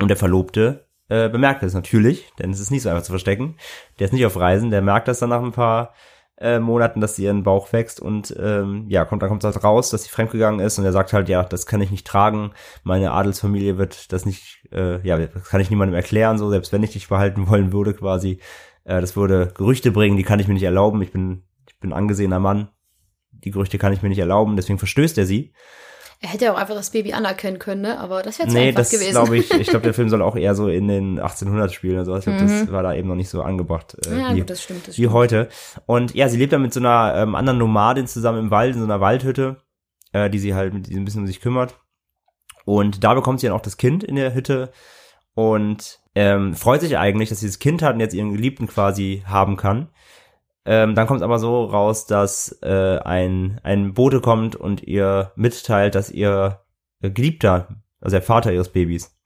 Und 0.00 0.08
der 0.08 0.16
Verlobte 0.16 0.86
äh, 1.08 1.28
bemerkt 1.28 1.62
das 1.62 1.74
natürlich, 1.74 2.30
denn 2.38 2.50
es 2.50 2.60
ist 2.60 2.70
nicht 2.70 2.82
so 2.82 2.88
einfach 2.88 3.02
zu 3.02 3.12
verstecken. 3.12 3.56
Der 3.98 4.06
ist 4.06 4.12
nicht 4.12 4.26
auf 4.26 4.36
Reisen, 4.38 4.70
der 4.70 4.82
merkt 4.82 5.08
das 5.08 5.18
dann 5.20 5.30
nach 5.30 5.42
ein 5.42 5.52
paar 5.52 5.94
äh, 6.40 6.58
Monaten, 6.60 7.00
dass 7.00 7.16
sie 7.16 7.24
ihren 7.24 7.42
Bauch 7.42 7.72
wächst 7.72 8.00
und 8.00 8.34
ähm, 8.38 8.86
ja, 8.88 9.04
kommt, 9.04 9.22
dann 9.22 9.28
kommt 9.28 9.44
halt 9.44 9.64
raus, 9.64 9.90
dass 9.90 10.04
sie 10.04 10.10
fremdgegangen 10.10 10.60
ist 10.60 10.78
und 10.78 10.84
er 10.84 10.92
sagt 10.92 11.12
halt, 11.12 11.28
ja, 11.28 11.42
das 11.42 11.66
kann 11.66 11.80
ich 11.80 11.90
nicht 11.90 12.06
tragen, 12.06 12.52
meine 12.84 13.12
Adelsfamilie 13.12 13.78
wird 13.78 14.12
das 14.12 14.24
nicht, 14.24 14.66
äh, 14.72 15.04
ja, 15.06 15.18
das 15.18 15.48
kann 15.48 15.60
ich 15.60 15.70
niemandem 15.70 15.96
erklären, 15.96 16.38
so, 16.38 16.48
selbst 16.50 16.72
wenn 16.72 16.82
ich 16.82 16.92
dich 16.92 17.08
behalten 17.08 17.48
wollen 17.48 17.72
würde 17.72 17.94
quasi, 17.94 18.38
äh, 18.84 19.00
das 19.00 19.16
würde 19.16 19.52
Gerüchte 19.56 19.90
bringen, 19.90 20.16
die 20.16 20.22
kann 20.22 20.40
ich 20.40 20.48
mir 20.48 20.54
nicht 20.54 20.62
erlauben, 20.62 21.02
ich 21.02 21.12
bin, 21.12 21.42
ich 21.68 21.78
bin 21.80 21.92
angesehener 21.92 22.38
Mann, 22.38 22.68
die 23.32 23.50
Gerüchte 23.50 23.78
kann 23.78 23.92
ich 23.92 24.02
mir 24.02 24.08
nicht 24.08 24.18
erlauben, 24.18 24.56
deswegen 24.56 24.78
verstößt 24.78 25.18
er 25.18 25.26
sie. 25.26 25.52
Er 26.20 26.30
hätte 26.30 26.46
ja 26.46 26.52
auch 26.52 26.56
einfach 26.58 26.74
das 26.74 26.90
Baby 26.90 27.12
anerkennen 27.12 27.60
können, 27.60 27.82
ne? 27.82 27.98
Aber 28.00 28.22
das 28.22 28.38
wäre 28.40 28.48
zu 28.48 28.54
Nee, 28.54 28.68
einfach 28.68 28.80
das 28.80 28.90
gewesen. 28.90 29.10
glaube 29.12 29.36
ich, 29.38 29.50
ich 29.52 29.68
glaube, 29.68 29.84
der 29.84 29.94
Film 29.94 30.08
soll 30.08 30.20
auch 30.22 30.34
eher 30.34 30.54
so 30.56 30.68
in 30.68 30.88
den 30.88 31.18
1800 31.20 31.72
spielen 31.72 31.94
oder 31.94 32.04
so. 32.04 32.16
Ich 32.16 32.24
glaube, 32.24 32.40
das 32.40 32.72
war 32.72 32.82
da 32.82 32.92
eben 32.94 33.06
noch 33.08 33.14
nicht 33.14 33.28
so 33.28 33.42
angebracht 33.42 33.96
äh, 34.06 34.10
Mhm. 34.10 34.20
ja, 34.20 34.34
wie, 34.34 34.40
gut, 34.40 34.50
das 34.50 34.62
stimmt. 34.62 34.88
Das 34.88 34.98
wie 34.98 35.02
stimmt. 35.02 35.12
heute. 35.14 35.48
Und 35.86 36.14
ja, 36.14 36.28
sie 36.28 36.36
lebt 36.38 36.52
dann 36.52 36.62
mit 36.62 36.72
so 36.74 36.80
einer 36.80 37.14
ähm, 37.16 37.34
anderen 37.36 37.58
Nomadin 37.58 38.06
zusammen 38.08 38.38
im 38.40 38.50
Wald, 38.50 38.74
in 38.74 38.80
so 38.80 38.84
einer 38.86 39.00
Waldhütte, 39.00 39.58
äh, 40.12 40.28
die 40.28 40.40
sie 40.40 40.54
halt 40.54 40.74
mit 40.74 40.88
die 40.88 40.96
ein 40.96 41.04
bisschen 41.04 41.20
um 41.20 41.26
sich 41.28 41.40
kümmert. 41.40 41.76
Und 42.64 43.04
da 43.04 43.14
bekommt 43.14 43.38
sie 43.40 43.46
dann 43.46 43.56
auch 43.56 43.60
das 43.62 43.76
Kind 43.76 44.02
in 44.02 44.16
der 44.16 44.34
Hütte 44.34 44.72
und 45.34 46.00
ähm, 46.16 46.54
freut 46.54 46.80
sich 46.80 46.98
eigentlich, 46.98 47.28
dass 47.28 47.40
sie 47.40 47.46
das 47.46 47.60
Kind 47.60 47.80
hat 47.80 47.94
und 47.94 48.00
jetzt 48.00 48.14
ihren 48.14 48.32
Geliebten 48.32 48.66
quasi 48.66 49.22
haben 49.26 49.56
kann. 49.56 49.88
Ähm, 50.70 50.94
dann 50.94 51.06
kommt 51.06 51.20
es 51.20 51.24
aber 51.24 51.38
so 51.38 51.64
raus, 51.64 52.04
dass 52.04 52.58
äh, 52.60 52.98
ein, 52.98 53.58
ein 53.62 53.94
Bote 53.94 54.20
kommt 54.20 54.54
und 54.54 54.82
ihr 54.82 55.32
mitteilt, 55.34 55.94
dass 55.94 56.10
ihr 56.10 56.60
Geliebter, 57.00 57.68
also 58.02 58.14
der 58.14 58.20
Vater 58.20 58.52
ihres 58.52 58.68
Babys, 58.68 59.18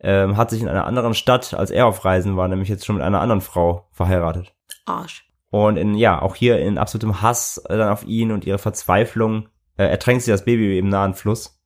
ähm, 0.00 0.36
hat 0.36 0.50
sich 0.50 0.62
in 0.62 0.68
einer 0.68 0.84
anderen 0.84 1.14
Stadt, 1.14 1.54
als 1.54 1.70
er 1.70 1.86
auf 1.86 2.04
Reisen 2.04 2.36
war, 2.36 2.48
nämlich 2.48 2.68
jetzt 2.68 2.84
schon 2.84 2.96
mit 2.96 3.04
einer 3.04 3.20
anderen 3.20 3.40
Frau 3.40 3.86
verheiratet. 3.92 4.52
Arsch. 4.84 5.30
Und 5.48 5.76
in, 5.76 5.94
ja, 5.94 6.20
auch 6.20 6.34
hier 6.34 6.58
in 6.58 6.76
absolutem 6.76 7.22
Hass 7.22 7.58
äh, 7.68 7.78
dann 7.78 7.90
auf 7.90 8.04
ihn 8.04 8.32
und 8.32 8.44
ihre 8.44 8.58
Verzweiflung 8.58 9.48
äh, 9.76 9.84
ertränkt 9.84 10.24
sie 10.24 10.32
das 10.32 10.44
Baby 10.44 10.76
im 10.76 10.88
nahen 10.88 11.14
Fluss. 11.14 11.62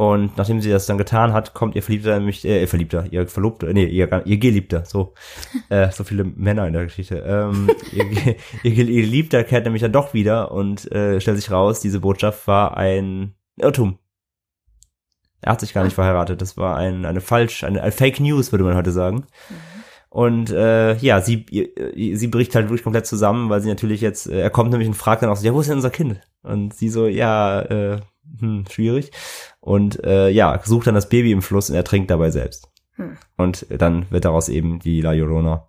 Und 0.00 0.38
nachdem 0.38 0.62
sie 0.62 0.70
das 0.70 0.86
dann 0.86 0.96
getan 0.96 1.34
hat, 1.34 1.52
kommt 1.52 1.76
ihr 1.76 1.82
Verliebter 1.82 2.18
nämlich, 2.18 2.42
äh, 2.46 2.62
ihr 2.62 2.68
Verliebter, 2.68 3.04
ihr 3.10 3.28
Verlobter, 3.28 3.70
nee, 3.74 3.84
ihr, 3.84 4.22
ihr 4.24 4.38
Geliebter, 4.38 4.86
so, 4.86 5.12
äh, 5.68 5.90
so 5.90 6.04
viele 6.04 6.24
Männer 6.24 6.66
in 6.66 6.72
der 6.72 6.84
Geschichte. 6.84 7.16
Ähm, 7.18 7.68
ihr, 7.92 8.06
ihr, 8.62 8.70
Ge- 8.74 8.86
ihr 8.86 9.02
Geliebter 9.02 9.44
kehrt 9.44 9.64
nämlich 9.66 9.82
dann 9.82 9.92
doch 9.92 10.14
wieder 10.14 10.52
und 10.52 10.90
äh, 10.90 11.20
stellt 11.20 11.36
sich 11.36 11.50
raus, 11.50 11.80
diese 11.80 12.00
Botschaft 12.00 12.46
war 12.46 12.78
ein 12.78 13.34
Irrtum. 13.58 13.98
Er 15.42 15.52
hat 15.52 15.60
sich 15.60 15.74
gar 15.74 15.84
nicht 15.84 15.92
verheiratet. 15.92 16.40
Das 16.40 16.56
war 16.56 16.78
ein, 16.78 17.04
eine 17.04 17.20
falsch, 17.20 17.62
eine, 17.64 17.82
eine 17.82 17.92
Fake 17.92 18.20
News, 18.20 18.52
würde 18.52 18.64
man 18.64 18.76
heute 18.76 18.92
sagen. 18.92 19.26
Und 20.08 20.48
äh, 20.50 20.96
ja, 20.96 21.20
sie, 21.20 21.44
ihr, 21.50 21.68
sie 22.16 22.28
bricht 22.28 22.54
halt 22.54 22.68
wirklich 22.70 22.84
komplett 22.84 23.04
zusammen, 23.04 23.50
weil 23.50 23.60
sie 23.60 23.68
natürlich 23.68 24.00
jetzt, 24.00 24.28
äh, 24.28 24.40
er 24.40 24.50
kommt 24.50 24.70
nämlich 24.70 24.88
und 24.88 24.94
fragt 24.94 25.22
dann 25.22 25.28
auch 25.28 25.36
so, 25.36 25.44
ja, 25.44 25.52
wo 25.52 25.60
ist 25.60 25.68
denn 25.68 25.76
unser 25.76 25.90
Kind? 25.90 26.20
Und 26.42 26.72
sie 26.72 26.88
so, 26.88 27.06
ja, 27.06 27.60
äh, 27.60 28.00
hm, 28.38 28.64
schwierig. 28.70 29.10
Und 29.60 30.02
äh, 30.04 30.28
ja, 30.28 30.60
sucht 30.64 30.86
dann 30.86 30.94
das 30.94 31.08
Baby 31.08 31.32
im 31.32 31.42
Fluss 31.42 31.70
und 31.70 31.76
ertrinkt 31.76 32.10
dabei 32.10 32.30
selbst. 32.30 32.70
Hm. 32.96 33.16
Und 33.36 33.66
dann 33.70 34.10
wird 34.10 34.24
daraus 34.24 34.48
eben 34.48 34.78
die 34.78 35.00
La 35.00 35.12
Llorona. 35.12 35.68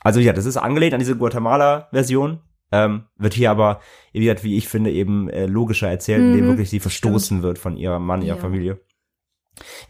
Also 0.00 0.20
ja, 0.20 0.32
das 0.32 0.46
ist 0.46 0.56
angelehnt 0.56 0.94
an 0.94 1.00
diese 1.00 1.16
Guatemala-Version. 1.16 2.40
Ähm, 2.70 3.04
wird 3.16 3.34
hier 3.34 3.50
aber, 3.50 3.80
wie 4.12 4.20
gesagt, 4.20 4.44
wie 4.44 4.56
ich 4.56 4.68
finde, 4.68 4.90
eben 4.92 5.28
äh, 5.30 5.46
logischer 5.46 5.88
erzählt, 5.88 6.20
indem 6.20 6.44
Mhm, 6.44 6.48
wirklich 6.48 6.70
sie 6.70 6.80
verstoßen 6.80 7.42
wird 7.42 7.58
von 7.58 7.76
ihrem 7.76 8.04
Mann, 8.04 8.20
ihrer 8.22 8.36
Ja. 8.36 8.40
Familie. 8.42 8.80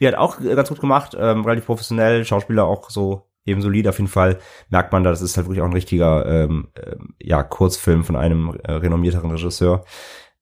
Die 0.00 0.07
hat 0.07 0.14
auch 0.14 0.40
äh, 0.40 0.54
ganz 0.54 0.68
gut 0.68 0.81
gemacht, 0.81 1.16
ähm, 1.18 1.44
relativ 1.44 1.66
professionell, 1.66 2.24
Schauspieler 2.24 2.64
auch 2.64 2.88
so 2.90 3.28
eben 3.44 3.62
solid 3.62 3.88
auf 3.88 3.98
jeden 3.98 4.11
Fall. 4.11 4.38
Merkt 4.70 4.92
man 4.92 5.02
da, 5.04 5.11
das 5.11 5.22
ist 5.22 5.37
halt 5.37 5.46
wirklich 5.46 5.61
auch 5.62 5.66
ein 5.66 5.72
richtiger 5.72 6.24
ähm, 6.26 6.68
ähm, 6.76 7.14
ja, 7.20 7.42
Kurzfilm 7.42 8.04
von 8.04 8.16
einem 8.16 8.57
äh, 8.62 8.72
renommierteren 8.72 9.31
Regisseur 9.31 9.85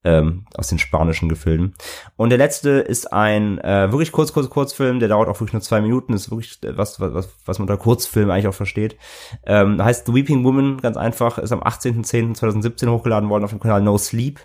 ähm, 0.06 0.44
aus 0.54 0.68
den 0.68 0.78
spanischen 0.78 1.28
Gefilden. 1.28 1.74
Und 2.16 2.30
der 2.30 2.38
letzte 2.38 2.70
ist 2.70 3.12
ein 3.12 3.58
äh, 3.58 3.90
wirklich 3.90 4.12
kurz, 4.12 4.32
kurz, 4.32 4.48
Kurzfilm, 4.48 5.00
der 5.00 5.08
dauert 5.08 5.28
auch 5.28 5.40
wirklich 5.40 5.52
nur 5.52 5.62
zwei 5.62 5.80
Minuten, 5.80 6.14
ist 6.14 6.30
wirklich 6.30 6.62
äh, 6.62 6.78
was, 6.78 7.00
was, 7.00 7.28
was 7.44 7.58
man 7.58 7.68
unter 7.68 7.76
Kurzfilm 7.76 8.30
eigentlich 8.30 8.46
auch 8.46 8.54
versteht. 8.54 8.96
Ähm, 9.44 9.82
heißt 9.82 10.06
The 10.06 10.14
Weeping 10.14 10.44
Woman, 10.44 10.80
ganz 10.80 10.96
einfach, 10.96 11.38
ist 11.38 11.52
am 11.52 11.60
18.10.2017 11.60 12.88
hochgeladen 12.88 13.28
worden 13.28 13.44
auf 13.44 13.50
dem 13.50 13.58
Kanal 13.58 13.82
No 13.82 13.98
Sleep. 13.98 14.40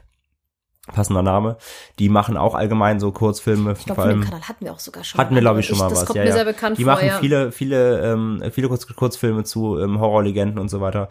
Passender 0.87 1.21
Name. 1.21 1.57
Die 1.99 2.09
machen 2.09 2.37
auch 2.37 2.55
allgemein 2.55 2.99
so 2.99 3.11
Kurzfilme. 3.11 3.75
Ich 3.77 3.85
glaube, 3.85 4.07
dem 4.07 4.23
Kanal 4.23 4.41
hatten 4.41 4.65
wir 4.65 4.73
auch 4.73 4.79
sogar 4.79 5.03
schon. 5.03 5.21
Hatten 5.21 5.35
wir, 5.35 5.41
glaube 5.41 5.59
ich, 5.59 5.67
schon 5.67 5.77
mal 5.77 5.89
das 5.89 5.99
was. 5.99 6.05
kommt 6.07 6.17
ja, 6.17 6.23
mir 6.23 6.29
ja. 6.29 6.35
sehr 6.35 6.45
bekannt 6.45 6.79
Die 6.79 6.83
vor, 6.83 6.93
machen 6.93 7.07
ja. 7.07 7.19
viele, 7.19 7.51
viele, 7.51 8.01
ähm, 8.01 8.41
viele 8.51 8.67
Kurz 8.67 8.87
Kurzfilme 8.87 9.43
zu 9.43 9.77
ähm, 9.77 9.99
Horrorlegenden 9.99 10.57
und 10.57 10.69
so 10.69 10.81
weiter. 10.81 11.09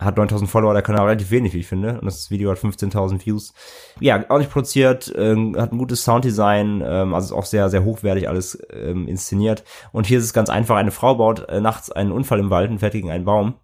Hat 0.00 0.16
9000 0.16 0.50
Follower, 0.50 0.72
der 0.72 0.82
Kanal 0.82 1.04
relativ 1.04 1.30
wenig, 1.30 1.52
wie 1.52 1.58
ich 1.58 1.66
finde. 1.66 2.00
Und 2.00 2.06
das 2.06 2.30
Video 2.30 2.50
hat 2.50 2.58
15.000 2.58 3.24
Views. 3.26 3.52
Ja, 4.00 4.24
auch 4.30 4.38
nicht 4.38 4.50
produziert, 4.50 5.12
ähm, 5.14 5.54
hat 5.58 5.72
ein 5.72 5.78
gutes 5.78 6.04
Sounddesign, 6.04 6.82
ähm, 6.84 7.12
also 7.12 7.26
ist 7.26 7.38
auch 7.38 7.44
sehr, 7.44 7.68
sehr 7.68 7.84
hochwertig 7.84 8.26
alles 8.26 8.58
ähm, 8.72 9.06
inszeniert. 9.06 9.62
Und 9.92 10.06
hier 10.06 10.18
ist 10.18 10.24
es 10.24 10.32
ganz 10.32 10.48
einfach, 10.48 10.76
eine 10.76 10.90
Frau 10.90 11.16
baut 11.16 11.48
äh, 11.50 11.60
nachts 11.60 11.92
einen 11.92 12.12
Unfall 12.12 12.40
im 12.40 12.48
Wald 12.48 12.70
und 12.70 12.78
fährt 12.78 12.94
gegen 12.94 13.10
einen 13.10 13.26
Baum. 13.26 13.54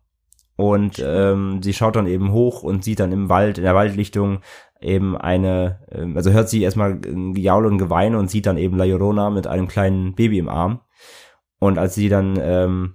Und 0.57 1.03
ähm, 1.05 1.63
sie 1.63 1.73
schaut 1.73 1.97
dann 1.97 2.07
eben 2.07 2.33
hoch 2.33 2.63
und 2.63 2.85
sieht 2.85 3.01
dann 3.01 3.13
im 3.13 3.29
Wald, 3.31 3.57
in 3.59 3.65
der 3.65 3.75
Waldlichtung 3.75 4.41
eben 4.81 5.17
eine, 5.17 5.81
ähm, 5.91 6.17
also 6.17 6.33
hört 6.33 6.51
sie 6.51 6.63
erstmal 6.63 6.99
Gejaul 6.99 7.67
und 7.67 7.79
Geweine 7.79 8.19
und 8.19 8.31
sieht 8.31 8.47
dann 8.47 8.59
eben 8.59 8.77
La 8.77 8.85
Llorona 8.85 9.31
mit 9.31 9.47
einem 9.47 9.69
kleinen 9.69 10.15
Baby 10.15 10.39
im 10.39 10.49
Arm. 10.49 10.81
Und 11.59 11.79
als 11.79 11.95
sie 11.95 12.11
dann 12.11 12.39
ähm, 12.41 12.95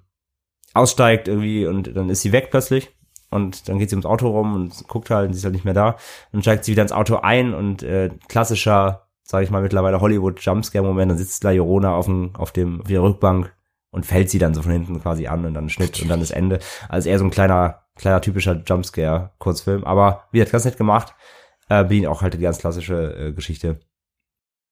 aussteigt 0.76 1.28
irgendwie 1.28 1.66
und 1.66 1.96
dann 1.96 2.10
ist 2.10 2.22
sie 2.22 2.32
weg 2.32 2.50
plötzlich 2.52 2.96
und 3.32 3.68
dann 3.68 3.80
geht 3.80 3.90
sie 3.90 3.96
ums 3.96 4.06
Auto 4.06 4.30
rum 4.30 4.54
und 4.54 4.88
guckt 4.88 5.10
halt 5.10 5.28
und 5.28 5.34
sie 5.34 5.40
ist 5.40 5.44
halt 5.44 5.54
nicht 5.54 5.66
mehr 5.66 5.74
da. 5.74 5.96
Dann 6.32 6.42
steigt 6.42 6.66
sie 6.66 6.74
wieder 6.74 6.84
ins 6.84 6.92
Auto 6.92 7.16
ein 7.16 7.54
und 7.54 7.82
äh, 7.82 8.12
klassischer, 8.28 9.08
sage 9.24 9.44
ich 9.44 9.52
mal 9.52 9.62
mittlerweile 9.62 10.02
Hollywood 10.02 10.40
Jumpscare 10.42 10.86
Moment, 10.86 11.12
dann 11.12 11.18
sitzt 11.18 11.44
La 11.44 11.52
Llorona 11.52 11.96
auf 11.96 12.06
dem 12.06 12.36
auf 12.36 12.52
dem 12.52 12.82
auf 12.82 12.88
der 12.88 13.02
Rückbank 13.02 13.56
und 13.92 14.06
fällt 14.06 14.30
sie 14.30 14.40
dann 14.40 14.54
so 14.54 14.62
von 14.62 14.72
hinten 14.72 15.02
quasi 15.02 15.28
an 15.28 15.46
und 15.46 15.54
dann 15.54 15.70
Schnitt 15.70 16.02
und 16.02 16.10
dann 16.10 16.20
das 16.20 16.32
Ende. 16.32 16.60
Also 16.90 17.10
eher 17.10 17.20
so 17.20 17.26
ein 17.26 17.32
kleiner 17.32 17.84
kleiner 17.96 18.22
typischer 18.22 18.62
Jumpscare 18.66 19.32
Kurzfilm, 19.40 19.84
aber 19.84 20.28
wie 20.32 20.42
hat 20.42 20.52
ganz 20.52 20.66
nett 20.66 20.78
gemacht. 20.78 21.16
Äh, 21.70 21.84
bedient 21.84 22.08
auch 22.08 22.22
halt 22.22 22.34
die 22.34 22.40
ganz 22.40 22.60
klassische 22.60 23.16
äh, 23.16 23.32
Geschichte. 23.32 23.80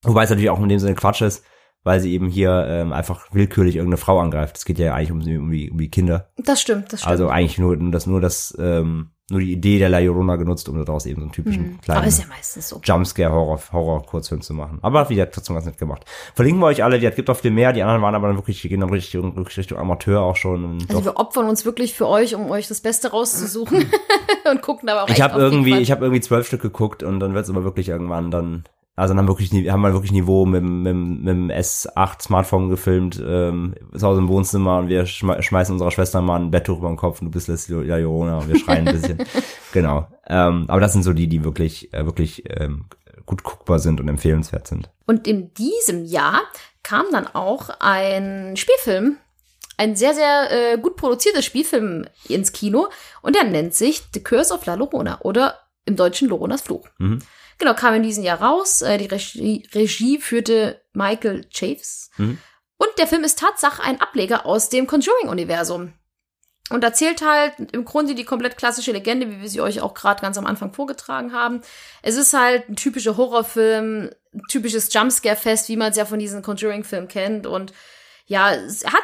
Wobei 0.04 0.24
es 0.24 0.30
natürlich 0.30 0.50
auch 0.50 0.60
in 0.60 0.69
dem 0.69 0.80
Sinne 0.80 0.95
Quatsch 0.95 1.22
ist, 1.22 1.45
weil 1.84 2.00
sie 2.00 2.13
eben 2.13 2.28
hier 2.28 2.65
ähm, 2.68 2.92
einfach 2.94 3.28
willkürlich 3.32 3.76
irgendeine 3.78 3.98
Frau 3.98 4.20
angreift. 4.20 4.58
Es 4.58 4.65
geht 4.65 4.80
ja 4.80 4.94
eigentlich 4.94 5.12
um, 5.12 5.20
um, 5.20 5.52
die, 5.52 5.72
um 5.72 5.78
die 5.78 5.89
Kinder. 5.89 6.30
Das 6.38 6.62
stimmt, 6.62 6.92
das 6.94 7.02
stimmt. 7.02 7.12
Also 7.12 7.30
eigentlich 7.30 7.58
nur 7.58 7.76
nur 7.78 7.92
das, 7.92 8.06
nur 8.06 8.20
das, 8.22 8.56
ähm, 8.60 9.12
nur 9.32 9.42
die 9.42 9.52
Idee 9.54 9.78
der 9.78 9.89
La 9.89 10.00
Llorona 10.00 10.38
genutzt, 10.38 10.68
um 10.70 10.84
daraus 10.84 11.06
eben 11.06 11.22
so 11.22 11.26
einen 11.26 11.32
typischen 11.32 11.63
Mhm. 11.74 11.82
kleinen 11.82 12.10
ja 12.10 12.24
meistens 12.30 12.68
so. 12.68 12.82
Jumpscare 12.84 13.32
Horror 13.32 13.60
Horror 13.72 14.04
Kurzfilm 14.04 14.42
zu 14.42 14.56
machen. 14.56 14.80
Aber 14.82 15.08
wie 15.10 15.15
gesagt, 15.15 15.36
trotzdem 15.36 15.54
ganz 15.56 15.68
nett 15.68 15.78
gemacht. 15.78 16.04
Verlinken 16.34 16.62
wir 16.62 16.65
euch 16.65 16.84
alle. 16.84 16.98
Die 17.00 17.06
hat 17.06 17.15
gibt 17.15 17.30
auch 17.30 17.38
viel 17.38 17.52
mehr. 17.52 17.72
Die 17.72 17.84
anderen 17.84 18.02
waren 18.02 18.15
aber 18.15 18.28
dann 18.28 18.38
wirklich, 18.38 18.62
die 18.63 18.70
gehen 18.70 18.80
dann 18.82 18.89
richtig, 18.89 19.22
wirklich 19.22 19.58
Richtung 19.58 19.78
Amateur 19.78 20.22
auch 20.22 20.36
schon. 20.36 20.80
Also 20.89 20.94
doch- 21.00 21.06
wir 21.06 21.18
opfern 21.18 21.48
uns 21.48 21.63
wirklich 21.63 21.94
für 21.94 22.08
euch, 22.08 22.34
um 22.34 22.50
euch 22.50 22.68
das 22.68 22.82
Beste 22.82 23.12
rauszusuchen 23.12 23.86
und 24.52 24.62
gucken 24.63 24.89
aber 24.89 25.04
auch 25.04 25.10
ich 25.10 25.22
habe 25.22 25.39
irgendwie, 25.39 25.78
ich 25.78 25.92
habe 25.92 26.04
irgendwie 26.06 26.22
zwölf 26.22 26.48
Stück 26.48 26.63
geguckt 26.63 27.04
und 27.04 27.20
dann 27.20 27.36
wird 27.36 27.44
es 27.44 27.50
aber 27.52 27.63
wirklich 27.63 27.88
irgendwann 27.89 28.32
dann 28.32 28.63
Also 29.00 29.14
dann 29.14 29.20
haben, 29.20 29.28
wirklich, 29.28 29.52
haben 29.72 29.82
wir 29.82 29.94
wirklich 29.94 30.12
Niveau 30.12 30.46
mit, 30.46 30.62
dem- 30.62 30.84
mit, 30.84 30.92
dem- 30.92 31.20
mit 31.24 31.28
dem 31.34 31.50
S8 31.52 32.22
Smartphone 32.22 32.70
gefilmt, 32.70 33.20
ähm, 33.26 33.74
zu 33.96 34.06
Hause 34.06 34.20
im 34.22 34.28
Wohnzimmer 34.28 34.78
und 34.80 34.90
wir 34.90 35.06
schme 35.06 35.42
schmeißen 35.42 35.74
unserer 35.74 35.92
Schwester 35.92 36.22
mal 36.22 36.36
ein 36.40 36.52
Betttuch 36.52 36.78
über 36.80 36.88
den 36.90 36.98
Kopf 36.98 37.22
und 37.22 37.26
du 37.28 37.32
bist 37.32 37.48
Leslie 37.48 37.82
Jorona 37.84 38.40
und 38.40 38.48
wir 38.50 38.60
schreien 38.60 38.88
ein 38.88 38.94
bisschen. 38.94 39.18
genau. 39.74 40.08
Ähm, 40.28 40.66
aber 40.68 40.82
das 40.82 40.94
sind 40.94 41.04
so 41.04 41.14
die, 41.14 41.28
die 41.28 41.44
wirklich, 41.44 41.94
äh, 41.94 42.06
wirklich 42.06 42.44
ähm, 42.50 42.86
gut 43.26 43.44
guckbar 43.44 43.80
sind 43.80 44.00
und 44.00 44.08
empfehlenswert 44.08 44.68
sind. 44.68 44.90
Und 45.08 45.28
in 45.28 45.54
diesem 45.54 46.06
Jahr 46.06 46.42
kam 46.84 47.06
dann 47.12 47.28
auch 47.28 47.70
ein 47.80 48.56
Spielfilm, 48.58 49.18
ein 49.78 49.96
sehr, 49.96 50.14
sehr 50.14 50.74
äh, 50.74 50.78
gut 50.78 50.96
produzierter 50.98 51.42
Spielfilm 51.42 52.06
ins 52.28 52.52
Kino 52.52 52.88
und 53.22 53.36
der 53.36 53.44
nennt 53.46 53.74
sich 53.74 54.02
The 54.14 54.22
Curse 54.24 54.54
of 54.54 54.66
La 54.66 54.74
Llorona 54.76 55.20
oder 55.22 55.56
im 55.86 55.96
Deutschen 55.96 56.28
Loronas 56.28 56.62
Fluch. 56.62 56.88
Mhm. 56.98 57.20
Genau, 57.60 57.74
kam 57.74 57.93
in 57.93 58.04
diesem 58.04 58.24
Jahr 58.24 58.41
raus. 58.41 58.82
Äh, 58.82 58.98
die 58.98 59.06
Regie, 59.06 59.67
Regie 59.74 60.19
führte 60.19 60.82
Michael 60.93 61.45
Chaves. 61.52 62.10
Mhm. 62.17 62.39
Und 62.78 62.89
der 62.98 63.08
Film 63.08 63.26
ist 63.26 63.39
Tatsache 63.39 63.84
ein 63.84 64.02
Ableger 64.02 64.45
aus 64.45 64.69
dem 64.69 64.88
Conjuring-Universum. 64.88 65.93
Und 66.69 66.84
erzählt 66.84 67.22
halt 67.22 67.54
im 67.74 67.84
Grunde 67.84 68.15
die 68.15 68.24
komplett 68.24 68.56
klassische 68.56 68.91
Legende, 68.91 69.30
wie 69.30 69.41
wir 69.41 69.50
sie 69.50 69.60
euch 69.60 69.82
auch 69.82 69.93
gerade 69.93 70.22
ganz 70.22 70.38
am 70.38 70.45
Anfang 70.45 70.72
vorgetragen 70.72 71.34
haben. 71.34 71.62
Es 72.04 72.15
ist 72.15 72.34
halt 72.34 72.69
ein 72.69 72.76
typischer 72.76 73.17
Horrorfilm, 73.17 74.12
ein 74.34 74.41
typisches 74.50 74.93
Jumpscare-Fest, 74.93 75.67
wie 75.67 75.78
man 75.78 75.91
es 75.91 75.98
ja 75.98 76.06
von 76.06 76.19
diesen 76.19 76.43
Conjuring-Filmen 76.43 77.08
kennt. 77.08 77.48
Und 77.48 77.74
ja, 78.28 78.54
es 78.54 78.86
hat 78.86 79.04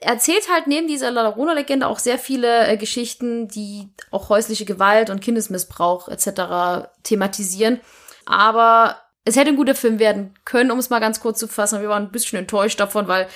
erzählt 0.00 0.48
halt 0.52 0.66
neben 0.66 0.88
dieser 0.88 1.10
La 1.10 1.22
Llorona-Legende 1.22 1.86
auch 1.86 1.98
sehr 1.98 2.18
viele 2.18 2.66
äh, 2.66 2.76
Geschichten, 2.76 3.48
die 3.48 3.88
auch 4.10 4.28
häusliche 4.28 4.64
Gewalt 4.64 5.10
und 5.10 5.20
Kindesmissbrauch 5.20 6.08
etc. 6.08 6.88
thematisieren. 7.02 7.80
Aber 8.26 8.96
es 9.24 9.36
hätte 9.36 9.50
ein 9.50 9.56
guter 9.56 9.74
Film 9.74 9.98
werden 9.98 10.34
können, 10.44 10.70
um 10.70 10.78
es 10.78 10.90
mal 10.90 11.00
ganz 11.00 11.20
kurz 11.20 11.38
zu 11.38 11.48
fassen. 11.48 11.80
Wir 11.80 11.88
waren 11.88 12.04
ein 12.04 12.12
bisschen 12.12 12.38
enttäuscht 12.38 12.80
davon, 12.80 13.08
weil 13.08 13.28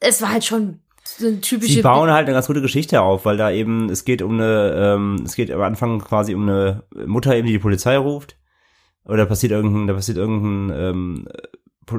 es 0.00 0.20
war 0.20 0.32
halt 0.32 0.44
schon 0.44 0.80
so 1.04 1.26
eine 1.26 1.40
typische. 1.40 1.74
Sie 1.74 1.82
bauen 1.82 2.10
halt 2.10 2.26
eine 2.26 2.34
ganz 2.34 2.46
gute 2.46 2.60
Geschichte 2.60 3.00
auf, 3.00 3.24
weil 3.24 3.36
da 3.36 3.50
eben, 3.50 3.88
es 3.88 4.04
geht 4.04 4.22
um 4.22 4.32
eine, 4.32 4.94
ähm, 4.96 5.22
es 5.24 5.34
geht 5.36 5.50
am 5.50 5.62
Anfang 5.62 6.00
quasi 6.00 6.34
um 6.34 6.42
eine 6.42 6.84
Mutter 7.06 7.34
eben, 7.36 7.46
die 7.46 7.54
die 7.54 7.58
Polizei 7.58 7.96
ruft. 7.96 8.36
Oder 9.04 9.18
da 9.18 9.26
passiert 9.26 9.52
irgendein, 9.52 9.88
da 9.88 9.94
passiert 9.94 10.18
irgendein, 10.18 10.76
ähm, 10.78 11.28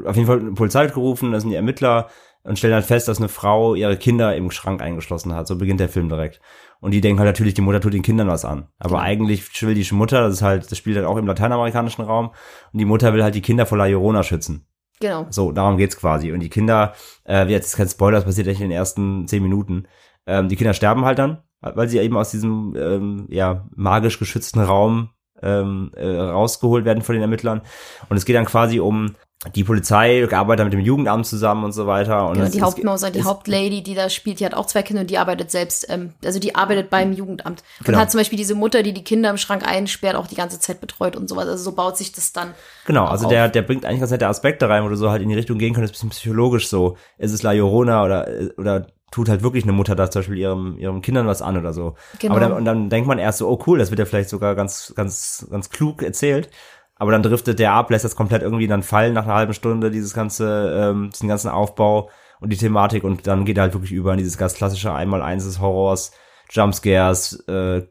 auf 0.06 0.15
jeden 0.15 0.27
Fall 0.27 0.39
eine 0.39 0.51
Polizei 0.53 0.88
gerufen, 0.88 1.32
da 1.32 1.39
sind 1.39 1.49
die 1.49 1.56
Ermittler 1.56 2.10
und 2.43 2.58
stellen 2.60 2.73
halt 2.73 2.86
fest, 2.86 3.08
dass 3.08 3.19
eine 3.19 3.29
Frau 3.29 3.73
ihre 3.75 3.95
Kinder 3.97 4.36
im 4.36 4.51
Schrank 4.51 4.82
eingeschlossen 4.82 5.34
hat. 5.34 5.47
So 5.47 5.56
beginnt 5.58 5.79
der 5.79 5.89
Film 5.89 6.10
direkt. 6.10 6.41
Und 6.82 6.91
die 6.91 6.99
denken 6.99 7.19
halt 7.19 7.27
natürlich, 7.29 7.53
die 7.53 7.62
Mutter 7.62 7.79
tut 7.79 7.93
den 7.93 8.01
Kindern 8.01 8.27
was 8.27 8.43
an. 8.43 8.67
Aber 8.79 8.95
Genau. 8.95 9.01
eigentlich 9.03 9.62
will 9.62 9.73
die 9.75 9.93
Mutter, 9.93 10.21
das 10.21 10.34
ist 10.34 10.41
halt, 10.41 10.69
das 10.69 10.77
spielt 10.77 10.97
halt 10.97 11.06
auch 11.06 11.15
im 11.15 11.25
lateinamerikanischen 11.27 12.03
Raum, 12.03 12.32
und 12.73 12.79
die 12.79 12.84
Mutter 12.86 13.13
will 13.13 13.23
halt 13.23 13.36
die 13.36 13.41
Kinder 13.41 13.65
vor 13.65 13.77
La 13.77 13.86
Llorona 13.86 14.23
schützen. 14.23 14.65
genau. 14.99 15.25
So, 15.29 15.51
darum 15.53 15.77
geht's 15.77 15.95
quasi. 15.97 16.34
Und 16.34 16.41
die 16.41 16.49
Kinder, 16.49 16.93
äh, 17.25 17.47
jetzt 17.47 17.67
ist 17.67 17.77
kein 17.77 17.88
Spoiler, 17.88 18.17
das 18.17 18.25
passiert 18.25 18.47
echt 18.47 18.60
in 18.60 18.69
den 18.69 18.77
ersten 18.77 19.25
zehn 19.27 19.41
Minuten. 19.41 19.88
Ähm, 20.27 20.49
die 20.49 20.56
Kinder 20.58 20.73
sterben 20.73 21.06
halt 21.06 21.19
dann, 21.19 21.43
weil 21.62 21.88
sie 21.88 21.99
eben 21.99 22.17
aus 22.17 22.32
diesem 22.32 22.75
ähm, 22.77 23.25
ja 23.29 23.65
magisch 23.75 24.19
geschützten 24.19 24.60
Raum 24.60 25.10
ähm, 25.41 25.91
äh, 25.95 26.08
rausgeholt 26.08 26.84
werden 26.86 27.03
von 27.03 27.13
den 27.13 27.21
Ermittlern. 27.21 27.62
Und 28.10 28.17
es 28.17 28.25
geht 28.25 28.36
dann 28.36 28.45
quasi 28.45 28.79
um 28.82 29.15
die 29.56 29.63
Polizei, 29.63 30.27
arbeitet 30.32 30.65
mit 30.65 30.73
dem 30.73 30.79
Jugendamt 30.79 31.25
zusammen 31.25 31.63
und 31.63 31.73
so 31.73 31.86
weiter. 31.86 32.27
Und 32.27 32.36
Genau, 32.36 32.49
die 32.49 32.62
Hauptmauser, 32.62 33.12
die 33.12 33.23
Hauptlady, 33.23 33.84
die 33.84 33.93
da 33.93 34.10
spielt, 34.10 34.39
die 34.39 34.45
hat 34.45 34.53
auch 34.53 34.65
zwei 34.65 34.84
Kinder 34.84 35.01
und 35.01 35.10
die 35.10 35.17
arbeitet 35.17 35.51
selbst, 35.51 35.86
ähm, 35.89 36.13
also 36.23 36.39
die 36.39 36.56
arbeitet 36.56 36.89
beim 36.89 37.12
Jugendamt. 37.12 37.63
Und 37.79 37.86
Genau. 37.86 37.99
hat 37.99 38.12
zum 38.12 38.19
Beispiel 38.19 38.38
diese 38.38 38.56
Mutter, 38.56 38.84
die 38.84 38.93
die 38.93 39.03
Kinder 39.03 39.29
im 39.29 39.38
Schrank 39.38 39.67
einsperrt, 39.67 40.15
auch 40.15 40.27
die 40.27 40.36
ganze 40.36 40.60
Zeit 40.60 40.79
betreut 40.79 41.15
und 41.15 41.27
sowas. 41.27 41.47
Also 41.47 41.63
so 41.63 41.71
baut 41.73 41.97
sich 41.97 42.12
das 42.12 42.32
dann. 42.32 42.53
Genau, 42.86 43.06
also 43.06 43.25
auf. 43.25 43.32
der, 43.32 43.49
der 43.49 43.62
bringt 43.63 43.86
eigentlich 43.86 43.99
ganz 43.99 44.12
nette 44.12 44.27
Aspekte 44.27 44.69
rein, 44.69 44.84
wo 44.84 44.89
du 44.89 44.95
so 44.95 45.10
halt 45.10 45.21
in 45.21 45.29
die 45.29 45.36
Richtung 45.36 45.58
gehen 45.58 45.73
könntest, 45.73 45.93
bisschen 45.93 46.10
psychologisch 46.10 46.67
so. 46.69 46.97
Ist 47.17 47.34
es 47.34 47.43
La 47.43 47.51
Llorona 47.51 48.03
oder, 48.03 48.27
oder 48.58 48.88
tut 49.13 49.29
halt 49.29 49.43
wirklich 49.43 49.63
eine 49.63 49.73
Mutter 49.73 49.95
da 49.95 50.10
zum 50.10 50.21
Beispiel 50.21 50.39
ihrem, 50.39 50.77
ihrem 50.79 51.01
Kindern 51.01 51.27
was 51.27 51.43
an 51.43 51.56
oder 51.56 51.71
so. 51.71 51.93
Genau. 52.17 52.34
Aber 52.34 52.41
dann, 52.41 52.53
und 52.53 52.65
dann 52.65 52.89
denkt 52.89 53.08
man 53.08 53.19
erst 53.19 53.38
so, 53.38 53.47
oh 53.47 53.60
cool, 53.67 53.77
das 53.77 53.91
wird 53.91 53.99
ja 53.99 54.06
vielleicht 54.06 54.29
sogar 54.29 54.56
ganz, 54.56 54.91
ganz, 54.95 55.45
ganz 55.51 55.69
klug 55.69 56.01
erzählt. 56.01 56.49
Aber 56.95 57.12
dann 57.12 57.23
driftet 57.23 57.60
der 57.60 57.73
ab, 57.73 57.89
lässt 57.89 58.06
das 58.06 58.15
komplett 58.15 58.43
irgendwie 58.43 58.67
dann 58.67 58.84
fallen 58.84 59.13
nach 59.13 59.23
einer 59.25 59.34
halben 59.34 59.53
Stunde, 59.53 59.91
dieses 59.91 60.13
ganze, 60.13 60.73
ähm, 60.75 61.10
diesen 61.12 61.27
ganzen 61.27 61.49
Aufbau 61.49 62.10
und 62.39 62.51
die 62.51 62.58
Thematik 62.58 63.03
und 63.03 63.25
dann 63.27 63.45
geht 63.45 63.58
er 63.58 63.63
halt 63.63 63.73
wirklich 63.73 63.91
über 63.91 64.12
in 64.12 64.17
dieses 64.19 64.38
ganz 64.38 64.53
klassische 64.53 64.93
Einmal-Eins 64.93 65.45
des 65.45 65.60
Horrors, 65.60 66.12
Jumpscares, 66.51 67.39
äh, 67.47 67.84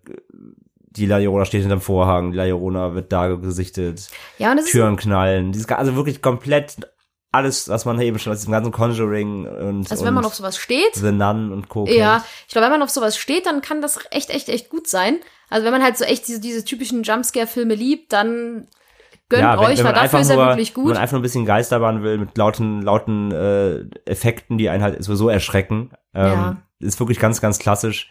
die 0.96 1.06
La 1.06 1.18
Llorona 1.18 1.44
steht 1.44 1.62
hinterm 1.62 1.80
Vorhang, 1.80 2.32
die 2.32 2.36
La 2.36 2.44
Llorona 2.44 2.94
wird 2.94 3.12
da 3.12 3.28
gesichtet. 3.28 4.08
Ja, 4.38 4.54
Türen 4.54 4.96
knallen. 4.96 5.52
Dieses, 5.52 5.68
also 5.70 5.96
wirklich 5.96 6.20
komplett 6.20 6.76
alles, 7.32 7.70
was 7.70 7.86
man 7.86 7.98
eben 8.00 8.18
schon 8.18 8.32
aus 8.32 8.40
diesem 8.40 8.52
ganzen 8.52 8.72
Conjuring 8.72 9.46
und, 9.46 9.90
Also 9.90 10.04
wenn 10.04 10.12
man 10.12 10.26
auf 10.26 10.34
sowas 10.34 10.58
steht, 10.58 10.94
The 10.94 11.12
Nun 11.12 11.50
und 11.50 11.68
Co. 11.70 11.86
ja, 11.86 12.16
kennt. 12.16 12.26
ich 12.46 12.52
glaube, 12.52 12.66
wenn 12.66 12.72
man 12.72 12.82
auf 12.82 12.90
sowas 12.90 13.16
steht, 13.16 13.46
dann 13.46 13.62
kann 13.62 13.80
das 13.80 13.98
echt, 14.10 14.28
echt, 14.28 14.50
echt 14.50 14.68
gut 14.68 14.86
sein. 14.86 15.18
Also 15.48 15.64
wenn 15.64 15.72
man 15.72 15.82
halt 15.82 15.96
so 15.96 16.04
echt 16.04 16.28
diese, 16.28 16.40
diese 16.40 16.62
typischen 16.64 17.02
Jumpscare-Filme 17.02 17.74
liebt, 17.74 18.12
dann 18.12 18.68
gönnt 19.28 19.42
ja, 19.42 19.52
wenn, 19.58 19.66
euch, 19.66 19.78
wenn 19.78 19.84
weil 19.84 19.92
man 19.92 19.94
dafür 19.94 20.18
einfach 20.18 20.20
ist 20.20 20.28
nur, 20.28 20.42
er 20.42 20.48
wirklich 20.50 20.76
Wenn 20.76 20.82
gut. 20.84 20.92
man 20.92 21.02
einfach 21.02 21.12
nur 21.12 21.20
ein 21.20 21.22
bisschen 21.22 21.46
Geisterbahn 21.46 22.02
will 22.02 22.18
mit 22.18 22.36
lauten, 22.36 22.82
lauten 22.82 23.32
äh, 23.32 23.84
Effekten, 24.04 24.58
die 24.58 24.68
einen 24.68 24.82
halt 24.82 25.02
sowieso 25.02 25.28
erschrecken. 25.28 25.90
Ähm, 26.14 26.26
Ja. 26.32 26.56
Ist 26.80 26.98
wirklich 26.98 27.18
ganz, 27.20 27.40
ganz 27.40 27.58
klassisch, 27.58 28.10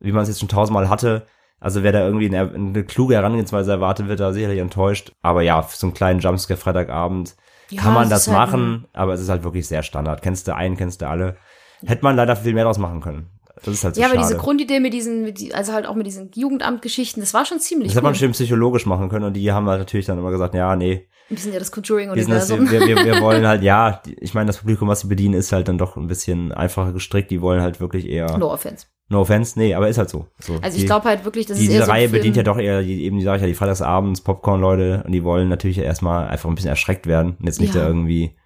wie 0.00 0.12
man 0.12 0.22
es 0.22 0.28
jetzt 0.28 0.40
schon 0.40 0.48
tausendmal 0.48 0.88
hatte. 0.88 1.26
Also 1.60 1.82
wer 1.82 1.92
da 1.92 2.00
irgendwie 2.04 2.26
eine, 2.26 2.52
eine 2.52 2.84
kluge 2.84 3.14
Herangehensweise 3.14 3.72
erwartet, 3.72 4.08
wird 4.08 4.20
da 4.20 4.32
sicherlich 4.32 4.58
enttäuscht. 4.60 5.12
Aber 5.22 5.42
ja, 5.42 5.62
für 5.62 5.76
so 5.76 5.86
einen 5.86 5.94
kleinen 5.94 6.20
Jumpscare 6.20 6.58
Freitagabend 6.58 7.36
Ja, 7.70 7.82
kann 7.82 7.94
man 7.94 8.08
das 8.08 8.26
ist 8.26 8.34
halt 8.34 8.50
machen, 8.50 8.86
aber 8.92 9.14
es 9.14 9.20
ist 9.20 9.28
halt 9.28 9.44
wirklich 9.44 9.66
sehr 9.66 9.82
Standard. 9.82 10.22
Kennst 10.22 10.46
du 10.48 10.54
einen, 10.54 10.76
kennst 10.76 11.00
du 11.02 11.08
alle. 11.08 11.36
Hätte 11.84 12.02
man 12.04 12.16
leider 12.16 12.36
viel 12.36 12.54
mehr 12.54 12.64
draus 12.64 12.78
machen 12.78 13.00
können. 13.00 13.30
Das 13.64 13.74
ist 13.74 13.84
halt 13.84 13.94
so 13.94 14.00
ja, 14.00 14.06
aber 14.08 14.16
schade. 14.16 14.28
diese 14.28 14.38
Grundidee 14.40 14.80
mit 14.80 14.92
diesen, 14.92 15.22
mit 15.22 15.40
die, 15.40 15.54
also 15.54 15.72
halt 15.72 15.86
auch 15.86 15.94
mit 15.94 16.06
diesen 16.06 16.30
Jugendamtgeschichten, 16.34 17.20
das 17.22 17.34
war 17.34 17.44
schon 17.44 17.58
ziemlich 17.60 17.88
das 17.88 17.96
hätte 17.96 18.04
man 18.04 18.14
schön 18.14 18.32
psychologisch 18.32 18.86
machen 18.86 19.08
können 19.08 19.24
und 19.24 19.34
die 19.34 19.52
haben 19.52 19.66
halt 19.68 19.78
natürlich 19.80 20.06
dann 20.06 20.18
immer 20.18 20.30
gesagt, 20.30 20.54
ja, 20.54 20.76
nee, 20.76 21.08
Wir 21.28 21.36
sind 21.38 21.52
ja 21.52 21.58
das 21.58 21.70
Conjuring-Universum. 21.72 22.70
wir, 22.70 22.80
wir, 22.86 23.04
wir 23.04 23.20
wollen 23.20 23.46
halt, 23.46 23.62
ja, 23.62 24.00
ich 24.20 24.34
meine, 24.34 24.46
das 24.46 24.58
Publikum, 24.58 24.88
was 24.88 25.00
sie 25.00 25.08
bedienen, 25.08 25.34
ist 25.34 25.52
halt 25.52 25.68
dann 25.68 25.78
doch 25.78 25.96
ein 25.96 26.06
bisschen 26.06 26.52
einfacher 26.52 26.92
gestrickt, 26.92 27.30
die 27.30 27.40
wollen 27.40 27.60
halt 27.62 27.80
wirklich 27.80 28.06
eher, 28.08 28.30
no, 28.32 28.38
No 28.38 28.52
offense. 28.52 28.86
offense, 29.12 29.58
nee, 29.58 29.74
aber 29.74 29.88
ist 29.88 29.98
halt 29.98 30.10
so. 30.10 30.26
so 30.38 30.58
Also 30.62 30.78
ich 30.78 30.86
glaube 30.86 31.06
halt 31.08 31.24
wirklich, 31.24 31.46
das 31.46 31.58
die, 31.58 31.66
diese 31.68 31.84
so 31.84 31.90
Reihe 31.90 32.08
bedient 32.08 32.36
ja 32.36 32.42
doch 32.42 32.58
eher, 32.58 32.82
die, 32.82 33.04
eben, 33.04 33.18
die 33.18 33.24
sage 33.24 33.36
ich 33.38 33.42
ja, 33.42 33.48
die 33.48 33.54
Freitagsabends 33.54 34.20
Popcorn-Leute 34.22 35.02
und 35.04 35.12
die 35.12 35.24
wollen 35.24 35.48
natürlich 35.48 35.78
erstmal 35.78 36.28
einfach 36.28 36.48
ein 36.48 36.54
bisschen 36.54 36.70
erschreckt 36.70 37.06
werden 37.06 37.36
und 37.40 37.46
jetzt 37.46 37.60
nicht 37.60 37.74
Ja. 37.74 37.82
da 37.82 37.86
irgendwie 37.88 38.36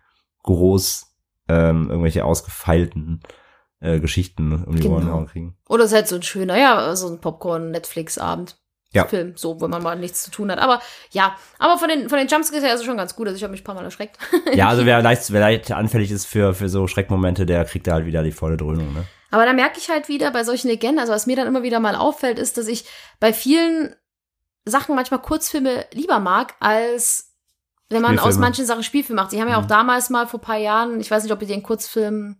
groß 0.44 1.06
ähm, 1.48 1.88
irgendwelche 1.90 2.24
ausgefeilten 2.24 3.20
äh, 3.82 3.98
Geschichten 4.00 4.64
um 4.64 4.76
die 4.76 4.86
Ohren 4.88 5.02
Genau. 5.02 5.14
hauen 5.16 5.26
kriegen. 5.26 5.56
Oder 5.68 5.84
es 5.84 5.90
ist 5.90 5.96
halt 5.96 6.08
so 6.08 6.16
ein 6.16 6.22
schöner, 6.22 6.56
ja, 6.56 6.94
so 6.96 7.08
ein 7.08 7.20
Popcorn-Netflix-Abend. 7.20 8.56
Ja. 8.94 9.06
Film, 9.06 9.32
so, 9.36 9.58
wo 9.58 9.68
man 9.68 9.82
mal 9.82 9.98
nichts 9.98 10.22
zu 10.22 10.30
tun 10.30 10.52
hat. 10.52 10.58
Aber 10.58 10.78
ja, 11.12 11.34
aber 11.58 11.78
von 11.78 11.88
den, 11.88 12.10
von 12.10 12.18
den 12.18 12.28
Jumpscares 12.28 12.62
her 12.62 12.74
ist 12.74 12.80
es 12.80 12.84
schon 12.86 12.98
ganz 12.98 13.16
gut. 13.16 13.26
Also 13.26 13.38
ich 13.38 13.42
habe 13.42 13.52
mich 13.52 13.62
ein 13.62 13.64
paar 13.64 13.74
Mal 13.74 13.84
erschreckt. 13.86 14.18
Ja, 14.54 14.68
also 14.68 14.84
wer 14.84 15.00
leicht, 15.02 15.32
wer 15.32 15.40
leicht 15.40 15.72
anfällig 15.72 16.10
ist 16.10 16.26
für, 16.26 16.52
für 16.52 16.68
so 16.68 16.86
Schreckmomente, 16.86 17.46
der 17.46 17.64
kriegt 17.64 17.86
da 17.86 17.92
halt 17.94 18.04
wieder 18.04 18.22
die 18.22 18.32
volle 18.32 18.58
Dröhnung, 18.58 18.92
ne? 18.92 19.04
Aber 19.30 19.46
da 19.46 19.54
merke 19.54 19.78
ich 19.78 19.88
halt 19.88 20.08
wieder 20.10 20.30
bei 20.30 20.44
solchen 20.44 20.68
Legenden, 20.68 20.98
also 20.98 21.10
was 21.14 21.26
mir 21.26 21.36
dann 21.36 21.46
immer 21.46 21.62
wieder 21.62 21.80
mal 21.80 21.96
auffällt, 21.96 22.38
ist, 22.38 22.58
dass 22.58 22.66
ich 22.66 22.84
bei 23.18 23.32
vielen 23.32 23.96
Sachen 24.66 24.94
manchmal 24.94 25.22
Kurzfilme 25.22 25.86
lieber 25.94 26.20
mag, 26.20 26.54
als 26.60 27.32
wenn 27.88 28.02
man 28.02 28.18
aus 28.18 28.36
manchen 28.36 28.66
Sachen 28.66 28.82
Spielfilme 28.82 29.22
macht. 29.22 29.30
Sie 29.30 29.40
haben 29.40 29.48
ja 29.48 29.56
auch 29.56 29.62
Mhm. 29.64 29.68
damals 29.68 30.10
mal 30.10 30.26
vor 30.26 30.38
ein 30.40 30.44
paar 30.44 30.58
Jahren, 30.58 31.00
ich 31.00 31.10
weiß 31.10 31.22
nicht, 31.22 31.32
ob 31.32 31.40
ihr 31.40 31.48
den 31.48 31.62
Kurzfilm, 31.62 32.36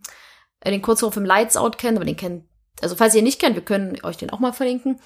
äh, 0.63 0.71
den 0.71 0.81
Kurzfilm 0.81 1.25
Lights 1.25 1.57
Out 1.57 1.77
kennt, 1.77 1.97
aber 1.97 2.05
den 2.05 2.17
kennt, 2.17 2.45
also 2.81 2.95
falls 2.95 3.13
ihr 3.13 3.19
ihn 3.19 3.25
nicht 3.25 3.39
kennt, 3.39 3.55
wir 3.55 3.63
können 3.63 3.97
euch 4.03 4.17
den 4.17 4.31
auch 4.31 4.39
mal 4.39 4.53
verlinken. 4.53 4.99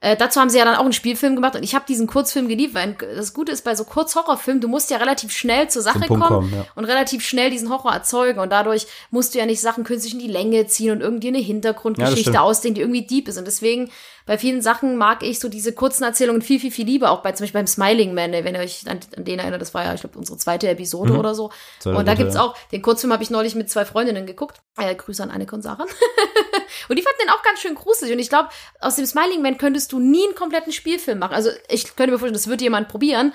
Äh, 0.00 0.16
dazu 0.16 0.38
haben 0.38 0.50
sie 0.50 0.58
ja 0.58 0.66
dann 0.66 0.74
auch 0.74 0.82
einen 0.82 0.92
Spielfilm 0.92 1.34
gemacht 1.34 1.56
und 1.56 1.62
ich 1.62 1.74
habe 1.74 1.86
diesen 1.88 2.06
Kurzfilm 2.06 2.46
geliebt, 2.46 2.74
weil 2.74 2.94
das 3.16 3.32
Gute 3.32 3.52
ist 3.52 3.64
bei 3.64 3.74
so 3.74 3.84
Kurzhorrorfilmen, 3.84 4.60
du 4.60 4.68
musst 4.68 4.90
ja 4.90 4.98
relativ 4.98 5.32
schnell 5.32 5.70
zur 5.70 5.80
Sache 5.80 6.06
kommen 6.06 6.20
kommen, 6.20 6.52
ja. 6.52 6.66
und 6.74 6.84
relativ 6.84 7.24
schnell 7.24 7.48
diesen 7.48 7.70
Horror 7.70 7.92
erzeugen 7.92 8.38
und 8.38 8.50
dadurch 8.50 8.86
musst 9.10 9.34
du 9.34 9.38
ja 9.38 9.46
nicht 9.46 9.62
Sachen 9.62 9.82
künstlich 9.84 10.12
in 10.12 10.18
die 10.18 10.26
Länge 10.26 10.66
ziehen 10.66 10.92
und 10.92 11.00
irgendwie 11.00 11.28
eine 11.28 11.38
Ja, 11.38 11.46
Hintergrundgeschichte 11.46 12.20
stimmt. 12.20 12.38
ausdenken, 12.38 12.74
die 12.74 12.80
irgendwie 12.82 13.06
deep 13.06 13.28
ist 13.28 13.38
und 13.38 13.46
deswegen 13.46 13.90
bei 14.26 14.38
vielen 14.38 14.62
Sachen 14.62 14.96
mag 14.96 15.22
ich 15.22 15.38
so 15.38 15.48
diese 15.48 15.72
kurzen 15.72 16.04
Erzählungen 16.04 16.40
viel, 16.40 16.58
viel, 16.58 16.70
viel 16.70 16.86
lieber, 16.86 17.10
auch 17.10 17.22
bei 17.22 17.32
zum 17.32 17.44
Beispiel 17.44 17.58
beim 17.58 17.66
Smiling 17.66 18.14
Man, 18.14 18.32
wenn 18.32 18.54
ihr 18.54 18.60
euch 18.60 18.88
an, 18.88 19.00
an 19.16 19.24
den 19.24 19.38
erinnert, 19.38 19.60
das 19.60 19.74
war 19.74 19.84
ja, 19.84 19.94
ich 19.94 20.00
glaube, 20.00 20.18
unsere 20.18 20.38
zweite 20.38 20.68
Episode 20.68 21.12
Mhm. 21.12 21.18
oder 21.18 21.34
so. 21.34 21.50
Zweite 21.80 21.98
und 21.98 22.08
da 22.08 22.14
gibt's 22.14 22.34
ja. 22.34 22.42
auch, 22.42 22.56
den 22.72 22.80
Kurzfilm 22.82 23.12
habe 23.12 23.22
ich 23.22 23.30
neulich 23.30 23.54
mit 23.54 23.68
zwei 23.68 23.84
Freundinnen 23.84 24.26
geguckt. 24.26 24.62
Äh, 24.78 24.94
Grüße 24.94 25.22
an 25.22 25.30
Annika 25.30 25.56
und 25.56 25.62
Sarah. 25.62 25.84
und 26.88 26.98
die 26.98 27.02
fanden 27.02 27.18
den 27.22 27.30
auch 27.30 27.42
ganz 27.42 27.60
schön 27.60 27.74
gruselig. 27.74 28.12
Und 28.12 28.18
ich 28.18 28.28
glaube, 28.28 28.48
aus 28.80 28.96
dem 28.96 29.06
Smiling 29.06 29.42
Man 29.42 29.58
könntest 29.58 29.92
du 29.92 29.98
nie 29.98 30.24
einen 30.24 30.34
kompletten 30.34 30.72
Spielfilm 30.72 31.18
machen. 31.18 31.34
Also 31.34 31.50
ich 31.68 31.94
könnte 31.96 32.12
mir 32.12 32.18
vorstellen, 32.18 32.32
das 32.34 32.48
wird 32.48 32.60
jemand 32.62 32.88
probieren. 32.88 33.32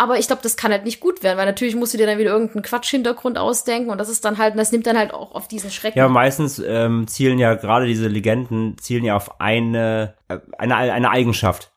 Aber 0.00 0.18
ich 0.18 0.28
glaube, 0.28 0.40
das 0.42 0.56
kann 0.56 0.72
halt 0.72 0.84
nicht 0.84 0.98
gut 0.98 1.22
werden, 1.22 1.36
weil 1.36 1.44
natürlich 1.44 1.76
musst 1.76 1.92
du 1.92 1.98
dir 1.98 2.06
dann 2.06 2.16
wieder 2.16 2.30
irgendeinen 2.30 2.62
Quatsch-Hintergrund 2.62 3.36
ausdenken 3.36 3.90
und 3.90 3.98
das 3.98 4.08
ist 4.08 4.24
dann 4.24 4.38
halt, 4.38 4.58
das 4.58 4.72
nimmt 4.72 4.86
dann 4.86 4.96
halt 4.96 5.12
auch 5.12 5.34
auf 5.34 5.46
diesen 5.46 5.70
Schrecken. 5.70 5.98
Ja, 5.98 6.08
meistens 6.08 6.58
ähm, 6.58 7.06
zielen 7.06 7.38
ja 7.38 7.52
gerade 7.52 7.84
diese 7.86 8.08
Legenden 8.08 8.78
zielen 8.78 9.04
ja 9.04 9.14
auf 9.14 9.42
eine 9.42 10.14
äh, 10.28 10.38
eine, 10.56 10.74
eine 10.76 11.10
Eigenschaft. 11.10 11.72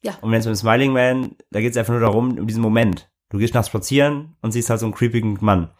Ja. 0.00 0.14
Und 0.22 0.32
wenn 0.32 0.40
es 0.40 0.46
mit 0.46 0.54
dem 0.54 0.58
Smiling 0.58 0.94
Man, 0.94 1.36
da 1.50 1.60
geht 1.60 1.72
es 1.72 1.76
einfach 1.76 1.92
nur 1.92 2.00
darum, 2.00 2.38
um 2.38 2.46
diesen 2.46 2.62
Moment. 2.62 3.10
Du 3.28 3.36
gehst 3.36 3.52
nachts 3.52 3.68
spazieren 3.68 4.36
und 4.40 4.52
siehst 4.52 4.70
halt 4.70 4.80
so 4.80 4.86
einen 4.86 4.94
creepigen 4.94 5.36
Mann. 5.42 5.70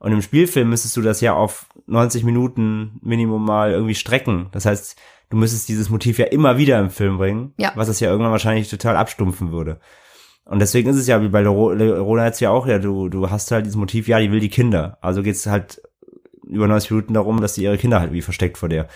Und 0.00 0.10
im 0.10 0.22
Spielfilm 0.22 0.70
müsstest 0.70 0.96
du 0.96 1.02
das 1.02 1.20
ja 1.20 1.34
auf 1.34 1.66
90 1.86 2.24
Minuten 2.24 2.98
Minimum 3.00 3.44
mal 3.44 3.70
irgendwie 3.70 3.94
strecken. 3.94 4.48
Das 4.50 4.66
heißt, 4.66 4.98
du 5.30 5.36
müsstest 5.36 5.68
dieses 5.68 5.88
Motiv 5.88 6.18
ja 6.18 6.26
immer 6.26 6.58
wieder 6.58 6.80
im 6.80 6.90
Film 6.90 7.18
bringen, 7.18 7.54
Ja. 7.58 7.70
was 7.76 7.86
es 7.86 8.00
ja 8.00 8.10
irgendwann 8.10 8.32
wahrscheinlich 8.32 8.68
total 8.68 8.96
abstumpfen 8.96 9.52
würde. 9.52 9.78
Und 10.44 10.58
deswegen 10.58 10.90
ist 10.90 10.96
es 10.96 11.06
ja 11.06 11.22
wie 11.22 11.28
bei 11.28 11.40
Lerona 11.42 12.26
jetzt 12.26 12.40
ja 12.40 12.50
auch, 12.50 12.66
ja, 12.66 12.78
du, 12.78 13.08
du 13.08 13.30
hast 13.30 13.50
halt 13.50 13.64
dieses 13.64 13.76
Motiv, 13.76 14.08
ja, 14.08 14.18
die 14.18 14.30
will 14.32 14.40
die 14.40 14.48
Kinder. 14.48 14.98
Also 15.00 15.22
geht's 15.22 15.46
halt 15.46 15.80
über 16.44 16.66
90 16.66 16.90
Minuten 16.90 17.14
darum, 17.14 17.40
dass 17.40 17.54
sie 17.54 17.62
ihre 17.62 17.78
Kinder 17.78 17.98
halt 18.00 18.08
irgendwie 18.08 18.22
versteckt 18.22 18.58
vor 18.58 18.68
der. 18.68 18.88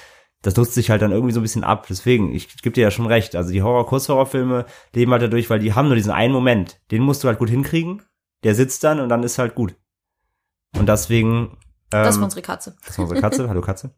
Das 0.42 0.56
nutzt 0.56 0.74
sich 0.74 0.90
halt 0.90 1.02
dann 1.02 1.12
irgendwie 1.12 1.32
so 1.32 1.40
ein 1.40 1.44
bisschen 1.44 1.64
ab. 1.64 1.86
Deswegen, 1.88 2.32
ich 2.34 2.60
gebe 2.62 2.74
dir 2.74 2.82
ja 2.82 2.90
schon 2.90 3.06
recht. 3.06 3.34
Also 3.36 3.52
die 3.52 3.62
Horror-Kurzhorrorfilme 3.62 4.66
leben 4.92 5.12
halt 5.12 5.22
dadurch, 5.22 5.48
weil 5.48 5.60
die 5.60 5.72
haben 5.72 5.86
nur 5.86 5.96
diesen 5.96 6.12
einen 6.12 6.32
Moment. 6.32 6.80
Den 6.90 7.02
musst 7.02 7.24
du 7.24 7.28
halt 7.28 7.38
gut 7.38 7.48
hinkriegen. 7.48 8.02
Der 8.44 8.54
sitzt 8.54 8.84
dann 8.84 9.00
und 9.00 9.08
dann 9.08 9.22
ist 9.22 9.38
halt 9.38 9.54
gut. 9.54 9.74
Und 10.76 10.88
deswegen. 10.88 11.56
Ähm, 11.92 12.04
Das 12.04 12.16
war 12.18 12.24
unsere 12.24 12.42
Katze. 12.42 12.76
das 12.86 12.98
war 12.98 13.04
unsere 13.04 13.20
Katze. 13.20 13.48
Hallo 13.48 13.60
Katze. 13.60 13.94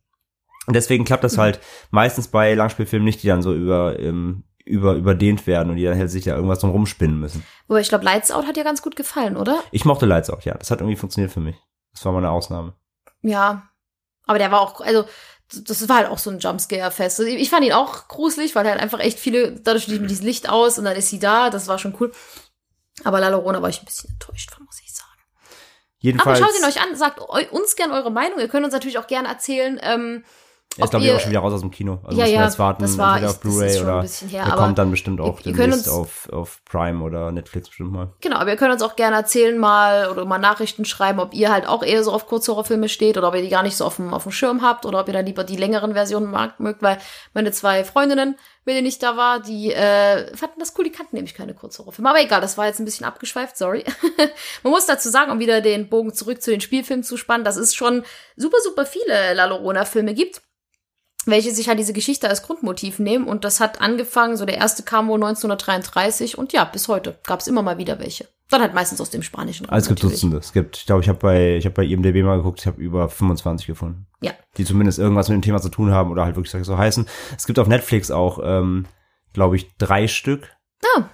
Und 0.66 0.74
deswegen 0.74 1.04
klappt 1.04 1.24
das 1.24 1.38
halt 1.38 1.60
meistens 1.90 2.28
bei 2.28 2.54
Langspielfilmen 2.54 3.04
nicht, 3.04 3.22
die 3.22 3.26
dann 3.26 3.42
so 3.42 3.54
über, 3.54 3.98
ähm, 3.98 4.44
über, 4.68 4.94
überdehnt 4.94 5.46
werden 5.46 5.70
und 5.70 5.76
die 5.76 5.84
dann 5.84 5.98
halt 5.98 6.10
sich 6.10 6.24
da 6.24 6.34
irgendwas 6.34 6.60
drum 6.60 6.70
rumspinnen 6.70 7.18
müssen. 7.18 7.44
Wobei 7.66 7.80
ich 7.80 7.88
glaube, 7.88 8.04
Lights 8.04 8.30
Out 8.30 8.46
hat 8.46 8.56
dir 8.56 8.64
ganz 8.64 8.82
gut 8.82 8.96
gefallen, 8.96 9.36
oder? 9.36 9.62
Ich 9.70 9.84
mochte 9.84 10.06
Lights 10.06 10.30
Out, 10.30 10.44
ja. 10.44 10.54
Das 10.54 10.70
hat 10.70 10.80
irgendwie 10.80 10.96
funktioniert 10.96 11.32
für 11.32 11.40
mich. 11.40 11.56
Das 11.92 12.04
war 12.04 12.12
mal 12.12 12.18
eine 12.18 12.30
Ausnahme. 12.30 12.74
Ja. 13.22 13.68
Aber 14.26 14.38
der 14.38 14.50
war 14.50 14.60
auch, 14.60 14.80
also, 14.80 15.04
das 15.48 15.88
war 15.88 15.96
halt 15.96 16.08
auch 16.08 16.18
so 16.18 16.30
ein 16.30 16.38
Jumpscare-Fest. 16.38 17.20
Ich 17.20 17.50
fand 17.50 17.64
ihn 17.64 17.72
auch 17.72 18.08
gruselig, 18.08 18.54
weil 18.54 18.68
halt 18.68 18.80
einfach 18.80 19.00
echt 19.00 19.18
viele, 19.18 19.52
dadurch 19.52 19.88
mit 19.88 20.10
diesem 20.10 20.26
Licht 20.26 20.48
aus 20.48 20.78
und 20.78 20.84
dann 20.84 20.96
ist 20.96 21.08
sie 21.08 21.18
da, 21.18 21.50
das 21.50 21.68
war 21.68 21.78
schon 21.78 21.94
cool. 22.00 22.12
Aber 23.04 23.20
La 23.20 23.28
Llorona 23.28 23.62
war 23.62 23.68
ich 23.68 23.80
ein 23.80 23.86
bisschen 23.86 24.10
enttäuscht 24.10 24.50
von, 24.50 24.64
muss 24.64 24.80
ich 24.84 24.92
sagen. 24.92 25.08
Aber 25.10 26.00
Jedenfalls. 26.00 26.38
schaut 26.38 26.58
ihn 26.58 26.64
euch 26.64 26.80
an, 26.82 26.94
sagt 26.96 27.20
uns 27.20 27.76
gern 27.76 27.92
eure 27.92 28.10
Meinung. 28.10 28.38
Ihr 28.38 28.48
könnt 28.48 28.64
uns 28.64 28.74
natürlich 28.74 28.98
auch 28.98 29.06
gerne 29.06 29.28
erzählen, 29.28 29.80
ähm, 29.82 30.24
Er 30.76 30.84
ist, 30.84 30.90
glaube 30.90 31.06
ich, 31.06 31.12
auch 31.12 31.18
schon 31.18 31.30
wieder 31.30 31.40
raus 31.40 31.52
aus 31.54 31.60
dem 31.62 31.72
Kino. 31.72 31.98
Also 32.04 32.20
Ja, 32.20 32.26
ja, 32.26 32.44
jetzt 32.44 32.58
warten, 32.60 32.82
das 32.82 32.96
war- 32.98 33.14
entweder 33.14 33.30
auf 33.30 33.40
Blu-ray 33.40 33.80
oder 33.80 34.04
her, 34.28 34.44
aber 34.46 34.62
kommt 34.62 34.78
dann 34.78 34.90
bestimmt 34.92 35.20
auch 35.20 35.40
ihr- 35.40 35.52
demnächst 35.52 35.88
uns- 35.88 35.88
auf, 35.88 36.28
auf 36.30 36.60
Prime 36.66 37.02
oder 37.02 37.32
Netflix 37.32 37.68
bestimmt 37.68 37.90
mal. 37.90 38.12
Genau, 38.20 38.36
aber 38.36 38.50
ihr 38.50 38.56
könnt 38.56 38.72
uns 38.72 38.82
auch 38.82 38.94
gerne 38.94 39.16
erzählen 39.16 39.58
mal 39.58 40.08
oder 40.08 40.24
mal 40.24 40.38
Nachrichten 40.38 40.84
schreiben, 40.84 41.18
ob 41.18 41.34
ihr 41.34 41.50
halt 41.50 41.66
auch 41.66 41.82
eher 41.82 42.04
so 42.04 42.12
auf 42.12 42.28
Kurzhorrorfilme 42.28 42.88
steht 42.88 43.18
oder 43.18 43.26
ob 43.28 43.34
ihr 43.34 43.42
die 43.42 43.48
gar 43.48 43.64
nicht 43.64 43.76
so 43.76 43.84
auf 43.84 43.96
dem, 43.96 44.14
auf 44.14 44.22
dem 44.22 44.30
Schirm 44.30 44.62
habt 44.62 44.86
oder 44.86 45.00
ob 45.00 45.08
ihr 45.08 45.14
dann 45.14 45.26
lieber 45.26 45.42
die 45.42 45.56
längeren 45.56 45.94
Versionen 45.94 46.30
mag, 46.30 46.60
mögt, 46.60 46.80
weil 46.80 46.98
meine 47.34 47.50
zwei 47.50 47.82
Freundinnen, 47.82 48.36
mit 48.68 48.76
denen 48.76 48.86
ich 48.86 48.98
da 48.98 49.16
war, 49.16 49.40
die 49.40 49.72
äh, 49.72 50.36
fanden 50.36 50.60
das 50.60 50.74
cool, 50.76 50.84
die 50.84 50.92
kannten 50.92 51.16
nämlich 51.16 51.32
keine 51.32 51.54
Kurzhorrorfilme. 51.54 52.10
Aber 52.10 52.20
egal, 52.20 52.42
das 52.42 52.58
war 52.58 52.66
jetzt 52.66 52.80
ein 52.80 52.84
bisschen 52.84 53.06
abgeschweift, 53.06 53.56
sorry. 53.56 53.82
Man 54.62 54.70
muss 54.70 54.84
dazu 54.84 55.08
sagen, 55.08 55.32
um 55.32 55.38
wieder 55.38 55.62
den 55.62 55.88
Bogen 55.88 56.12
zurück 56.12 56.42
zu 56.42 56.50
den 56.50 56.60
Spielfilmen 56.60 57.02
zu 57.02 57.16
spannen, 57.16 57.46
dass 57.46 57.56
es 57.56 57.74
schon 57.74 58.04
super, 58.36 58.58
super 58.62 58.84
viele 58.84 59.32
La 59.32 59.46
Llorona-Filme 59.46 60.12
gibt 60.12 60.42
welche 61.24 61.50
sich 61.50 61.68
halt 61.68 61.78
diese 61.78 61.92
Geschichte 61.92 62.26
als 62.26 62.42
Grundmotiv 62.42 63.00
nehmen. 63.00 63.26
Und 63.26 63.44
das 63.44 63.60
hat 63.60 63.82
angefangen, 63.82 64.38
so 64.38 64.46
der 64.46 64.56
erste 64.56 64.82
kam 64.82 65.08
wohl 65.08 65.16
1933 65.16 66.38
und 66.38 66.54
ja, 66.54 66.64
bis 66.64 66.88
heute 66.88 67.18
gab 67.26 67.40
es 67.40 67.48
immer 67.48 67.60
mal 67.60 67.76
wieder 67.76 67.98
welche. 67.98 68.28
Dann 68.50 68.62
halt 68.62 68.74
meistens 68.74 69.00
aus 69.00 69.10
dem 69.10 69.22
spanischen 69.22 69.66
Raum. 69.66 69.74
Also 69.74 69.84
es 69.84 69.88
gibt 69.88 70.02
natürlich. 70.02 70.20
Dutzende. 70.20 70.38
Es 70.38 70.52
gibt, 70.52 70.76
ich 70.78 70.86
glaube, 70.86 71.02
ich 71.02 71.08
habe 71.08 71.18
bei, 71.18 71.56
ich 71.56 71.66
habe 71.66 71.74
bei 71.74 71.84
IMDb 71.84 72.24
mal 72.24 72.38
geguckt, 72.38 72.60
ich 72.60 72.66
habe 72.66 72.80
über 72.80 73.08
25 73.08 73.66
gefunden. 73.66 74.06
Ja. 74.20 74.32
Die 74.56 74.64
zumindest 74.64 74.98
irgendwas 74.98 75.28
mit 75.28 75.36
dem 75.36 75.42
Thema 75.42 75.60
zu 75.60 75.68
tun 75.68 75.90
haben 75.90 76.10
oder 76.10 76.24
halt 76.24 76.36
wirklich 76.36 76.64
so 76.64 76.78
heißen. 76.78 77.06
Es 77.36 77.46
gibt 77.46 77.58
auf 77.58 77.68
Netflix 77.68 78.10
auch, 78.10 78.40
ähm, 78.42 78.86
glaube 79.34 79.56
ich, 79.56 79.76
drei 79.76 80.08
Stück. 80.08 80.56
Ah. 80.96 81.04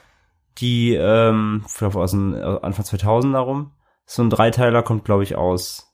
Die, 0.59 0.95
ähm, 0.95 1.65
ich 1.67 1.75
glaube, 1.75 1.99
aus 1.99 2.13
dem 2.13 2.35
äh, 2.35 2.41
Anfang 2.41 2.85
2000 2.85 3.35
darum. 3.35 3.73
So 4.07 4.23
ein 4.23 4.31
Dreiteiler 4.31 4.83
kommt, 4.83 5.05
glaube 5.05 5.25
ich, 5.25 5.35
aus, 5.35 5.93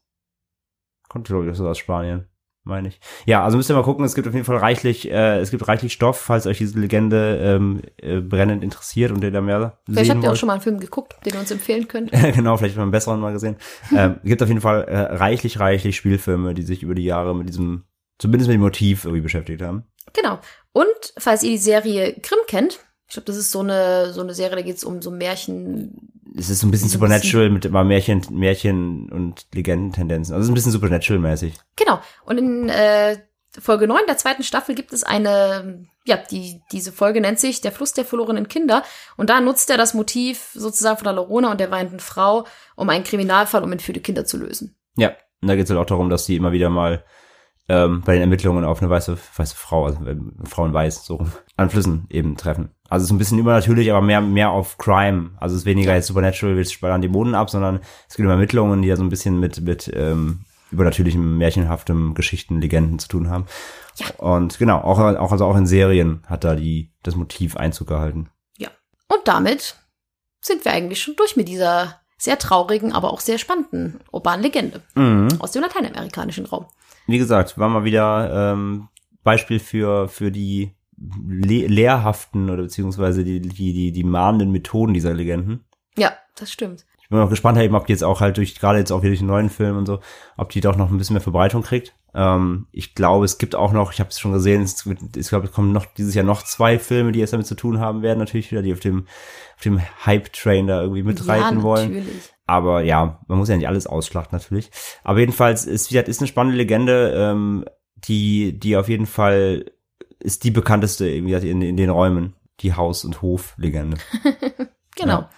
kommt, 1.08 1.28
glaube 1.28 1.50
ich, 1.50 1.58
aus 1.58 1.78
Spanien. 1.78 2.28
Meine 2.62 2.88
ich. 2.88 3.00
Ja, 3.24 3.42
also 3.42 3.56
müsst 3.56 3.70
ihr 3.70 3.74
mal 3.74 3.82
gucken, 3.82 4.04
es 4.04 4.14
gibt 4.14 4.28
auf 4.28 4.34
jeden 4.34 4.44
Fall 4.44 4.58
reichlich, 4.58 5.10
äh, 5.10 5.38
es 5.38 5.50
gibt 5.50 5.66
reichlich 5.66 5.94
Stoff, 5.94 6.20
falls 6.20 6.46
euch 6.46 6.58
diese 6.58 6.78
Legende 6.78 7.38
ähm, 7.42 7.80
äh, 7.96 8.20
brennend 8.20 8.62
interessiert 8.62 9.12
und 9.12 9.24
ihr 9.24 9.30
da 9.30 9.40
mehr 9.40 9.78
Vielleicht 9.86 10.06
sehen 10.06 10.16
habt 10.16 10.24
ihr 10.24 10.32
auch 10.32 10.36
schon 10.36 10.48
mal 10.48 10.54
einen 10.54 10.62
Film 10.62 10.78
geguckt, 10.78 11.16
den 11.24 11.34
ihr 11.34 11.40
uns 11.40 11.50
empfehlen 11.50 11.88
könnt. 11.88 12.12
genau, 12.34 12.58
vielleicht 12.58 12.76
mal 12.76 12.82
einen 12.82 12.90
besseren 12.90 13.18
mal 13.18 13.32
gesehen. 13.32 13.56
ähm, 13.96 14.20
gibt 14.24 14.42
auf 14.42 14.48
jeden 14.48 14.60
Fall 14.60 14.84
äh, 14.84 14.98
reichlich, 14.98 15.58
reichlich 15.58 15.96
Spielfilme, 15.96 16.52
die 16.52 16.62
sich 16.62 16.82
über 16.82 16.94
die 16.94 17.04
Jahre 17.04 17.34
mit 17.34 17.48
diesem, 17.48 17.84
zumindest 18.18 18.48
mit 18.48 18.56
dem 18.56 18.62
Motiv 18.62 19.04
irgendwie 19.04 19.22
beschäftigt 19.22 19.62
haben. 19.62 19.84
Genau. 20.12 20.38
Und 20.72 21.14
falls 21.16 21.42
ihr 21.42 21.50
die 21.50 21.58
Serie 21.58 22.14
Grimm 22.20 22.40
kennt, 22.46 22.80
ich 23.10 23.14
glaube, 23.14 23.26
das 23.26 23.36
ist 23.36 23.50
so 23.50 23.60
eine, 23.60 24.12
so 24.12 24.20
eine 24.20 24.34
Serie, 24.34 24.56
da 24.56 24.62
geht 24.62 24.76
es 24.76 24.84
um 24.84 25.02
so 25.02 25.10
Märchen. 25.10 26.19
Es 26.36 26.50
ist 26.50 26.60
so 26.60 26.66
ein 26.66 26.70
bisschen 26.70 26.88
Supernatural 26.88 27.50
mit 27.50 27.64
immer 27.64 27.84
Märchen, 27.84 28.22
Märchen 28.30 29.10
und 29.10 29.46
Legendentendenzen. 29.52 30.34
Also 30.34 30.42
es 30.42 30.46
ist 30.46 30.50
ein 30.50 30.54
bisschen 30.54 30.72
Supernatural-mäßig. 30.72 31.54
Genau. 31.76 32.00
Und 32.24 32.38
in 32.38 32.68
äh, 32.68 33.18
Folge 33.58 33.88
9 33.88 34.02
der 34.06 34.16
zweiten 34.16 34.42
Staffel 34.42 34.74
gibt 34.74 34.92
es 34.92 35.02
eine, 35.02 35.84
ja, 36.04 36.16
die, 36.16 36.62
diese 36.70 36.92
Folge 36.92 37.20
nennt 37.20 37.40
sich 37.40 37.60
Der 37.60 37.72
Fluss 37.72 37.92
der 37.92 38.04
verlorenen 38.04 38.48
Kinder. 38.48 38.84
Und 39.16 39.30
da 39.30 39.40
nutzt 39.40 39.70
er 39.70 39.76
das 39.76 39.94
Motiv 39.94 40.50
sozusagen 40.54 40.98
von 40.98 41.04
der 41.04 41.14
Lorona 41.14 41.50
und 41.50 41.60
der 41.60 41.70
weinenden 41.70 42.00
Frau, 42.00 42.46
um 42.76 42.88
einen 42.88 43.04
Kriminalfall 43.04 43.64
um 43.64 43.72
entführte 43.72 44.00
Kinder 44.00 44.24
zu 44.24 44.36
lösen. 44.36 44.76
Ja, 44.96 45.10
und 45.40 45.48
da 45.48 45.56
geht 45.56 45.64
es 45.64 45.70
halt 45.70 45.80
auch 45.80 45.86
darum, 45.86 46.10
dass 46.10 46.26
die 46.26 46.36
immer 46.36 46.52
wieder 46.52 46.70
mal 46.70 47.04
ähm, 47.68 48.02
bei 48.04 48.14
den 48.14 48.22
Ermittlungen 48.22 48.64
auf 48.64 48.82
eine 48.82 48.90
weiße, 48.90 49.16
weiße 49.36 49.56
Frau, 49.56 49.86
also 49.86 50.04
äh, 50.04 50.16
Frauen 50.44 50.72
weiß, 50.72 51.04
so 51.04 51.16
rum, 51.16 51.32
an 51.56 51.70
Flüssen 51.70 52.06
eben 52.10 52.36
treffen. 52.36 52.74
Also 52.90 53.04
es 53.04 53.08
ist 53.08 53.14
ein 53.14 53.18
bisschen 53.18 53.38
übernatürlich, 53.38 53.90
aber 53.90 54.02
mehr, 54.02 54.20
mehr 54.20 54.50
auf 54.50 54.76
Crime. 54.76 55.30
Also 55.38 55.54
es 55.54 55.62
ist 55.62 55.66
weniger 55.66 55.94
jetzt 55.94 56.08
Supernatural, 56.08 56.56
wir 56.56 56.64
spallen 56.64 57.00
Dämonen 57.00 57.34
ab, 57.34 57.48
sondern 57.48 57.80
es 58.08 58.16
geht 58.16 58.26
um 58.26 58.30
Ermittlungen, 58.30 58.82
die 58.82 58.88
ja 58.88 58.96
so 58.96 59.02
ein 59.02 59.08
bisschen 59.08 59.40
mit, 59.40 59.60
mit 59.62 59.90
ähm, 59.94 60.40
übernatürlichem, 60.70 61.38
märchenhaftem 61.38 62.14
Geschichten, 62.14 62.60
Legenden 62.60 62.98
zu 62.98 63.08
tun 63.08 63.30
haben. 63.30 63.46
Ja. 63.96 64.06
Und 64.18 64.58
genau, 64.58 64.78
auch, 64.78 64.98
auch, 64.98 65.32
also 65.32 65.46
auch 65.46 65.56
in 65.56 65.66
Serien 65.66 66.22
hat 66.26 66.44
da 66.44 66.54
die, 66.54 66.92
das 67.02 67.16
Motiv 67.16 67.56
Einzug 67.56 67.88
gehalten. 67.88 68.28
Und 69.10 69.26
damit 69.26 69.76
sind 70.40 70.64
wir 70.64 70.72
eigentlich 70.72 71.02
schon 71.02 71.16
durch 71.16 71.36
mit 71.36 71.48
dieser 71.48 72.00
sehr 72.16 72.38
traurigen, 72.38 72.92
aber 72.92 73.12
auch 73.12 73.20
sehr 73.20 73.38
spannenden 73.38 74.00
urbanen 74.12 74.42
Legende 74.42 74.82
Mhm. 74.94 75.28
aus 75.40 75.52
dem 75.52 75.62
lateinamerikanischen 75.62 76.46
Raum. 76.46 76.66
wie 77.06 77.18
gesagt, 77.18 77.58
war 77.58 77.68
mal 77.68 77.82
wieder 77.82 78.52
ähm, 78.52 78.88
Beispiel 79.24 79.58
für, 79.58 80.08
für 80.08 80.30
die 80.30 80.76
le 81.00 81.66
lehrhaften 81.66 82.50
oder 82.50 82.62
beziehungsweise 82.62 83.24
die, 83.24 83.40
die, 83.40 83.72
die, 83.72 83.92
die 83.92 84.04
mahnenden 84.04 84.52
Methoden 84.52 84.94
dieser 84.94 85.14
Legenden. 85.14 85.64
Ja, 85.96 86.12
das 86.36 86.52
stimmt. 86.52 86.86
Ich 87.02 87.08
bin 87.08 87.18
auch 87.18 87.30
gespannt, 87.30 87.58
eben, 87.58 87.74
ob 87.74 87.86
die 87.86 87.92
jetzt 87.92 88.04
auch 88.04 88.20
halt 88.20 88.36
durch, 88.36 88.54
gerade 88.54 88.78
jetzt 88.78 88.92
auch 88.92 89.00
wieder 89.00 89.10
durch 89.10 89.18
den 89.18 89.26
neuen 89.26 89.50
Film 89.50 89.76
und 89.76 89.86
so, 89.86 89.98
ob 90.36 90.50
die 90.50 90.60
doch 90.60 90.76
noch 90.76 90.90
ein 90.90 90.98
bisschen 90.98 91.14
mehr 91.14 91.20
Verbreitung 91.20 91.62
kriegt. 91.62 91.96
Ähm, 92.14 92.66
ich 92.70 92.94
glaube, 92.94 93.24
es 93.24 93.38
gibt 93.38 93.56
auch 93.56 93.72
noch, 93.72 93.92
ich 93.92 93.98
habe 93.98 94.10
es 94.10 94.20
schon 94.20 94.32
gesehen, 94.32 94.62
es, 94.62 94.86
ich 95.16 95.28
glaube, 95.28 95.46
es 95.46 95.52
kommen 95.52 95.72
noch 95.72 95.86
dieses 95.86 96.14
Jahr 96.14 96.24
noch 96.24 96.44
zwei 96.44 96.78
Filme, 96.78 97.10
die 97.10 97.18
jetzt 97.18 97.32
damit 97.32 97.46
zu 97.46 97.56
tun 97.56 97.80
haben 97.80 98.02
werden, 98.02 98.20
natürlich 98.20 98.52
wieder, 98.52 98.62
die 98.62 98.72
auf 98.72 98.80
dem, 98.80 99.06
auf 99.56 99.62
dem 99.62 99.80
Hype-Train 100.06 100.68
da 100.68 100.82
irgendwie 100.82 101.02
mitreiten 101.02 101.58
ja, 101.58 101.62
wollen. 101.62 101.94
natürlich. 101.94 102.32
Aber 102.46 102.82
ja, 102.82 103.20
man 103.26 103.38
muss 103.38 103.48
ja 103.48 103.56
nicht 103.56 103.68
alles 103.68 103.86
ausschlachten 103.86 104.36
natürlich. 104.36 104.70
Aber 105.02 105.18
jedenfalls 105.18 105.64
ist, 105.64 105.90
wie 105.90 105.94
gesagt, 105.94 106.08
ist 106.08 106.20
eine 106.20 106.28
spannende 106.28 106.58
Legende, 106.58 107.12
ähm, 107.16 107.64
die, 107.96 108.58
die 108.58 108.76
auf 108.76 108.88
jeden 108.88 109.06
Fall 109.06 109.66
ist 110.20 110.44
die 110.44 110.50
bekannteste 110.50 111.20
gesagt, 111.22 111.44
in, 111.44 111.62
in 111.62 111.76
den 111.76 111.90
Räumen. 111.90 112.34
Die 112.60 112.74
Haus- 112.74 113.04
und 113.04 113.22
Hof-Legende. 113.22 113.96
Genau. 114.96 115.28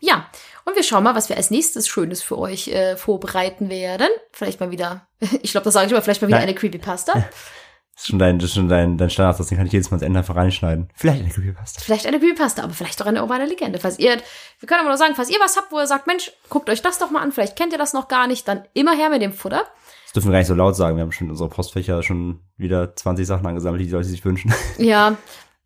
Ja. 0.00 0.26
Und 0.64 0.74
wir 0.74 0.82
schauen 0.82 1.04
mal, 1.04 1.14
was 1.14 1.28
wir 1.28 1.36
als 1.36 1.50
nächstes 1.50 1.86
Schönes 1.86 2.22
für 2.22 2.38
euch 2.38 2.68
äh, 2.68 2.96
vorbereiten 2.96 3.70
werden. 3.70 4.08
Vielleicht 4.32 4.58
mal 4.58 4.70
wieder, 4.70 5.06
ich 5.42 5.52
glaube, 5.52 5.64
das 5.64 5.74
sage 5.74 5.86
ich 5.86 5.92
immer, 5.92 6.02
vielleicht 6.02 6.22
mal 6.22 6.28
wieder 6.28 6.38
Nein. 6.38 6.48
eine 6.48 6.56
Creepypasta. 6.56 7.24
Das 7.94 8.02
ist 8.02 8.08
schon 8.10 8.18
dein, 8.18 8.38
das 8.38 8.50
ist 8.50 8.56
schon 8.56 8.68
dein, 8.68 8.98
dein 8.98 9.08
Standard, 9.08 9.40
das 9.40 9.48
kann 9.48 9.64
ich 9.64 9.72
jedes 9.72 9.90
Mal 9.90 9.94
ins 9.94 10.02
Ende 10.02 10.18
einfach 10.18 10.36
reinschneiden. 10.36 10.90
Vielleicht 10.94 11.22
eine 11.22 11.30
Creepypasta. 11.30 11.80
vielleicht 11.80 12.06
eine 12.06 12.18
Creepypasta, 12.18 12.62
aber 12.62 12.74
vielleicht 12.74 13.00
auch 13.00 13.06
eine 13.06 13.22
urbane 13.22 13.46
Legende. 13.46 13.78
Falls 13.78 13.98
ihr, 13.98 14.18
wir 14.60 14.66
können 14.66 14.80
aber 14.80 14.90
nur 14.90 14.98
sagen, 14.98 15.14
falls 15.14 15.30
ihr 15.30 15.40
was 15.40 15.56
habt, 15.56 15.72
wo 15.72 15.78
ihr 15.78 15.86
sagt, 15.86 16.06
Mensch, 16.06 16.30
guckt 16.50 16.68
euch 16.68 16.82
das 16.82 16.98
doch 16.98 17.10
mal 17.10 17.22
an, 17.22 17.32
vielleicht 17.32 17.56
kennt 17.56 17.72
ihr 17.72 17.78
das 17.78 17.94
noch 17.94 18.08
gar 18.08 18.26
nicht, 18.26 18.46
dann 18.48 18.66
immer 18.74 18.94
her 18.94 19.08
mit 19.08 19.22
dem 19.22 19.32
Futter. 19.32 19.64
Dürfen 20.16 20.28
wir 20.28 20.32
gar 20.32 20.38
nicht 20.38 20.48
so 20.48 20.54
laut 20.54 20.74
sagen. 20.74 20.96
Wir 20.96 21.02
haben 21.02 21.12
schon 21.12 21.26
in 21.26 21.32
unserer 21.32 21.50
Postfächer 21.50 22.02
schon 22.02 22.40
wieder 22.56 22.96
20 22.96 23.26
Sachen 23.26 23.46
angesammelt, 23.46 23.82
die 23.82 23.86
die 23.86 23.92
Leute 23.92 24.08
sich 24.08 24.24
wünschen. 24.24 24.52
Ja. 24.78 25.18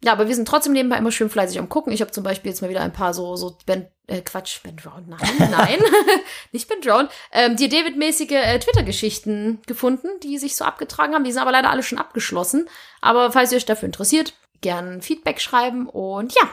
Ja, 0.03 0.12
aber 0.12 0.26
wir 0.26 0.34
sind 0.34 0.48
trotzdem 0.48 0.72
nebenbei 0.72 0.96
immer 0.96 1.12
schön 1.12 1.30
fleißig 1.30 1.59
am 1.59 1.68
gucken. 1.68 1.92
Ich 1.92 2.01
habe 2.01 2.11
zum 2.11 2.24
Beispiel 2.24 2.51
jetzt 2.51 2.62
mal 2.62 2.70
wieder 2.70 2.80
ein 2.80 2.92
paar 2.92 3.14
so, 3.14 3.36
so 3.36 3.59
Ben, 3.66 3.86
äh, 4.09 4.22
Quatsch, 4.22 4.61
Ben 4.62 4.76
Drown, 4.76 5.05
nein, 5.07 5.20
nein, 5.51 5.78
nicht 6.53 6.68
Ben 6.68 6.80
Drown, 6.80 7.09
ähm, 7.30 7.55
die 7.55 7.68
David-mäßige 7.68 8.32
äh, 8.32 8.59
Twitter-Geschichten 8.59 9.61
gefunden, 9.66 10.09
die 10.22 10.38
sich 10.38 10.57
so 10.57 10.64
abgetragen 10.64 11.14
haben. 11.14 11.22
Die 11.22 11.30
sind 11.30 11.42
aber 11.42 11.53
leider 11.53 11.70
alle 11.70 11.82
schon 11.82 11.98
abgeschlossen. 11.98 12.66
Aber 13.03 13.30
falls 13.30 13.53
ihr 13.53 13.57
euch 13.57 13.66
dafür 13.66 13.86
interessiert, 13.86 14.34
gern 14.62 15.01
Feedback 15.01 15.40
schreiben 15.40 15.86
und 15.86 16.34
ja, 16.34 16.48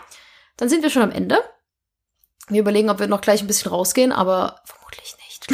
dann 0.57 0.69
sind 0.69 0.83
wir 0.83 0.91
schon 0.91 1.03
am 1.03 1.11
Ende. 1.11 1.41
Wir 2.49 2.61
überlegen, 2.61 2.91
ob 2.91 2.99
wir 2.99 3.07
noch 3.07 3.21
gleich 3.21 3.41
ein 3.41 3.47
bisschen 3.47 3.71
rausgehen, 3.71 4.11
aber 4.11 4.61
vermutlich 4.65 5.15
nicht. 5.25 5.47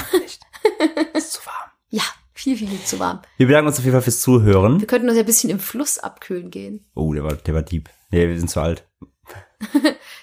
Es 1.13 1.25
ist 1.25 1.33
zu 1.33 1.45
warm. 1.45 1.69
Ja, 1.89 2.03
viel, 2.43 2.57
viel, 2.57 2.67
viel 2.67 2.83
zu 2.83 2.99
warm. 2.99 3.21
Wir 3.37 3.47
bedanken 3.47 3.67
uns 3.67 3.77
auf 3.79 3.83
jeden 3.85 3.93
Fall 3.95 4.01
fürs 4.01 4.19
Zuhören. 4.21 4.79
Wir 4.79 4.87
könnten 4.87 5.07
uns 5.07 5.15
ja 5.17 5.23
ein 5.23 5.25
bisschen 5.25 5.49
im 5.49 5.59
Fluss 5.59 5.97
abkühlen 5.99 6.49
gehen. 6.51 6.85
Oh, 6.95 7.13
der 7.13 7.23
war, 7.23 7.33
der 7.35 7.53
war 7.53 7.61
deep. 7.61 7.89
Nee, 8.11 8.27
wir 8.27 8.37
sind 8.37 8.49
zu 8.49 8.59
alt. 8.61 8.85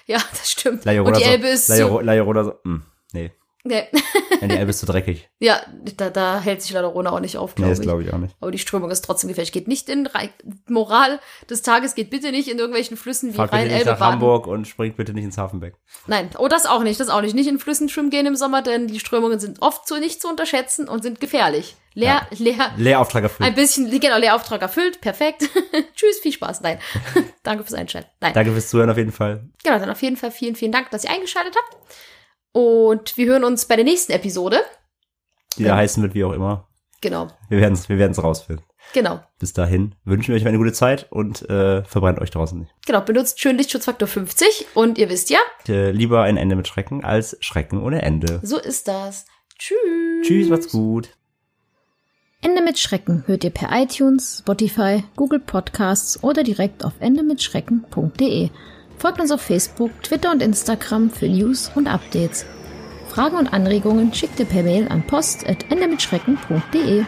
Ja, 0.05 0.19
das 0.31 0.51
stimmt. 0.51 0.85
La 0.85 0.99
und 1.01 1.15
die 1.17 1.23
so- 1.23 1.29
Elbe 1.29 1.47
ist 1.47 1.69
La 1.69 1.75
zu 1.75 1.81
so, 1.83 2.53
mm. 2.63 2.81
Nee, 3.13 3.31
Nee. 3.63 3.87
ja, 4.41 4.47
die 4.47 4.55
Elbe 4.55 4.71
ist 4.71 4.79
zu 4.79 4.87
dreckig. 4.87 5.29
ja, 5.39 5.61
da, 5.97 6.09
da 6.09 6.39
hält 6.39 6.63
sich 6.63 6.71
leider 6.71 6.87
Rona 6.87 7.11
auch 7.11 7.19
nicht 7.19 7.37
auf, 7.37 7.51
Nee, 7.51 7.55
glaube 7.57 7.69
das 7.71 7.79
ich. 7.79 7.83
glaube 7.85 8.03
ich 8.03 8.11
auch 8.13 8.17
nicht. 8.17 8.35
Aber 8.39 8.49
die 8.49 8.57
Strömung 8.57 8.89
ist 8.89 9.01
trotzdem 9.05 9.27
gefährlich. 9.27 9.51
Geht 9.51 9.67
nicht 9.67 9.87
in 9.87 10.07
Rhein 10.07 10.29
Moral 10.67 11.19
des 11.49 11.61
Tages, 11.61 11.93
geht 11.93 12.09
bitte 12.09 12.31
nicht 12.31 12.47
in 12.47 12.57
irgendwelchen 12.57 12.97
Flüssen 12.97 13.31
wie 13.31 13.35
Fahrt 13.35 13.51
bitte 13.51 13.63
nicht 13.63 13.71
Rhein-Elbe 13.73 13.91
nach 13.91 13.99
baden. 13.99 14.13
Hamburg 14.13 14.47
und 14.47 14.67
springt 14.67 14.97
bitte 14.97 15.13
nicht 15.13 15.25
ins 15.25 15.37
Hafenbeck. 15.37 15.75
Nein, 16.07 16.31
oh, 16.39 16.47
das 16.47 16.65
auch 16.65 16.81
nicht, 16.81 16.99
das 16.99 17.09
auch 17.09 17.21
nicht. 17.21 17.35
Nicht 17.35 17.47
in 17.47 17.59
Flüssen 17.59 17.87
schwimmen 17.87 18.09
gehen 18.09 18.25
im 18.25 18.35
Sommer, 18.35 18.63
denn 18.63 18.87
die 18.87 18.99
Strömungen 18.99 19.39
sind 19.39 19.61
oft 19.61 19.87
so 19.87 19.97
nicht 19.97 20.21
zu 20.21 20.27
unterschätzen 20.27 20.87
und 20.89 21.03
sind 21.03 21.19
gefährlich. 21.19 21.75
Leer, 21.93 22.25
leer, 22.37 22.71
Lehrauftrag 22.77 23.23
erfüllt. 23.23 23.47
ein 23.49 23.53
bisschen, 23.55 23.89
genau, 23.99 24.17
Lehrauftrag 24.17 24.61
erfüllt, 24.61 25.01
perfekt. 25.01 25.49
Tschüss, 25.95 26.19
viel 26.21 26.31
Spaß. 26.31 26.61
Nein, 26.61 26.79
danke 27.43 27.63
fürs 27.63 27.73
Einschalten. 27.73 28.09
Nein, 28.21 28.33
Danke 28.33 28.51
fürs 28.53 28.69
Zuhören 28.69 28.89
auf 28.89 28.97
jeden 28.97 29.11
Fall. 29.11 29.49
genau, 29.63 29.77
dann 29.79 29.89
auf 29.89 30.01
jeden 30.01 30.15
Fall 30.17 30.31
vielen, 30.31 30.55
vielen 30.55 30.71
Dank, 30.71 30.89
dass 30.91 31.03
ihr 31.03 31.11
eingeschaltet 31.11 31.55
habt. 31.55 31.77
Und 32.53 33.17
wir 33.17 33.27
hören 33.27 33.43
uns 33.43 33.65
bei 33.65 33.75
der 33.75 33.85
nächsten 33.85 34.11
Episode. 34.13 34.61
Die 35.57 35.63
da 35.65 35.75
heißen 35.75 36.01
wird 36.01 36.13
wie 36.13 36.23
auch 36.23 36.31
immer. 36.33 36.67
Genau, 37.01 37.27
Wir 37.49 37.59
werden 37.59 37.73
es 37.73 37.89
wir 37.89 37.97
werden's 37.97 38.21
rausfinden. 38.23 38.63
genau. 38.93 39.19
Bis 39.39 39.53
dahin 39.53 39.95
wünschen 40.05 40.29
wir 40.29 40.35
euch 40.39 40.47
eine 40.47 40.57
gute 40.59 40.71
Zeit 40.71 41.07
und 41.11 41.41
äh, 41.49 41.83
verbrennt 41.83 42.19
euch 42.19 42.29
draußen 42.29 42.59
nicht. 42.59 42.71
Genau, 42.85 43.01
benutzt 43.01 43.39
schön 43.41 43.57
Lichtschutzfaktor 43.57 44.07
50 44.07 44.67
und 44.75 44.97
ihr 44.97 45.09
wisst 45.09 45.29
ja, 45.31 45.39
Äh, 45.67 45.91
lieber 45.91 46.21
ein 46.23 46.37
Ende 46.37 46.55
mit 46.55 46.67
Schrecken 46.67 47.03
als 47.03 47.35
Schrecken 47.41 47.81
ohne 47.81 48.01
Ende. 48.03 48.39
so 48.43 48.59
ist 48.59 48.87
das. 48.87 49.25
Tschüss. 49.57 49.77
Tschüss, 50.27 50.49
macht's 50.49 50.69
gut. 50.71 51.09
Ende 52.43 52.63
mit 52.63 52.79
Schrecken 52.79 53.23
hört 53.27 53.43
ihr 53.43 53.51
per 53.51 53.69
iTunes, 53.71 54.39
Spotify, 54.39 55.03
Google 55.15 55.39
Podcasts 55.39 56.23
oder 56.23 56.41
direkt 56.41 56.83
auf 56.83 56.93
endemitschrecken.de. 56.99 58.49
Folgt 58.97 59.21
uns 59.21 59.29
auf 59.29 59.41
Facebook, 59.41 59.91
Twitter 60.01 60.31
und 60.31 60.41
Instagram 60.41 61.11
für 61.11 61.27
News 61.27 61.71
und 61.75 61.87
Updates. 61.87 62.47
Fragen 63.09 63.35
und 63.35 63.53
Anregungen 63.53 64.11
schickt 64.11 64.39
ihr 64.39 64.47
per 64.47 64.63
Mail 64.63 64.87
an 64.87 65.05
post.endemitschrecken.de. 65.05 67.05